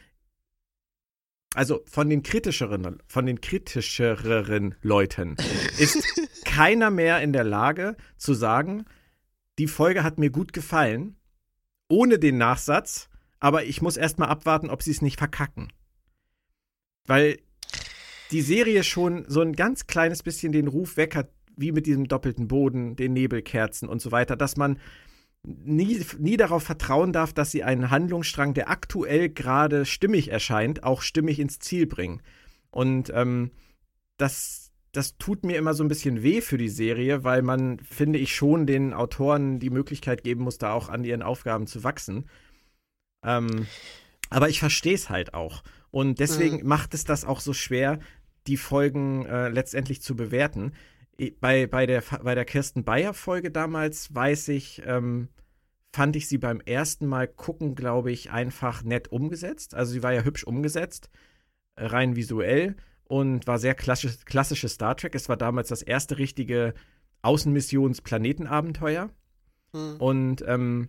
[1.55, 5.37] also von den kritischeren, von den kritischeren Leuten
[5.79, 6.05] ist
[6.45, 8.85] keiner mehr in der Lage zu sagen,
[9.59, 11.17] die Folge hat mir gut gefallen,
[11.89, 13.09] ohne den Nachsatz,
[13.41, 15.72] aber ich muss erstmal abwarten, ob sie es nicht verkacken.
[17.07, 17.39] Weil
[18.30, 22.07] die Serie schon so ein ganz kleines bisschen den Ruf weg hat, wie mit diesem
[22.07, 24.78] doppelten Boden, den Nebelkerzen und so weiter, dass man
[25.43, 31.03] nie, nie darauf vertrauen darf, dass sie einen Handlungsstrang, der aktuell gerade stimmig erscheint, auch
[31.03, 32.22] stimmig ins Ziel bringen.
[32.70, 33.51] Und ähm,
[34.18, 38.18] das, das tut mir immer so ein bisschen weh für die Serie, weil man, finde
[38.18, 42.26] ich, schon den Autoren die Möglichkeit geben muss, da auch an ihren Aufgaben zu wachsen.
[43.23, 43.66] Ähm,
[44.31, 45.62] aber ich verstehe es halt auch.
[45.91, 46.69] Und deswegen mhm.
[46.69, 47.99] macht es das auch so schwer,
[48.47, 50.73] die Folgen äh, letztendlich zu bewerten.
[51.41, 55.29] Bei, bei, der, bei der Kirsten Bayer-Folge damals weiß ich, ähm,
[55.93, 59.75] fand ich sie beim ersten Mal gucken, glaube ich, einfach nett umgesetzt.
[59.75, 61.11] Also sie war ja hübsch umgesetzt,
[61.75, 65.14] äh, rein visuell und war sehr klassisch, klassisches Star Trek.
[65.14, 66.75] Es war damals das erste richtige
[67.23, 69.11] Außenmissions-Planetenabenteuer.
[69.73, 69.97] Mhm.
[69.99, 70.89] Und ähm,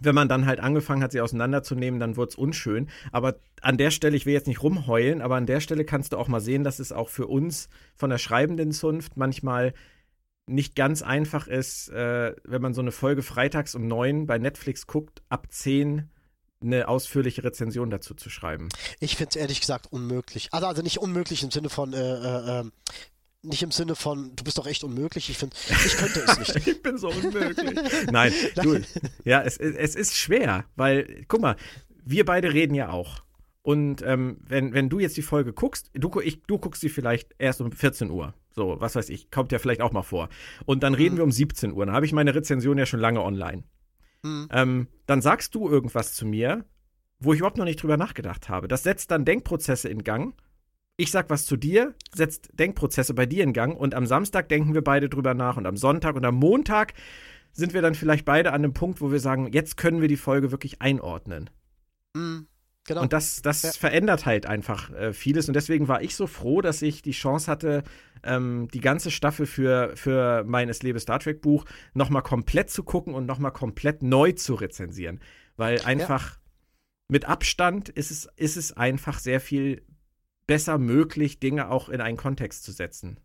[0.00, 2.88] wenn man dann halt angefangen hat, sie auseinanderzunehmen, dann wurde es unschön.
[3.12, 6.16] Aber an der Stelle, ich will jetzt nicht rumheulen, aber an der Stelle kannst du
[6.16, 9.74] auch mal sehen, dass es auch für uns von der schreibenden Zunft manchmal
[10.46, 14.86] nicht ganz einfach ist, äh, wenn man so eine Folge freitags um neun bei Netflix
[14.86, 16.10] guckt, ab zehn
[16.62, 18.68] eine ausführliche Rezension dazu zu schreiben.
[18.98, 20.48] Ich finde es ehrlich gesagt unmöglich.
[20.52, 22.72] Also, also nicht unmöglich im Sinne von, äh, äh, ähm,
[23.42, 25.30] nicht im Sinne von, du bist doch echt unmöglich.
[25.30, 26.56] Ich finde, ich könnte es nicht.
[26.66, 27.78] ich bin so unmöglich.
[28.12, 28.80] Nein, du,
[29.24, 31.56] ja, es, es ist schwer, weil, guck mal,
[32.04, 33.22] wir beide reden ja auch.
[33.62, 37.34] Und ähm, wenn, wenn du jetzt die Folge guckst, du, ich, du guckst sie vielleicht
[37.38, 38.34] erst um 14 Uhr.
[38.52, 40.28] So, was weiß ich, kommt ja vielleicht auch mal vor.
[40.64, 41.18] Und dann reden mhm.
[41.18, 41.86] wir um 17 Uhr.
[41.86, 43.64] Dann habe ich meine Rezension ja schon lange online.
[44.22, 44.48] Mhm.
[44.50, 46.64] Ähm, dann sagst du irgendwas zu mir,
[47.20, 48.66] wo ich überhaupt noch nicht drüber nachgedacht habe.
[48.66, 50.34] Das setzt dann Denkprozesse in Gang
[51.00, 54.74] ich sag was zu dir, setzt Denkprozesse bei dir in Gang und am Samstag denken
[54.74, 56.92] wir beide drüber nach und am Sonntag und am Montag
[57.52, 60.18] sind wir dann vielleicht beide an einem Punkt, wo wir sagen, jetzt können wir die
[60.18, 61.48] Folge wirklich einordnen.
[62.14, 62.46] Mhm,
[62.86, 63.00] genau.
[63.00, 63.70] Und das, das ja.
[63.72, 67.50] verändert halt einfach äh, vieles und deswegen war ich so froh, dass ich die Chance
[67.50, 67.82] hatte,
[68.22, 72.82] ähm, die ganze Staffel für, für mein Es lebe Star Trek Buch nochmal komplett zu
[72.84, 75.20] gucken und nochmal komplett neu zu rezensieren.
[75.56, 76.40] Weil einfach ja.
[77.08, 79.82] mit Abstand ist es, ist es einfach sehr viel
[80.50, 83.18] besser möglich, Dinge auch in einen Kontext zu setzen.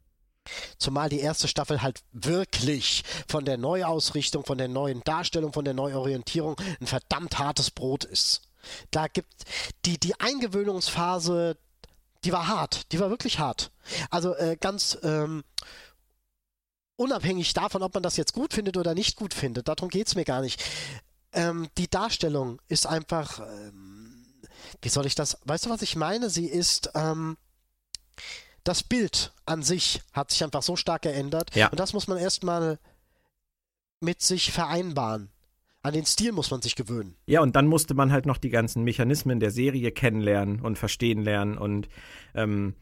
[0.77, 5.73] Zumal die erste Staffel halt wirklich von der Neuausrichtung, von der neuen Darstellung, von der
[5.73, 8.41] Neuorientierung ein verdammt hartes Brot ist.
[8.91, 9.33] Da gibt
[9.85, 11.57] die, die Eingewöhnungsphase,
[12.23, 13.71] die war hart, die war wirklich hart.
[14.11, 15.43] Also äh, ganz ähm,
[16.95, 20.13] unabhängig davon, ob man das jetzt gut findet oder nicht gut findet, darum geht es
[20.13, 20.63] mir gar nicht.
[21.33, 23.39] Ähm, die Darstellung ist einfach.
[23.39, 23.94] Ähm,
[24.81, 26.29] wie soll ich das, weißt du, was ich meine?
[26.29, 27.37] Sie ist, ähm,
[28.63, 31.55] das Bild an sich hat sich einfach so stark geändert.
[31.55, 31.69] Ja.
[31.69, 32.79] Und das muss man erstmal
[34.01, 35.29] mit sich vereinbaren.
[35.81, 37.15] An den Stil muss man sich gewöhnen.
[37.27, 41.21] Ja, und dann musste man halt noch die ganzen Mechanismen der Serie kennenlernen und verstehen
[41.21, 41.87] lernen und
[42.33, 42.73] ähm,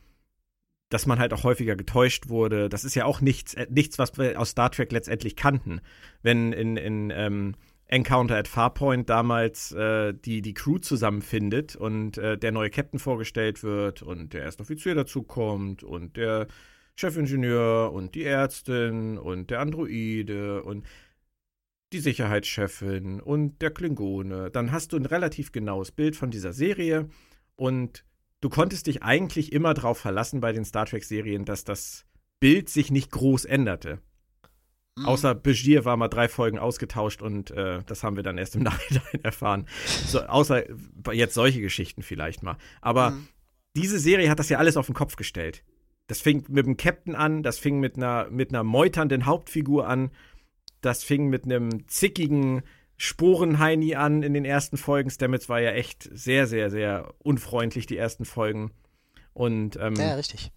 [0.87, 2.69] dass man halt auch häufiger getäuscht wurde.
[2.69, 5.81] Das ist ja auch nichts, äh, nichts, was wir aus Star Trek letztendlich kannten.
[6.21, 7.55] Wenn in, in ähm,
[7.87, 13.63] Encounter at Farpoint damals äh, die, die Crew zusammenfindet und äh, der neue Captain vorgestellt
[13.63, 16.47] wird und der erste Offizier dazukommt und der
[16.95, 20.85] Chefingenieur und die Ärztin und der Androide und
[21.91, 24.49] die Sicherheitschefin und der Klingone.
[24.51, 27.09] Dann hast du ein relativ genaues Bild von dieser Serie
[27.55, 28.05] und
[28.41, 32.05] du konntest dich eigentlich immer darauf verlassen bei den Star Trek-Serien, dass das
[32.39, 33.99] Bild sich nicht groß änderte.
[34.95, 35.05] Mhm.
[35.05, 38.63] Außer Begier war mal drei Folgen ausgetauscht und äh, das haben wir dann erst im
[38.63, 39.67] Nachhinein erfahren.
[40.05, 40.63] So, außer
[41.11, 42.57] jetzt solche Geschichten vielleicht mal.
[42.81, 43.27] Aber mhm.
[43.75, 45.63] diese Serie hat das ja alles auf den Kopf gestellt.
[46.07, 50.11] Das fing mit dem Captain an, das fing mit einer, mit einer meuternden Hauptfigur an,
[50.81, 52.61] das fing mit einem zickigen
[52.97, 55.09] Sporenheini an in den ersten Folgen.
[55.09, 58.71] Stamets war ja echt sehr, sehr, sehr unfreundlich, die ersten Folgen.
[59.33, 60.51] Und ähm, ja, richtig.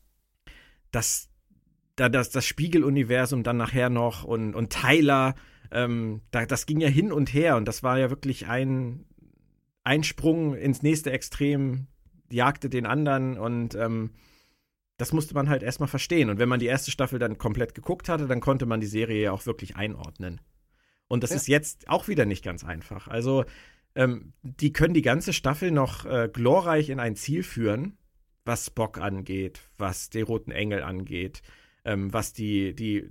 [0.91, 1.29] Das,
[1.97, 5.35] da das, das Spiegeluniversum dann nachher noch und, und Tyler,
[5.71, 9.07] ähm, da, das ging ja hin und her und das war ja wirklich ein,
[9.83, 11.87] ein Sprung ins nächste Extrem,
[12.31, 14.11] jagte den anderen und ähm,
[14.99, 16.31] das musste man halt erstmal verstehen.
[16.31, 19.23] Und wenn man die erste Staffel dann komplett geguckt hatte, dann konnte man die Serie
[19.23, 20.41] ja auch wirklich einordnen.
[21.09, 21.37] Und das ja.
[21.37, 23.07] ist jetzt auch wieder nicht ganz einfach.
[23.09, 23.45] Also,
[23.95, 27.99] ähm, die können die ganze Staffel noch äh, glorreich in ein Ziel führen,
[28.45, 31.43] was Spock angeht, was die Roten Engel angeht,
[31.87, 33.11] ähm, was die, die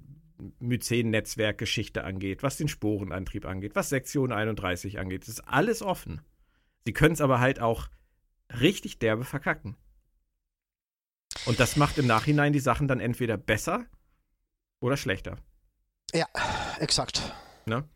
[0.59, 5.23] Myzen-Netzwerk-Geschichte angeht, was den Sporenantrieb angeht, was Sektion 31 angeht.
[5.23, 6.21] Das ist alles offen.
[6.85, 7.87] Sie können es aber halt auch
[8.61, 9.77] richtig derbe verkacken.
[11.45, 13.85] Und das macht im Nachhinein die Sachen dann entweder besser
[14.81, 15.37] oder schlechter.
[16.13, 16.27] Ja,
[16.79, 17.33] exakt.
[17.65, 17.87] Ne?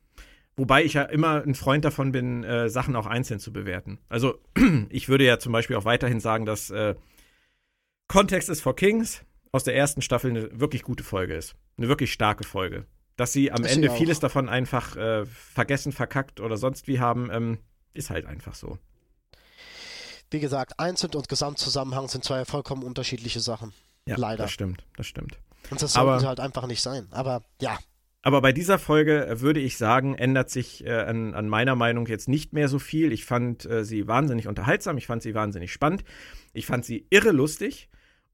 [0.55, 3.99] Wobei ich ja immer ein Freund davon bin, äh, Sachen auch einzeln zu bewerten.
[4.09, 4.39] Also,
[4.89, 6.95] ich würde ja zum Beispiel auch weiterhin sagen, dass äh,
[8.07, 11.55] Kontext ist for Kings aus der ersten Staffel eine wirklich gute Folge ist.
[11.77, 12.85] Eine wirklich starke Folge.
[13.15, 17.29] Dass sie am das Ende vieles davon einfach äh, vergessen, verkackt oder sonst wie haben,
[17.31, 17.57] ähm,
[17.93, 18.77] ist halt einfach so.
[20.31, 23.73] Wie gesagt, einzeln und Gesamtzusammenhang sind zwei vollkommen unterschiedliche Sachen.
[24.05, 24.43] Ja, Leider.
[24.43, 25.37] Das stimmt, das stimmt.
[25.69, 27.07] Und das sollte halt einfach nicht sein.
[27.11, 27.77] Aber ja.
[28.21, 32.05] Aber bei dieser Folge äh, würde ich sagen, ändert sich äh, an, an, meiner Meinung
[32.07, 33.11] jetzt nicht mehr so viel.
[33.11, 36.03] Ich fand äh, sie wahnsinnig unterhaltsam, ich fand sie wahnsinnig spannend,
[36.53, 37.89] ich fand sie irre lustig.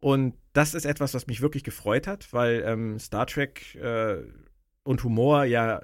[0.05, 4.17] Und das ist etwas, was mich wirklich gefreut hat, weil ähm, Star Trek äh,
[4.83, 5.81] und Humor ja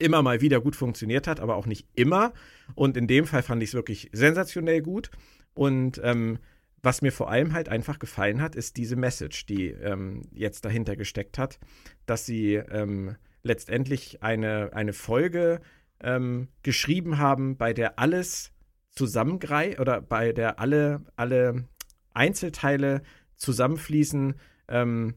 [0.00, 2.32] immer mal wieder gut funktioniert hat, aber auch nicht immer.
[2.74, 5.12] Und in dem Fall fand ich es wirklich sensationell gut.
[5.54, 6.40] Und ähm,
[6.82, 10.96] was mir vor allem halt einfach gefallen hat, ist diese Message, die ähm, jetzt dahinter
[10.96, 11.60] gesteckt hat,
[12.06, 13.14] dass sie ähm,
[13.44, 15.60] letztendlich eine, eine Folge
[16.00, 18.50] ähm, geschrieben haben, bei der alles
[18.90, 21.68] zusammengreift oder bei der alle, alle
[22.14, 23.02] Einzelteile
[23.36, 24.34] zusammenfließen,
[24.68, 25.14] ähm,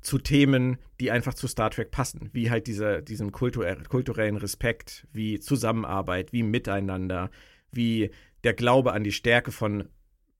[0.00, 5.38] zu Themen, die einfach zu Star Trek passen, wie halt dieser, diesem kulturellen Respekt, wie
[5.38, 7.30] Zusammenarbeit, wie Miteinander,
[7.70, 8.10] wie
[8.44, 9.88] der Glaube an die Stärke von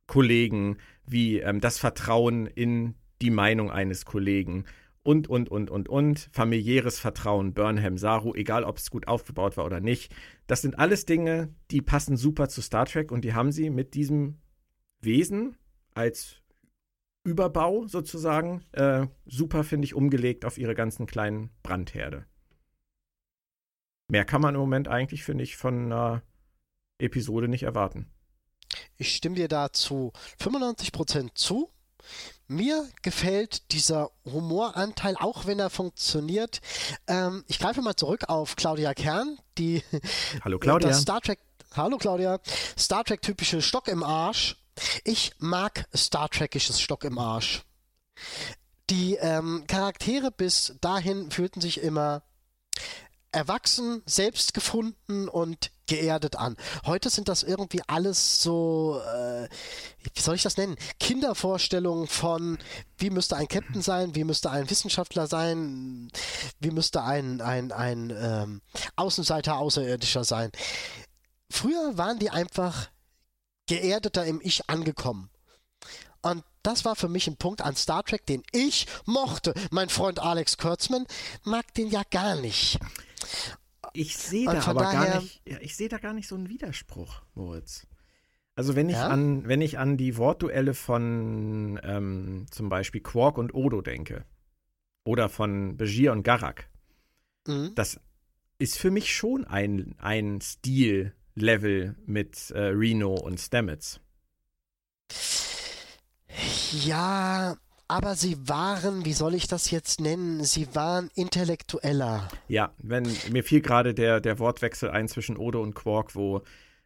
[0.07, 4.65] Kollegen, wie ähm, das Vertrauen in die Meinung eines Kollegen
[5.05, 9.65] und, und, und, und, und, familiäres Vertrauen, Burnham, Saru, egal ob es gut aufgebaut war
[9.65, 10.13] oder nicht.
[10.47, 13.95] Das sind alles Dinge, die passen super zu Star Trek und die haben sie mit
[13.95, 14.39] diesem
[15.01, 15.57] Wesen
[15.95, 16.43] als
[17.25, 22.27] Überbau sozusagen äh, super, finde ich, umgelegt auf ihre ganzen kleinen Brandherde.
[24.09, 26.23] Mehr kann man im Moment eigentlich, finde ich, von einer
[26.99, 28.11] Episode nicht erwarten.
[28.97, 31.71] Ich stimme dir da zu 95% zu.
[32.49, 36.61] Mir gefällt dieser Humoranteil, auch wenn er funktioniert.
[37.07, 39.83] Ähm, ich greife mal zurück auf Claudia Kern, die
[40.45, 40.89] Hallo Claudia.
[40.89, 41.39] das Star Trek
[41.75, 42.41] Hallo Claudia,
[42.79, 44.62] Star Trek typische Stock im Arsch
[45.05, 47.63] ich mag Star Trekisches Stock im Arsch.
[48.91, 52.23] Die ähm, Charaktere bis dahin fühlten sich immer
[53.33, 56.57] erwachsen, selbstgefunden und geerdet an.
[56.85, 59.49] Heute sind das irgendwie alles so, äh,
[60.01, 60.77] wie soll ich das nennen?
[61.01, 62.59] Kindervorstellungen von,
[62.99, 66.11] wie müsste ein Captain sein, wie müsste ein Wissenschaftler sein,
[66.61, 68.63] wie müsste ein, ein, ein ähm,
[68.97, 70.51] Außenseiter, Außerirdischer sein.
[71.51, 72.89] Früher waren die einfach
[73.73, 75.31] geerdeter im Ich angekommen.
[76.21, 79.55] Und das war für mich ein Punkt an Star Trek, den ich mochte.
[79.71, 81.07] Mein Freund Alex Kurtzman
[81.45, 82.79] mag den ja gar nicht.
[83.95, 87.23] Ich sehe da aber gar nicht, ja, ich sehe da gar nicht so einen Widerspruch,
[87.35, 87.87] Moritz.
[88.55, 89.09] Also wenn ich ja?
[89.09, 94.25] an, wenn ich an die Wortduelle von ähm, zum Beispiel Quark und Odo denke,
[95.05, 96.69] oder von Begier und Garak,
[97.47, 97.73] mhm.
[97.75, 97.99] das
[98.59, 104.01] ist für mich schon ein, ein Stil, Level mit äh, Reno und Stamets.
[106.73, 107.57] Ja,
[107.89, 112.27] aber sie waren, wie soll ich das jetzt nennen, sie waren intellektueller.
[112.49, 116.43] Ja, wenn mir fiel gerade der, der Wortwechsel ein zwischen Odo und Quark, wo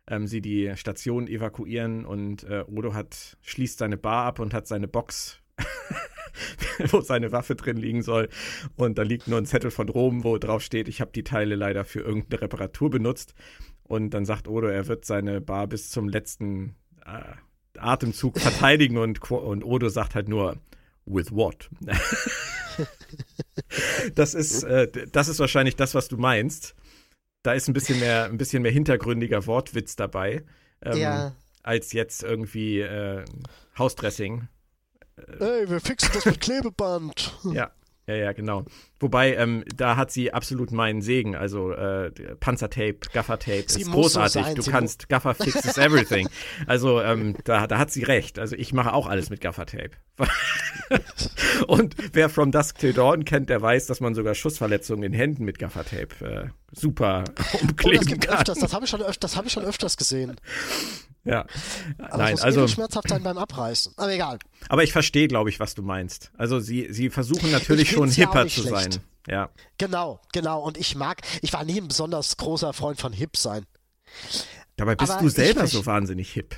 [0.08, 4.66] ähm, sie die Station evakuieren und äh, Odo hat, schließt seine Bar ab und hat
[4.66, 5.40] seine Box,
[6.90, 8.28] wo seine Waffe drin liegen soll.
[8.76, 11.54] Und da liegt nur ein Zettel von Rom, wo drauf steht, ich habe die Teile
[11.54, 13.34] leider für irgendeine Reparatur benutzt.
[13.88, 17.22] Und dann sagt Odo, er wird seine Bar bis zum letzten äh,
[17.78, 20.56] Atemzug verteidigen und, und Odo sagt halt nur,
[21.04, 21.70] with what?
[24.14, 26.74] das, ist, äh, das ist wahrscheinlich das, was du meinst.
[27.42, 30.44] Da ist ein bisschen mehr, ein bisschen mehr hintergründiger Wortwitz dabei.
[30.82, 31.36] Ähm, ja.
[31.62, 33.24] Als jetzt irgendwie äh,
[33.78, 34.48] Hausdressing.
[35.16, 37.38] Ey, wir fixen das mit Klebeband.
[37.52, 37.70] ja.
[38.08, 38.64] Ja, ja, genau.
[38.98, 41.36] Wobei, ähm, da hat sie absolut meinen Segen.
[41.36, 42.10] Also äh,
[42.40, 44.46] Panzertape, Gaffertape sie ist großartig.
[44.46, 46.28] So du kannst, Gaffer fixes everything.
[46.66, 48.38] also ähm, da, da hat sie recht.
[48.38, 49.90] Also ich mache auch alles mit Gaffertape.
[51.66, 55.44] Und wer From Dusk Till Dawn kennt, der weiß, dass man sogar Schussverletzungen in Händen
[55.44, 57.24] mit Gaffertape äh, super
[57.60, 58.38] umkleben oh, das kann.
[58.38, 60.36] Öfters, das habe ich, schon hab ich schon öfters gesehen.
[61.26, 61.44] Ja.
[61.98, 63.92] Aber Nein, also schmerzhaft sein beim Abreißen.
[63.96, 64.38] Aber egal.
[64.68, 66.30] Aber ich verstehe, glaube ich, was du meinst.
[66.38, 68.68] Also sie, sie versuchen natürlich schon hipper zu schlecht.
[68.68, 68.85] sein.
[69.28, 69.50] Ja.
[69.78, 70.62] Genau, genau.
[70.62, 73.66] Und ich mag, ich war nie ein besonders großer Freund von hip sein.
[74.76, 76.56] Dabei bist Aber du selber so wahnsinnig hip.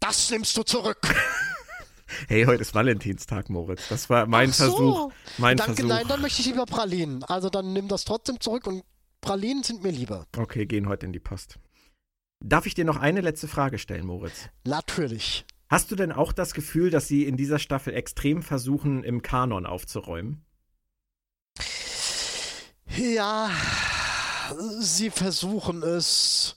[0.00, 0.98] Das nimmst du zurück.
[2.28, 3.88] Hey, heute ist Valentinstag, Moritz.
[3.88, 4.64] Das war mein so.
[4.64, 5.12] Versuch.
[5.38, 5.88] Mein Danke, Versuch.
[5.88, 7.24] nein, dann möchte ich lieber Pralinen.
[7.24, 8.84] Also dann nimm das trotzdem zurück und
[9.20, 10.26] Pralinen sind mir lieber.
[10.36, 11.58] Okay, gehen heute in die Post.
[12.40, 14.48] Darf ich dir noch eine letzte Frage stellen, Moritz?
[14.64, 15.46] Natürlich.
[15.68, 19.66] Hast du denn auch das Gefühl, dass sie in dieser Staffel extrem versuchen, im Kanon
[19.66, 20.44] aufzuräumen?
[22.96, 23.50] Ja,
[24.78, 26.56] sie versuchen es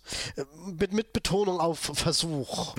[0.65, 2.75] mit, mit Betonung auf Versuch.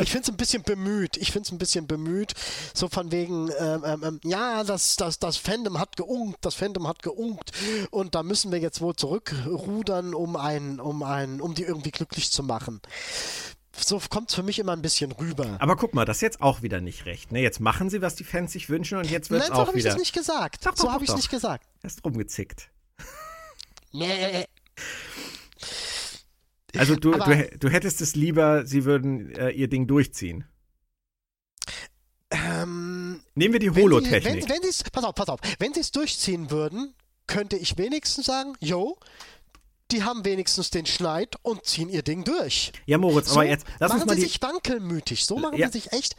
[0.00, 1.16] Ich finde es ein bisschen bemüht.
[1.16, 2.34] Ich finde es ein bisschen bemüht.
[2.74, 6.88] So von wegen, ähm, ähm, ähm, ja, das, das, das Fandom hat geunkt, das Fandom
[6.88, 7.52] hat geunkt
[7.90, 12.30] und da müssen wir jetzt wohl zurückrudern, um ein, um ein, um die irgendwie glücklich
[12.30, 12.80] zu machen
[13.78, 15.56] so kommt es für mich immer ein bisschen rüber.
[15.60, 17.32] Aber guck mal, das ist jetzt auch wieder nicht recht.
[17.32, 17.40] Ne?
[17.40, 19.58] Jetzt machen sie, was die Fans sich wünschen und jetzt wird es auch wieder.
[19.58, 20.66] Nein, so habe ich das nicht gesagt.
[20.66, 21.66] Doch, doch, so habe ich es nicht gesagt.
[21.82, 22.70] Hast rumgezickt.
[26.76, 30.44] Also du, du, du, hättest es lieber, sie würden äh, ihr Ding durchziehen.
[32.30, 34.24] Ähm, Nehmen wir die Holotechnik.
[34.24, 35.40] Wenn, wenn, wenn pass auf, pass auf.
[35.58, 36.94] Wenn sie es durchziehen würden,
[37.26, 38.98] könnte ich wenigstens sagen, yo,
[39.90, 42.72] die haben wenigstens den Schneid und ziehen ihr Ding durch.
[42.86, 44.28] Ja, Moritz, so aber jetzt lass machen uns mal sie die...
[44.28, 45.24] sich wankelmütig.
[45.24, 45.66] So machen ja.
[45.66, 46.16] sie sich echt.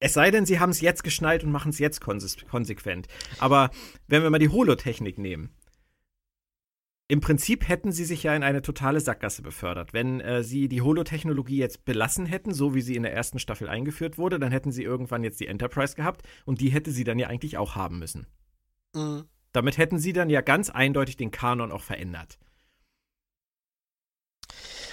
[0.00, 3.06] Es sei denn, sie haben es jetzt geschnallt und machen es jetzt konsequent.
[3.38, 3.70] Aber
[4.06, 5.54] wenn wir mal die Holotechnik nehmen,
[7.06, 9.92] im Prinzip hätten sie sich ja in eine totale Sackgasse befördert.
[9.92, 13.68] Wenn äh, sie die Holotechnologie jetzt belassen hätten, so wie sie in der ersten Staffel
[13.68, 17.18] eingeführt wurde, dann hätten sie irgendwann jetzt die Enterprise gehabt und die hätte sie dann
[17.18, 18.26] ja eigentlich auch haben müssen.
[18.94, 19.24] Mhm.
[19.52, 22.38] Damit hätten sie dann ja ganz eindeutig den Kanon auch verändert.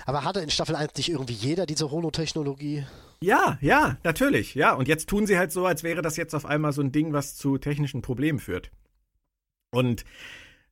[0.06, 2.86] Aber hatte in Staffel 1 nicht irgendwie jeder diese Holotechnologie?
[3.22, 4.74] Ja, ja, natürlich, ja.
[4.74, 7.14] Und jetzt tun sie halt so, als wäre das jetzt auf einmal so ein Ding,
[7.14, 8.72] was zu technischen Problemen führt.
[9.72, 10.06] Und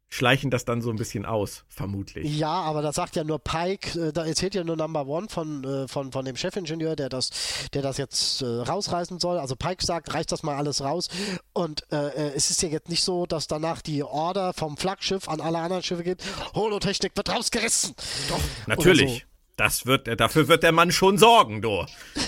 [0.10, 2.38] schleichen das dann so ein bisschen aus, vermutlich.
[2.38, 5.64] Ja, aber das sagt ja nur Pike, äh, da erzählt ja nur Number One von,
[5.64, 7.30] äh, von, von dem Chefingenieur, der das,
[7.74, 9.38] der das jetzt äh, rausreißen soll.
[9.38, 11.10] Also Pike sagt, reißt das mal alles raus.
[11.54, 15.42] Und äh, es ist ja jetzt nicht so, dass danach die Order vom Flaggschiff an
[15.42, 16.24] alle anderen Schiffe geht,
[16.56, 17.94] Holotechnik wird rausgerissen.
[18.30, 19.26] Doch, natürlich.
[19.58, 21.86] Das wird, dafür wird der Mann schon sorgen, du.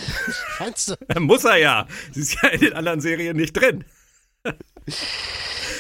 [0.59, 1.19] Meinst du?
[1.21, 1.87] Muss er ja.
[2.11, 3.85] Sie ist ja in den anderen Serien nicht drin.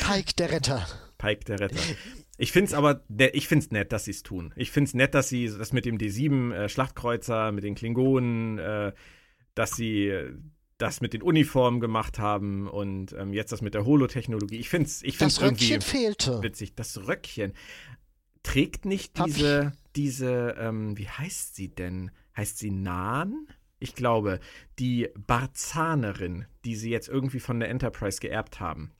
[0.01, 0.87] Pike, der Retter.
[1.21, 1.79] Pike der Retter.
[2.37, 3.03] Ich finde es aber,
[3.33, 4.51] ich finde es nett, dass sie es tun.
[4.55, 8.57] Ich finde es nett, dass sie das mit dem D7 äh, Schlachtkreuzer, mit den Klingonen,
[8.57, 8.93] äh,
[9.53, 10.11] dass sie
[10.79, 14.57] das mit den Uniformen gemacht haben und ähm, jetzt das mit der Holotechnologie.
[14.57, 16.41] Ich finde es ich find's das irgendwie Röckchen fehlte.
[16.41, 16.73] witzig.
[16.75, 17.53] Das Röckchen
[18.41, 22.09] trägt nicht diese, diese, ähm, wie heißt sie denn?
[22.35, 23.47] Heißt sie Nan?
[23.77, 24.39] Ich glaube,
[24.79, 28.91] die Barzanerin, die sie jetzt irgendwie von der Enterprise geerbt haben.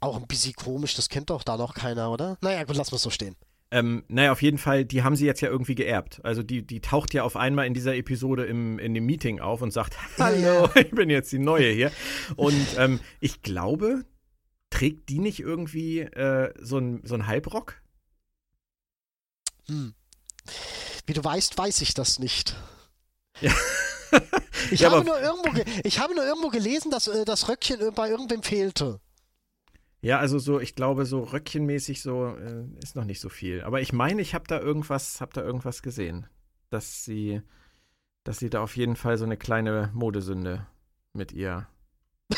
[0.00, 2.38] Auch ein bisschen komisch, das kennt doch da noch keiner, oder?
[2.40, 3.36] Naja, gut, lassen wir es so stehen.
[3.72, 6.20] Ähm, naja, auf jeden Fall, die haben sie jetzt ja irgendwie geerbt.
[6.24, 9.62] Also die, die taucht ja auf einmal in dieser Episode im, in dem Meeting auf
[9.62, 11.92] und sagt, hallo, ich bin jetzt die Neue hier.
[12.36, 14.04] Und ähm, ich glaube,
[14.70, 17.80] trägt die nicht irgendwie äh, so ein, so ein Halbrock?
[19.66, 19.94] Hm.
[21.06, 22.56] Wie du weißt, weiß ich das nicht.
[23.40, 23.52] Ja.
[24.72, 28.08] ich, ja, habe nur irgendwo ich habe nur irgendwo gelesen, dass äh, das Röckchen bei
[28.08, 29.00] irgendwem fehlte.
[30.02, 33.62] Ja, also so, ich glaube, so röckchenmäßig so äh, ist noch nicht so viel.
[33.62, 36.26] Aber ich meine, ich habe da irgendwas, habe da irgendwas gesehen,
[36.70, 37.42] dass sie,
[38.24, 40.66] dass sie da auf jeden Fall so eine kleine Modesünde
[41.12, 41.66] mit ihr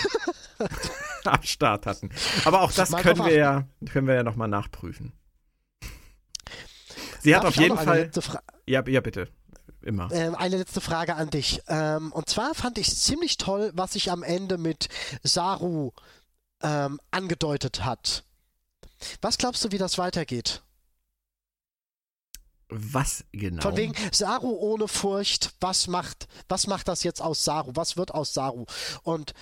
[1.25, 2.11] am Start hatten.
[2.45, 5.13] Aber auch das Mal können wir ja, können wir ja nochmal nachprüfen.
[7.21, 8.11] Sie hat Darf auf ich auch jeden noch Fall.
[8.67, 9.29] Ja, ja, bitte.
[9.83, 10.11] Immer.
[10.13, 11.63] Ähm, eine letzte Frage an dich.
[11.69, 14.89] Ähm, und zwar fand ich ziemlich toll, was sich am Ende mit
[15.23, 15.93] Saru
[16.63, 18.25] ähm, angedeutet hat.
[19.21, 20.63] Was glaubst du, wie das weitergeht?
[22.69, 23.61] Was genau?
[23.61, 27.73] Von wegen Saru ohne Furcht, was macht, was macht das jetzt aus Saru?
[27.75, 28.65] Was wird aus Saru?
[29.03, 29.35] Und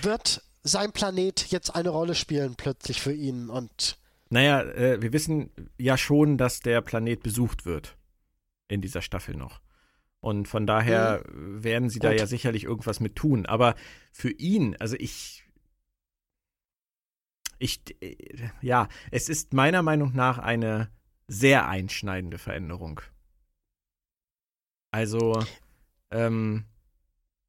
[0.00, 3.50] wird sein Planet jetzt eine Rolle spielen plötzlich für ihn?
[3.50, 3.98] Und
[4.30, 7.96] Naja, äh, wir wissen ja schon, dass der Planet besucht wird.
[8.68, 9.60] In dieser Staffel noch.
[10.22, 12.20] Und von daher werden sie da Gut.
[12.20, 13.44] ja sicherlich irgendwas mit tun.
[13.44, 13.74] Aber
[14.12, 15.44] für ihn, also ich.
[17.58, 17.80] Ich.
[18.00, 18.16] äh,
[18.60, 20.92] Ja, es ist meiner Meinung nach eine
[21.26, 23.00] sehr einschneidende Veränderung.
[24.92, 25.42] Also,
[26.12, 26.66] ähm,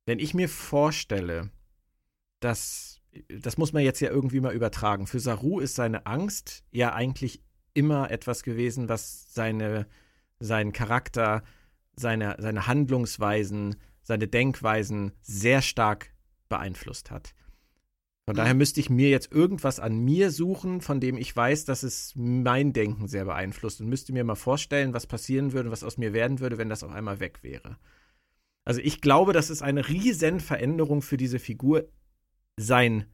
[0.08, 1.52] wenn ich mir vorstelle,
[2.40, 3.02] dass.
[3.30, 5.06] Das muss man jetzt ja irgendwie mal übertragen.
[5.06, 7.44] Für Saru ist seine Angst ja eigentlich
[7.76, 9.86] immer etwas gewesen, was seine,
[10.40, 11.44] seinen Charakter,
[11.96, 16.14] seine, seine Handlungsweisen, seine Denkweisen sehr stark
[16.50, 17.34] beeinflusst hat.
[18.26, 18.38] Von Mhm.
[18.38, 22.14] daher müsste ich mir jetzt irgendwas an mir suchen, von dem ich weiß, dass es
[22.16, 26.14] mein Denken sehr beeinflusst und müsste mir mal vorstellen, was passieren würde, was aus mir
[26.14, 27.78] werden würde, wenn das auf einmal weg wäre.
[28.66, 31.90] Also ich glaube, dass es eine riesen Veränderung für diese Figur
[32.56, 33.08] sein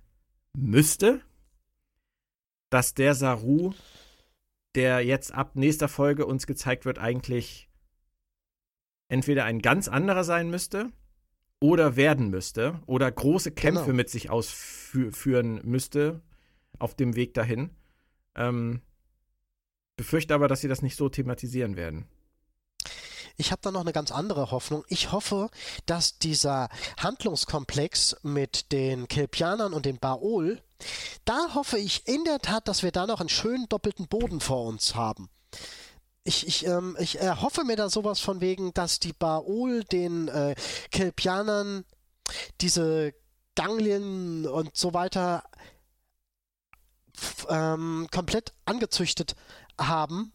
[0.53, 1.21] müsste,
[2.69, 3.73] dass der Saru,
[4.75, 7.68] der jetzt ab nächster Folge uns gezeigt wird, eigentlich
[9.09, 10.91] entweder ein ganz anderer sein müsste
[11.59, 13.95] oder werden müsste oder große Kämpfe Genau.
[13.97, 16.21] mit sich ausführen müsste
[16.79, 17.71] auf dem Weg dahin.
[18.35, 18.81] Ähm,
[19.97, 22.07] befürchte aber, dass sie das nicht so thematisieren werden.
[23.35, 24.83] ich habe da noch eine ganz andere Hoffnung.
[24.89, 25.49] Ich hoffe,
[25.85, 30.61] dass dieser Handlungskomplex mit den Kelpianern und den Baol,
[31.25, 34.65] da hoffe ich in der Tat, dass wir da noch einen schönen doppelten Boden vor
[34.65, 35.29] uns haben.
[36.29, 40.53] Ich, ich, ähm, ich erhoffe mir da sowas von wegen, dass die Baol den äh,
[40.91, 41.85] Kelpianern
[42.61, 43.15] diese
[43.55, 45.43] Ganglien und so weiter
[47.49, 49.35] ähm, komplett angezüchtet
[49.79, 50.31] haben,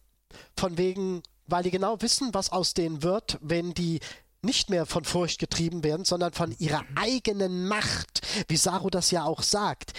[0.56, 4.00] von wegen, weil die genau wissen, was aus denen wird, wenn die
[4.42, 9.22] nicht mehr von Furcht getrieben werden, sondern von ihrer eigenen Macht, wie Saru das ja
[9.22, 9.92] auch sagt.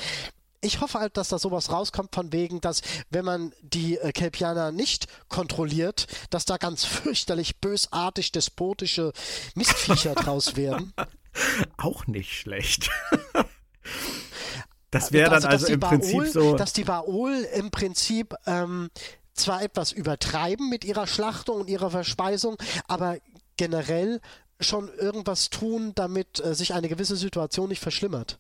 [0.66, 2.82] Ich hoffe halt, dass da sowas rauskommt von wegen, dass
[3.12, 9.14] wenn man die äh, Kelpianer nicht kontrolliert, dass da ganz fürchterlich bösartig despotische
[9.54, 10.94] Mistviecher draus werden.
[11.78, 12.90] Auch nicht schlecht.
[14.92, 16.56] das wäre dann also die im Prinzip Baol- so.
[16.56, 18.90] Dass die Baol im Prinzip ähm,
[19.34, 23.18] zwar etwas übertreiben mit ihrer Schlachtung und ihrer Verspeisung, aber
[23.58, 24.20] generell
[24.60, 28.40] schon irgendwas tun, damit äh, sich eine gewisse Situation nicht verschlimmert.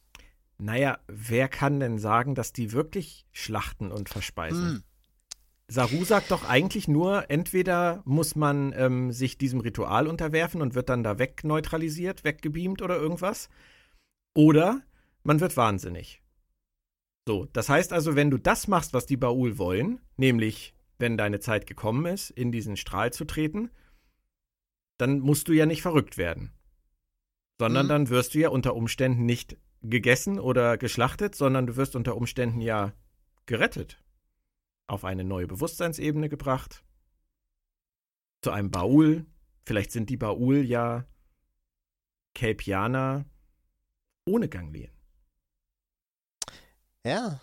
[0.57, 4.67] Naja, wer kann denn sagen, dass die wirklich schlachten und verspeisen?
[4.67, 4.83] Hm.
[5.67, 10.89] Saru sagt doch eigentlich nur, entweder muss man ähm, sich diesem Ritual unterwerfen und wird
[10.89, 13.49] dann da wegneutralisiert, weggebeamt oder irgendwas,
[14.35, 14.81] oder
[15.23, 16.21] man wird wahnsinnig.
[17.27, 21.39] So, das heißt also, wenn du das machst, was die Baul wollen, nämlich, wenn deine
[21.39, 23.71] Zeit gekommen ist, in diesen Strahl zu treten,
[24.97, 26.53] dann musst du ja nicht verrückt werden.
[27.59, 27.89] Sondern Mhm.
[27.89, 29.57] dann wirst du ja unter Umständen nicht
[29.89, 32.93] gegessen oder geschlachtet, sondern du wirst unter Umständen ja
[33.45, 34.01] gerettet.
[34.87, 36.83] Auf eine neue Bewusstseinsebene gebracht.
[38.41, 39.25] Zu einem Baul.
[39.65, 41.05] Vielleicht sind die Baul ja
[42.35, 43.25] Kelpianer
[44.25, 44.91] ohne Ganglien.
[47.03, 47.39] Ja,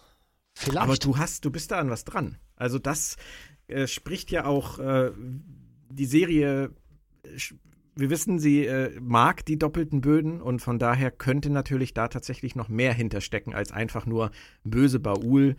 [0.54, 0.78] vielleicht.
[0.78, 2.38] Aber du hast, du bist da an was dran.
[2.56, 3.16] Also das
[3.68, 5.12] äh, spricht ja auch äh,
[5.88, 6.74] die Serie.
[7.94, 12.54] Wir wissen, sie äh, mag die doppelten Böden und von daher könnte natürlich da tatsächlich
[12.54, 14.30] noch mehr hinterstecken als einfach nur
[14.64, 15.56] böse Baul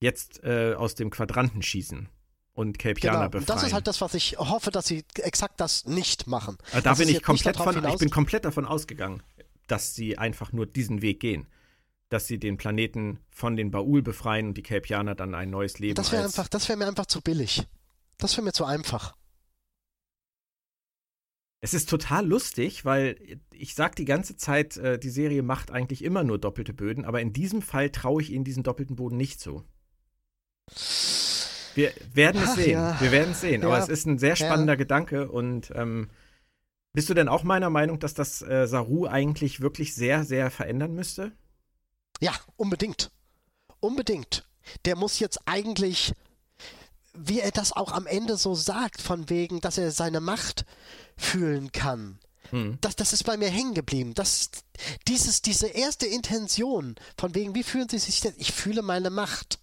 [0.00, 2.08] jetzt äh, aus dem Quadranten schießen
[2.52, 3.28] und Kelpianer genau.
[3.30, 3.46] Befreien.
[3.46, 6.56] das ist halt das, was ich hoffe, dass sie exakt das nicht machen.
[6.72, 9.22] Aber da Dass bin ich komplett von, ich hinaus- bin komplett davon ausgegangen,
[9.66, 11.46] dass sie einfach nur diesen Weg gehen.
[12.08, 15.94] Dass sie den Planeten von den Baul befreien und die Kelpianer dann ein neues Leben
[15.94, 17.62] Das wäre einfach, das wäre mir einfach zu billig.
[18.18, 19.14] Das wäre mir zu einfach.
[21.62, 23.16] Es ist total lustig, weil
[23.52, 27.20] ich sag die ganze Zeit, äh, die Serie macht eigentlich immer nur doppelte Böden, aber
[27.20, 29.64] in diesem Fall traue ich ihnen diesen doppelten Boden nicht zu.
[31.74, 32.70] Wir werden es Ach, sehen.
[32.72, 33.00] ja.
[33.00, 33.62] Wir werden es sehen.
[33.64, 33.82] Aber Ja.
[33.82, 36.08] es ist ein sehr spannender Gedanke und ähm,
[36.92, 40.94] bist du denn auch meiner Meinung, dass das äh, Saru eigentlich wirklich sehr, sehr verändern
[40.94, 41.32] müsste?
[42.20, 43.12] Ja, unbedingt.
[43.80, 44.48] Unbedingt.
[44.84, 46.12] Der muss jetzt eigentlich,
[47.14, 50.64] wie er das auch am Ende so sagt, von wegen, dass er seine Macht
[51.16, 52.18] fühlen kann.
[52.52, 52.78] Mhm.
[52.80, 54.14] Das, das ist bei mir hängen geblieben.
[54.14, 54.50] Das,
[55.08, 58.34] dieses, diese erste Intention, von wegen, wie fühlen Sie sich denn?
[58.36, 59.58] Ich fühle meine Macht.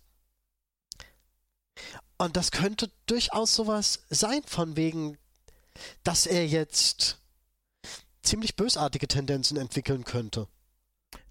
[2.18, 5.18] Und das könnte durchaus sowas sein, von wegen,
[6.04, 7.20] dass er jetzt
[8.24, 10.48] ziemlich bösartige Tendenzen entwickeln könnte.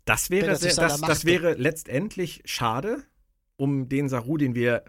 [0.05, 3.05] Das wäre, sehr, das, das wäre letztendlich schade
[3.57, 4.85] um den Saru, den wir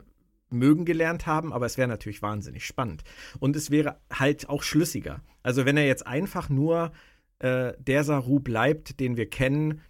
[0.49, 3.03] mögen gelernt haben, aber es wäre natürlich wahnsinnig spannend.
[3.39, 5.21] Und es wäre halt auch schlüssiger.
[5.43, 6.91] Also wenn er jetzt einfach nur
[7.39, 9.81] äh, der Saru bleibt, den wir kennen,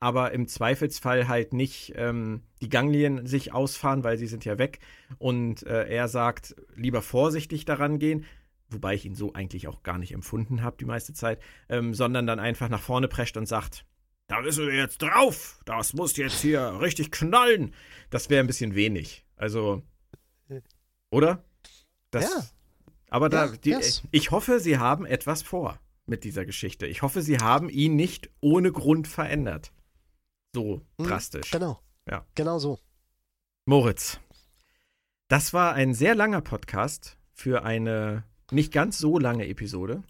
[0.00, 4.80] aber im Zweifelsfall halt nicht ähm, die Ganglien sich ausfahren, weil sie sind ja weg
[5.18, 8.26] und äh, er sagt, lieber vorsichtig daran gehen,
[8.68, 12.26] wobei ich ihn so eigentlich auch gar nicht empfunden habe die meiste Zeit, ähm, sondern
[12.26, 13.86] dann einfach nach vorne prescht und sagt,
[14.26, 17.74] da müssen wir jetzt drauf, das muss jetzt hier richtig knallen.
[18.10, 19.24] Das wäre ein bisschen wenig.
[19.36, 19.82] Also,
[21.14, 21.44] oder?
[22.10, 22.44] Das, ja.
[23.08, 24.02] Aber da, ja, die, yes.
[24.10, 26.86] ich hoffe, sie haben etwas vor mit dieser Geschichte.
[26.86, 29.72] Ich hoffe, sie haben ihn nicht ohne Grund verändert.
[30.52, 31.50] So hm, drastisch.
[31.50, 31.80] Genau.
[32.08, 32.26] Ja.
[32.34, 32.78] Genau so.
[33.66, 34.18] Moritz,
[35.28, 40.02] das war ein sehr langer Podcast für eine nicht ganz so lange Episode.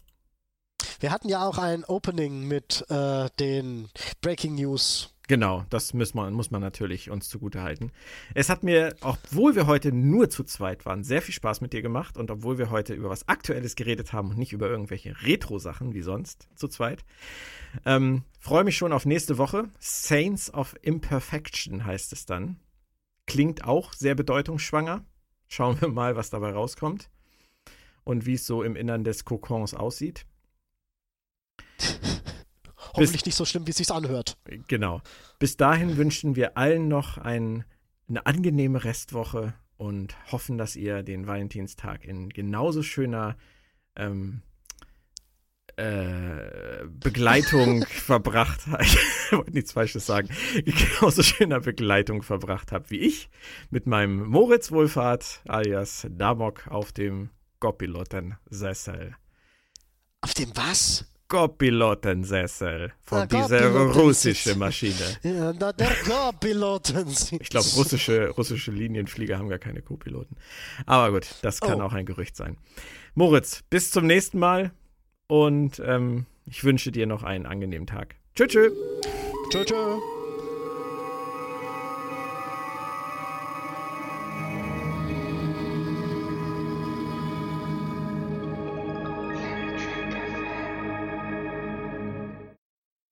[0.99, 3.89] Wir hatten ja auch ein Opening mit äh, den
[4.21, 5.14] Breaking News.
[5.27, 7.91] Genau, das muss man, muss man natürlich uns zugute halten.
[8.35, 11.81] Es hat mir, obwohl wir heute nur zu zweit waren, sehr viel Spaß mit dir
[11.81, 15.93] gemacht und obwohl wir heute über was Aktuelles geredet haben und nicht über irgendwelche Retro-Sachen
[15.95, 17.03] wie sonst zu zweit,
[17.85, 19.69] ähm, freue mich schon auf nächste Woche.
[19.79, 22.59] Saints of Imperfection heißt es dann.
[23.25, 25.03] Klingt auch sehr bedeutungsschwanger.
[25.47, 27.09] Schauen wir mal, was dabei rauskommt
[28.03, 30.27] und wie es so im Innern des Kokons aussieht.
[32.95, 34.37] Hoffentlich Bis, nicht so schlimm, wie es sich anhört.
[34.67, 35.01] Genau.
[35.39, 37.65] Bis dahin wünschen wir allen noch ein,
[38.07, 43.35] eine angenehme Restwoche und hoffen, dass ihr den Valentinstag in genauso schöner
[43.95, 44.41] ähm,
[45.77, 48.85] äh, Begleitung verbracht habt.
[49.25, 50.29] Ich wollte nichts Falsches sagen.
[50.53, 53.29] Genauso schöner Begleitung verbracht habt wie ich
[53.71, 59.15] mit meinem Moritz Wohlfahrt alias Damok auf dem Gopiloten-Sessel.
[60.21, 61.05] Auf dem was?
[61.27, 64.93] Co-Pilotensessel von ja, dieser russischen Maschine.
[65.23, 67.41] Ja, der Co-Pilotensitz.
[67.41, 70.35] Ich glaube, russische, russische Linienflieger haben gar keine Co-Piloten.
[70.85, 71.85] Aber gut, das kann oh.
[71.85, 72.57] auch ein Gerücht sein.
[73.15, 74.71] Moritz, bis zum nächsten Mal
[75.27, 78.15] und ähm, ich wünsche dir noch einen angenehmen Tag.
[78.35, 78.73] Tschüss, tschüss.
[79.49, 80.14] Tschüss, tschüss.